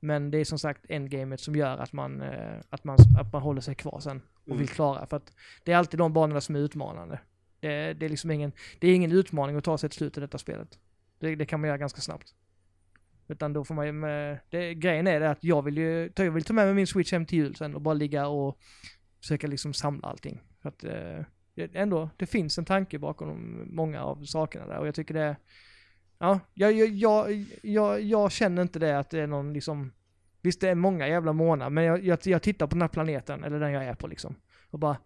[0.00, 3.42] Men det är som sagt endgamet som gör att man, eh, att man, att man
[3.42, 4.58] håller sig kvar sen och Mm.
[4.58, 5.06] vill klara.
[5.06, 5.32] För att
[5.64, 7.20] det är alltid de banorna som är utmanande.
[7.60, 10.20] Det, det är liksom ingen, det är ingen utmaning att ta sig till slutet i
[10.20, 10.78] detta spelet.
[11.18, 12.34] Det, det kan man göra ganska snabbt.
[13.28, 16.30] Utan då får man ju, med, det, grejen är det att jag vill ju, jag
[16.30, 18.58] vill ta med mig min switch hem till jul sen och bara ligga och
[19.20, 20.42] försöka liksom samla allting.
[20.62, 21.24] För att eh,
[21.72, 25.36] ändå, det finns en tanke bakom många av sakerna där och jag tycker det
[26.18, 29.92] ja, jag, jag, jag, jag, känner inte det att det är någon liksom,
[30.42, 33.44] visst det är många jävla månader men jag, jag, jag tittar på den här planeten,
[33.44, 34.34] eller den jag är på liksom,
[34.70, 34.96] och bara,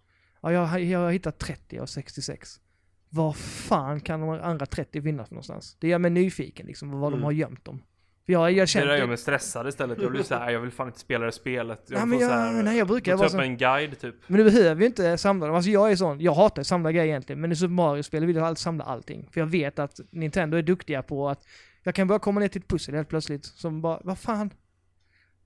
[0.43, 2.61] ja jag, jag har hittat 30 av 66.
[3.09, 5.77] Var fan kan de andra 30 finnas någonstans?
[5.81, 7.25] Det gör mig nyfiken liksom, vad de Mm.
[7.25, 7.83] har gömt dem.
[8.31, 8.87] Jag, jag Det känner...
[8.87, 10.03] där gör mig stressad istället.
[10.03, 11.85] Jag blir såhär, jag vill fan inte spela det spelet.
[11.87, 14.15] Jag Ja, men jag- här, nej, jag brukar vara en guide typ.
[14.27, 15.57] Men du behöver ju inte samla dem.
[15.57, 18.37] Alltså jag är sån, jag hatar att samla grejer egentligen, men i Super Mario-spel vill
[18.37, 19.29] jag alltid samla allting.
[19.33, 21.45] För jag vet att Nintendo är duktiga på att
[21.83, 24.51] jag kan bara komma ner till ett pussel helt plötsligt som bara, vad fan?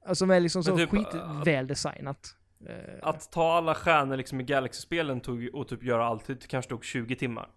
[0.06, 2.35] Alltså, som är liksom Men så typ, skitväl designat.
[2.69, 6.69] Eh, Att ta alla stjärnor liksom i Galaxy-spelen tog, och typ göra allt, det kanske
[6.69, 7.48] tog 20 timmar.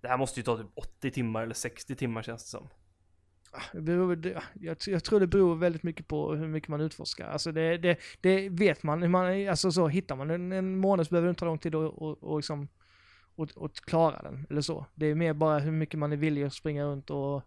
[0.00, 2.68] Det här måste ju ta typ 80 timmar eller 60 timmar känns det som.
[3.52, 7.28] Ah, beror, det, jag, jag tror det beror väldigt mycket på hur mycket man utforskar.
[7.28, 11.10] Alltså det, det, det vet man, man, alltså så hittar man en, en månad så
[11.10, 12.68] behöver det inte ta lång tid att och, och liksom,
[13.34, 14.86] och, och klara den, eller så.
[14.94, 17.42] Det är mer bara hur mycket man är villig att springa runt och,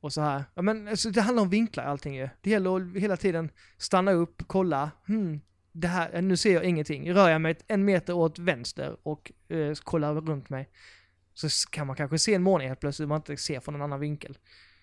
[0.00, 0.44] och så här.
[0.54, 2.28] Ja, men alltså, det handlar om vinklar allting ju.
[2.40, 5.40] Det gäller att hela tiden stanna upp, kolla, hmm,
[5.72, 7.12] det här, nu ser jag ingenting.
[7.12, 10.68] Rör jag mig en meter åt vänster och eh, kollar runt mig
[11.34, 14.00] så kan man kanske se en måne helt plötsligt man inte ser från en annan
[14.00, 14.38] vinkel.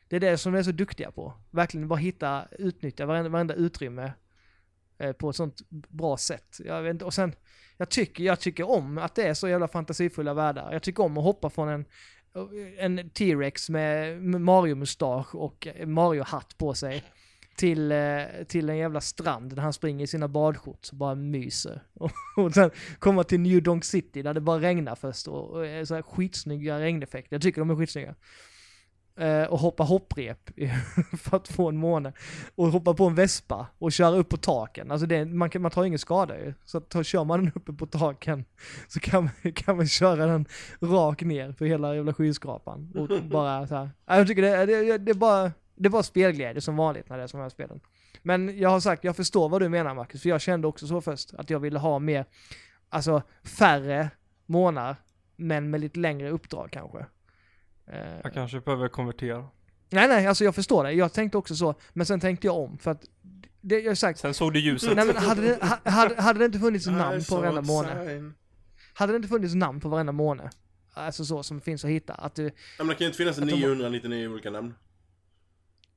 [0.07, 1.34] Det är det som de är så duktiga på.
[1.51, 4.11] Verkligen bara hitta, utnyttja varenda, varenda utrymme
[4.97, 6.59] eh, på ett sånt bra sätt.
[6.65, 7.35] Jag vet inte, och sen,
[7.77, 10.73] jag tycker, jag tycker om att det är så jävla fantasifulla världar.
[10.73, 11.85] Jag tycker om att hoppa från en,
[12.77, 17.03] en T-Rex med Mario-mustasch och Mario-hatt på sig
[17.57, 21.84] till, eh, till en jävla strand där han springer i sina badshorts och bara myser.
[21.93, 25.88] Och, och sen komma till New Donk City där det bara regnar först och, och
[25.88, 27.35] så här skitsnygga regneffekter.
[27.35, 28.15] Jag tycker de är skitsnygga.
[29.18, 30.49] Eh, och hoppa hopprep
[31.18, 32.14] för att få en måne.
[32.56, 34.91] Och hoppa på en vespa och köra upp på taken.
[34.91, 36.53] Alltså det, man, kan, man tar ingen skada ju.
[36.65, 38.45] Så att, kör man den uppe på taken
[38.88, 40.45] så kan man, kan man köra den
[40.80, 42.94] rakt ner för hela jävla skyskrapan.
[42.95, 43.89] Och bara så här.
[44.06, 47.18] Ja, Jag tycker det, det, det är bara, det är bara spelglädje som vanligt när
[47.18, 47.80] det är som här spelen.
[48.22, 51.02] Men jag har sagt, jag förstår vad du menar Marcus, för jag kände också så
[51.02, 52.26] först, att jag ville ha mer,
[52.89, 54.10] alltså färre
[54.45, 54.95] månader,
[55.35, 57.06] men med lite längre uppdrag kanske.
[57.88, 59.47] Eh, Jag kanske behöver konvertera.
[59.89, 60.91] Nej, nej, alltså jag förstår det.
[60.91, 63.01] Jag tänkte också så, men sen tänkte jag om för att
[63.61, 64.95] det, jag sagt, Sen såg du ljuset.
[64.95, 68.31] nej men hade det, ha- hade, hade det inte funnits namn på varenda måne,
[68.93, 70.49] hade det inte funnits namn på varenda måne,
[70.93, 73.38] alltså så som finns att hitta, att du, Ja, men det kan ju inte finnas
[73.39, 74.73] Att de- 999 olika namn.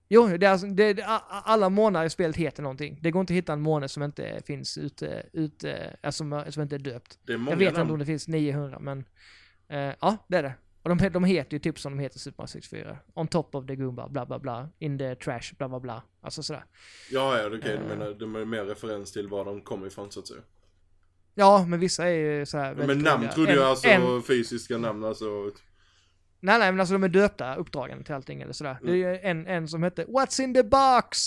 [0.08, 2.98] jo, det är alltså, det, det, alla månar i spelet heter någonting.
[3.02, 6.62] Det går inte att hitta en måne som inte finns ute, ute alltså, som, som
[6.62, 7.18] inte är döpt.
[7.26, 7.82] Det är många Jag vet namn.
[7.82, 9.04] inte om det finns 900, men
[9.68, 10.54] eh, ja, det är det.
[10.82, 12.98] Och de, de heter ju typ som de heter Super Mario 64.
[13.15, 14.69] On top of the Goomba, bla bla bla.
[14.78, 16.02] In the trash, bla bla bla.
[16.20, 16.65] Alltså sådär.
[17.11, 17.81] Ja, ja, okej, Eh.
[17.81, 20.40] du menar, de är mer referens till var de kommer ifrån så att säga.
[21.35, 23.32] Ja, men vissa är ju såhär Men väldigt namn roliga.
[23.32, 25.24] trodde En- jag alltså en- fysiska namn, alltså.
[26.40, 28.78] Nej, nej, men alltså de är döpta uppdragen till allting eller sådär.
[28.82, 31.19] Det är ju en, en som hette What's in the box?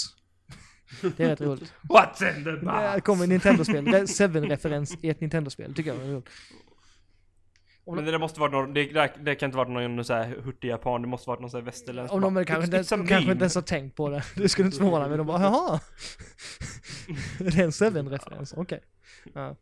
[1.02, 1.74] Det är rätt roligt.
[1.90, 2.58] What's in the Det
[2.94, 3.06] box?
[3.06, 3.86] kommer Nintendo-spel.
[3.86, 5.74] Det är Seven-referens i ett Nintendo-spel.
[5.76, 6.30] tycker jag var roligt.
[7.85, 11.01] Men det måste varit någon, det, det, kan inte varit någon så här hurtig japan,
[11.01, 12.14] det måste varit någon så här västerländsk.
[12.14, 14.23] Om de bara, kanske, "It's- inte, de kanske meme." inte ens har tänkt på det.
[14.35, 15.18] Det skulle inte förvåna mig.
[15.18, 15.80] De bara jaha.
[17.39, 18.80] Det är en Seven-referens, okej.
[19.34, 19.55] Ja.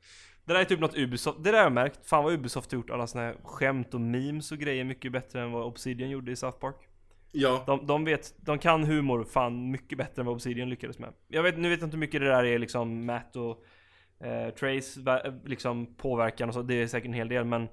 [0.45, 1.99] Det där är typ något Ubisoft, det där har jag märkt.
[2.03, 5.41] Fan vad Ubisoft har gjort alla såna här skämt och memes och grejer mycket bättre
[5.41, 6.75] än vad Obsidian gjorde i South Park.
[7.31, 11.13] Ja, De, de vet, de kan humor fan mycket bättre än vad Obsidian lyckades med.
[11.27, 13.63] Jag vet, nu vet jag inte hur mycket det där är liksom Matt och
[14.27, 17.67] eh, Trace liksom påverkan och så, det är säkert en hel del men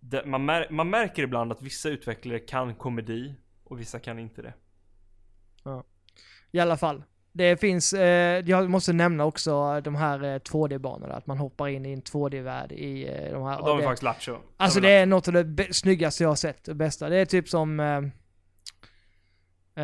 [0.00, 3.34] det, man, mär, man märker ibland att vissa utvecklare kan komedi
[3.64, 4.54] och vissa kan inte det.
[6.50, 7.04] I alla fall.
[7.32, 11.86] Det finns, eh, jag måste nämna också de här eh, 2D-banorna, att man hoppar in
[11.86, 13.60] i en 2D-värld i eh, de här.
[13.60, 14.38] Och de är det, faktiskt lattjo.
[14.56, 17.08] alltså De det är något av det snyggaste jag har sett, det bästa.
[17.08, 18.02] Det är typ som, eh,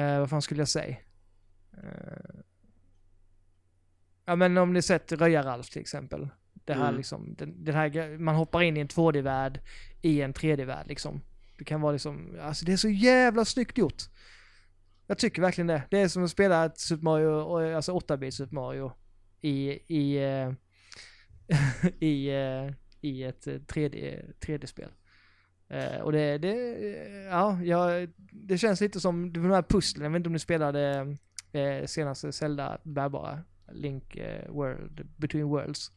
[0.00, 0.96] eh, vad fan skulle jag säga?
[1.72, 2.40] Eh,
[4.24, 6.28] ja men om ni sett Röja-Ralf till exempel.
[6.68, 6.96] Det här Mm.
[6.96, 9.60] liksom, den, den här, man hoppar in i en 2D-värld
[10.02, 11.20] i en 3D-värld liksom.
[11.58, 14.02] Det kan vara liksom, alltså det är så jävla snyggt gjort.
[15.06, 15.82] Jag tycker verkligen det.
[15.90, 18.92] Det är som att spela ett Super Mario, och- alltså 8-bit Super Mario
[19.40, 20.52] i, i, eh,
[22.00, 22.70] i, eh,
[23.00, 24.90] i ett eh, 3D, 3D-spel.
[25.68, 26.54] Eh, och det, det,
[27.30, 31.16] ja, ja, det känns lite som de här pusslen, jag vet inte om ni spelade
[31.52, 33.38] eh, senaste Zelda bärbara,
[33.72, 35.92] Link eh, World, Between Worlds.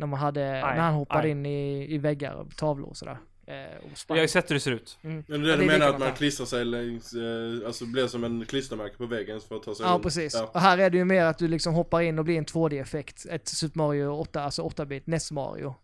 [0.00, 1.30] När man hade, när han hoppade aj.
[1.30, 3.18] in i, i väggar och tavlor och sådär.
[3.46, 3.54] Eh,
[3.84, 4.98] och Jag har ju sett hur det ser ut.
[5.02, 5.24] Mm.
[5.28, 6.14] men det är Ja, det du menar att man här.
[6.16, 9.86] klistrar sig längs, eh, alltså blir som en klistermärke på väggen för att ta sig
[9.86, 10.02] Ja, runt.
[10.02, 10.34] precis.
[10.34, 10.50] Ja.
[10.54, 13.26] Och här är det ju mer att du liksom hoppar in och blir en 2D-effekt.
[13.30, 15.74] Ett Super Mario 8, alltså 8-bit NES Mario.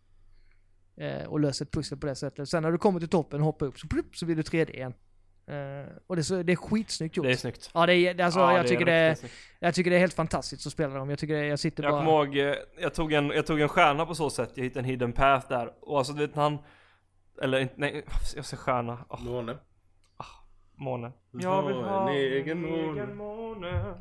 [0.97, 2.49] Eh, och löser ett pussel på det sättet.
[2.49, 4.71] Sen när du kommer till toppen och hoppar upp så, plupp, så blir du 3D
[4.71, 4.95] igen.
[5.49, 7.27] Eh, och det är, så, det är skitsnyggt gjort.
[7.27, 7.71] Det är snyggt.
[7.75, 9.35] Ja, det är, det- alltså, Ja, jag, är tycker det är, riktigt snyggt.
[9.61, 11.11] jag tycker det är helt fantastiskt att spela dem.
[11.11, 12.05] Jag tycker det, jag sitter Jag bara...
[12.05, 14.81] kommer ihåg, eh, jag tog, en, jag tog en stjärna på så sätt, jag hittade
[14.81, 15.73] en hidden path där.
[15.81, 16.59] Och alltså du vet han...
[17.43, 18.05] Eller inte, nej,
[18.37, 19.05] jag säger stjärna.
[19.09, 19.57] Oh, Måne.
[20.75, 21.07] måne.
[21.33, 22.93] Ha Jag vill en ha egen en måne.
[23.03, 23.95] egen måne.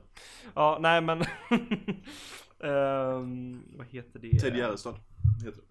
[0.55, 1.19] Ja, nej men...
[2.63, 4.39] Ehm, vad heter det?
[4.39, 4.95] Ted Gärdestad.
[5.45, 5.67] heter det.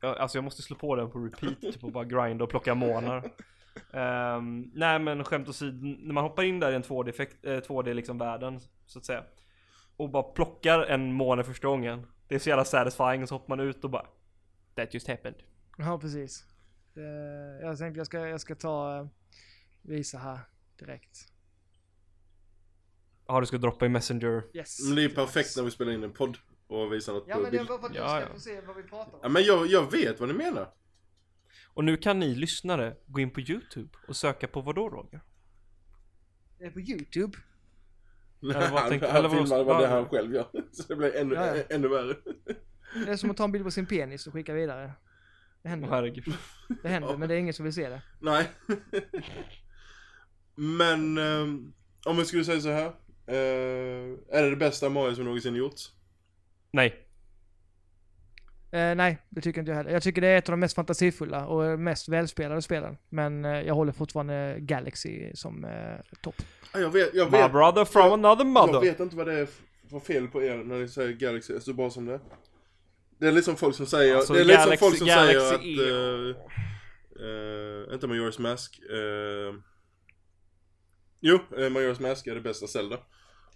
[0.00, 2.74] Ja, alltså jag måste slå på den på repeat typ och bara grinda och plocka
[2.74, 3.22] månar.
[3.92, 7.56] Ehm, nej men skämt åsido, när man hoppar in där i en 2D, effekt, eh,
[7.60, 9.24] 2D liksom världen så att säga.
[9.96, 12.06] Och bara plockar en måne första gången.
[12.28, 14.06] Det är så jävla satisfying och så hoppar man ut och bara
[14.74, 15.42] That just happened.
[15.78, 16.44] Ja, precis.
[16.96, 19.06] Eh, jag tänkte jag ska, jag ska ta, eh,
[19.82, 20.38] visa här
[20.78, 21.18] direkt.
[23.28, 24.42] Ja du ska droppa i messenger.
[24.54, 24.86] Yes.
[24.86, 27.40] Men det är perfekt när vi spelar in en podd och visar något Ja på
[27.42, 27.68] men det bild.
[27.70, 28.26] var för att du Ja, ska ja.
[28.34, 29.32] få se vad vi pratar Ja om.
[29.32, 30.68] men jag, jag vet vad ni menar.
[31.76, 35.20] Och nu kan ni lyssnare gå in på youtube och söka på vadå Roger?
[36.58, 37.38] Det är på YouTube.
[38.42, 40.46] Eller vad han tänkte- han eller vad- filmade vad det han själv gör.
[40.72, 41.62] Så det blir ännu, Ja, ja.
[41.70, 42.16] ännu värre.
[43.06, 44.92] Det är som att ta en bild på sin penis och skicka vidare.
[45.62, 45.88] Det händer.
[45.88, 46.34] herregud.
[46.82, 48.02] Det händer, men det är ingen som vill se det.
[48.20, 48.46] Nej.
[50.54, 51.72] Men ehm,
[52.04, 52.86] om vi skulle säga så här.
[53.26, 55.92] eh, är det det bästa Mario som någonsin gjorts?
[56.70, 57.05] Nej.
[58.76, 59.90] Eh, nej, det tycker inte jag heller.
[59.90, 62.96] Jag tycker det är ett av de mest fantasifulla och mest välspelade spelen.
[63.08, 65.70] Men eh, jag håller fortfarande Galaxy som eh,
[66.20, 66.34] topp.
[66.72, 68.80] Ja, Jag vet, jag My vet, brother from another jag mother.
[68.80, 69.48] vet inte vad det är
[69.90, 72.20] för fel på er när ni säger Galaxy är så bra som det.
[73.18, 75.38] Det är liksom folk som säger, Alltså, det är lite som Galaxy- folk som Galaxy
[75.40, 79.54] säger att, är- eh, eh, inte Majora's Mask, eh,
[81.20, 82.96] jo, uh, Majora's Mask är det bästa Zelda.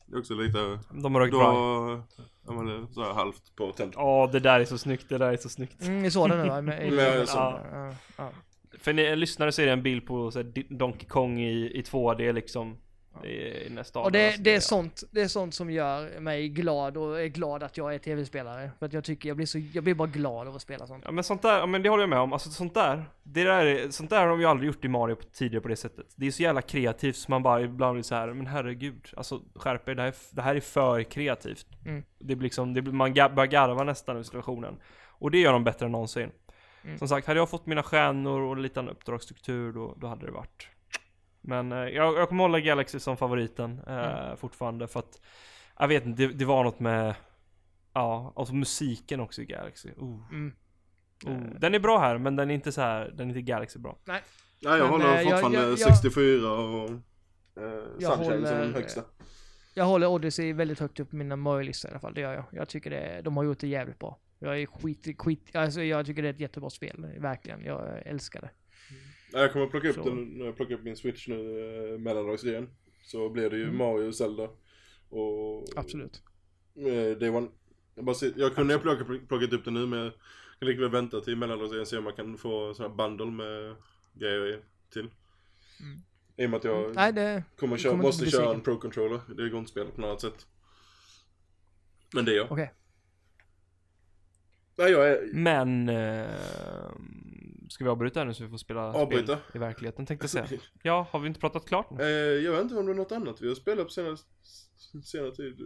[0.07, 2.07] Det är också lite, De har rökt då, bra.
[2.47, 3.93] Ja men så här halvt på tänd.
[3.97, 5.83] Ja det där är så snyggt, det där är så snyggt.
[5.83, 6.61] Mm, ni såg den nu va?
[6.61, 6.91] Med- i-
[7.37, 8.31] Ja, ja.
[8.79, 11.83] För ni lyssnare så är det en bild på så här, Donkey Kong i, i
[11.83, 12.77] 2D liksom.
[13.23, 16.97] Det är nästa Och det, det, är sånt, det är sånt som gör mig glad
[16.97, 18.71] och är glad att jag är tv-spelare.
[18.79, 21.05] För att jag tycker, jag blir, så, jag blir bara glad av att spela sånt.
[21.05, 22.33] Ja men sånt där, ja men det håller jag med om.
[22.33, 25.17] Alltså sånt där, det där är, sånt där har de ju aldrig gjort i Mario
[25.33, 26.07] tidigare på det sättet.
[26.17, 29.41] Det är så jävla kreativt så man bara ibland blir så här, men herregud, alltså
[29.55, 31.67] skärp er, det här, är det här är för kreativt.
[31.87, 32.03] Mm.
[32.19, 34.77] Det blir liksom, det man börjar garva nästan i situationen.
[35.07, 36.31] Och det gör de bättre än någonsin.
[36.85, 36.99] Mm.
[36.99, 40.33] Som sagt, hade jag fått mina stjärnor och lite annan uppdragsstruktur då, då hade det
[40.33, 40.69] varit
[41.41, 44.37] Men eh, jag, jag kommer hålla Galaxy som favoriten eh, Mm.
[44.37, 45.21] fortfarande för att
[45.79, 47.15] Jag vet inte, det, det var något med
[47.93, 49.91] Ja, alltså musiken också i Galaxy.
[49.97, 50.21] Oh.
[50.33, 50.53] Mm.
[51.27, 51.59] Oh.
[51.59, 53.99] Den är bra här, men den är inte så här, den är inte Galaxy bra.
[54.05, 54.23] Nej,
[54.61, 58.75] jag Men, håller eh, jag- fortfarande jag- jag- 64 och eh, Jag Sunshine som den
[58.75, 59.03] högsta.
[59.75, 62.45] Jag håller Odyssey väldigt högt upp på mina Mario-listor i alla fall, det gör jag.
[62.53, 64.19] Jag tycker det, de har gjort det jävligt bra.
[64.39, 67.65] Jag är skit, skit, alltså jag tycker det är ett jättebra spel, verkligen.
[67.65, 68.51] Jag älskar det.
[69.33, 70.05] Jag kommer plocka upp Så.
[70.05, 71.35] den när jag plockar upp min switch nu,
[71.95, 72.69] eh, mellandagsrean.
[73.03, 73.77] Så blir det ju Mm.
[73.77, 74.49] Mario och Zelda.
[75.09, 75.65] Och...
[75.77, 76.23] Absolut.
[76.77, 77.49] Eh, Day One.
[77.95, 80.13] Jag, bara ser, jag kunde ha plockat, plockat upp den nu men jag
[80.59, 83.27] kan lika väl vänta till mellandagsrean och se om man kan få sån här bundle
[83.27, 83.77] med
[84.15, 84.59] grejer i
[84.93, 85.11] till.
[85.81, 86.01] Mm.
[86.37, 87.45] I och med att jag Nej, det...
[87.57, 88.61] kommer köra, kommer måste köra en.
[88.61, 89.21] Pro-controller.
[89.29, 90.47] Det går inte att spela på något annat sätt.
[92.15, 92.53] Men det är jag.
[92.53, 92.73] Okej.
[94.77, 95.31] Nej, jag är...
[95.33, 96.91] Men eh,
[97.71, 99.25] Ska vi avbryta här nu så vi får spela Avbryta?
[99.37, 100.61] spel i verkligheten tänkte jag säga.
[100.83, 102.03] Ja, har vi inte pratat klart nu?
[102.03, 102.09] Eh,
[102.45, 104.17] jag vet inte om det är något annat vi har spelat på senare,
[105.05, 105.61] senare tid.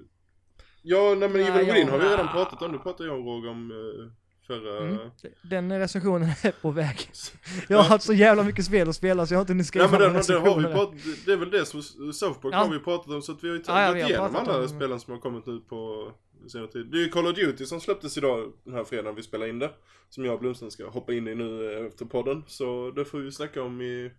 [0.82, 2.72] Ja, nej men Evil Within har vi redan pratat om.
[2.72, 4.12] Det pratade jag och Roger om eh,
[4.46, 4.78] förra...
[4.86, 4.98] Mm.
[5.42, 7.10] Den recensionen är på väg.
[7.68, 9.84] Jag har haft så jävla mycket spel att spela så jag har inte hunnit skriva
[9.84, 10.94] Nej men några den, den har vi pratat,
[11.26, 11.82] det är väl det som
[12.12, 12.58] South Park Ja.
[12.58, 14.36] har vi pratat om så att vi har ju Ja, ja, tagit vi har igenom
[14.36, 16.10] alla om- spelen som har kommit nu på
[16.50, 16.86] senare tid.
[16.86, 19.58] Det är ju Call of Duty som släpptes idag den här fredagen vi spelar in
[19.58, 19.70] det.
[20.08, 22.44] Som jag och Blomström ska hoppa in i nu eh, efter podden.
[22.46, 24.12] Så det får vi snacka om i,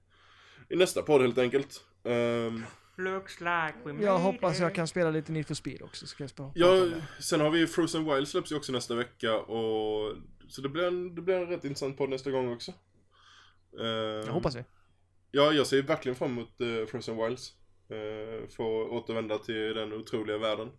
[0.70, 1.84] i nästa podd helt enkelt.
[2.04, 2.64] Ehm,
[2.98, 6.08] Looks like we Jag hoppas jag kan spela lite Need for Speed också.
[6.08, 6.52] Ska jag spela.
[6.56, 6.90] Ja,
[7.20, 10.16] sen har vi ju Frozen Wild släpps ju också nästa vecka och
[10.48, 12.72] så det blir en, det blir en rätt intressant podd nästa gång också.
[13.80, 14.66] Ehm, Jag hoppas det.
[15.32, 17.54] Ja, jag ser verkligen fram emot uh, Frozen Wilds.
[17.92, 20.72] Uh, få återvända till den otroliga världen.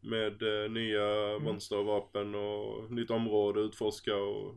[0.00, 1.42] Med eh, nya Mm.
[1.42, 4.54] monster och vapen och nytt område att utforska och...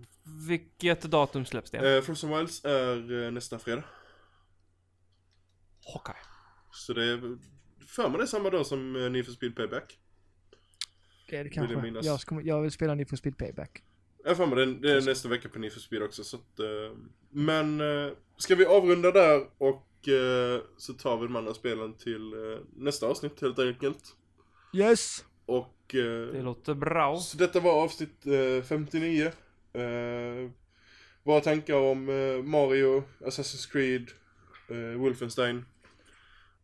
[0.48, 1.96] Vilket datum släpps det?
[1.98, 3.84] Eh, Frozen Wilds är eh, nästa fredag.
[5.96, 6.16] Okej.
[6.72, 7.38] Så det är,
[7.88, 9.98] för mig det är samma dag som uh, Need for Speed Payback.
[11.30, 12.08] Det är det Vill jag kanske.
[12.10, 13.84] Jag, ska, jag vill spela Need for Speed Payback.
[14.24, 16.60] Jag för mig det, det är nästa vecka på Need for Speed också så att,
[16.60, 16.98] eh,
[17.30, 22.34] Men, uh, ska vi avrunda där och eh, så tar vi de andra spelen till
[22.34, 24.16] eh, nästa avsnitt helt enkelt.
[24.74, 25.26] Yes!
[25.46, 25.96] Och...
[25.96, 27.18] eh, Det låter bra.
[27.20, 29.26] Så detta var avsnitt eh, 59.
[29.74, 30.50] Eh,
[31.24, 34.10] våra tankar om eh, Mario, Assassin's Creed,
[34.70, 35.66] eh, Wolfenstein.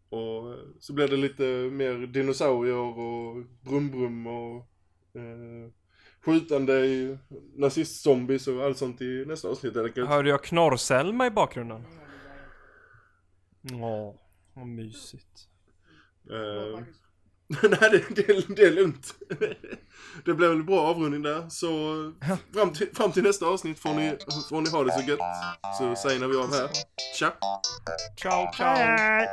[0.10, 4.66] Och eh, så blir det lite mer dinosaurier och brum-brum och
[6.26, 7.18] skjutande i
[7.56, 10.10] nazistzombies och allt sånt i nästa avsnitt helt enkelt.
[10.10, 11.84] Hörde jag Knorr-Selma i bakgrunden?
[13.74, 14.16] Åh,
[14.54, 15.48] vad mysigt.
[16.30, 16.80] Eh,
[17.64, 19.14] Nej, det, det, det är lugnt.
[20.26, 21.50] det blev en bra avrundning där.
[21.50, 21.68] Så
[22.54, 24.18] fram till, fram till nästa avsnitt får ni,
[24.50, 25.20] får ni ha det så gött.
[25.78, 26.70] Så säger vi av här.
[27.20, 27.34] Tja!
[28.18, 28.76] Ciao, ciao.
[28.76, 29.28] Hej!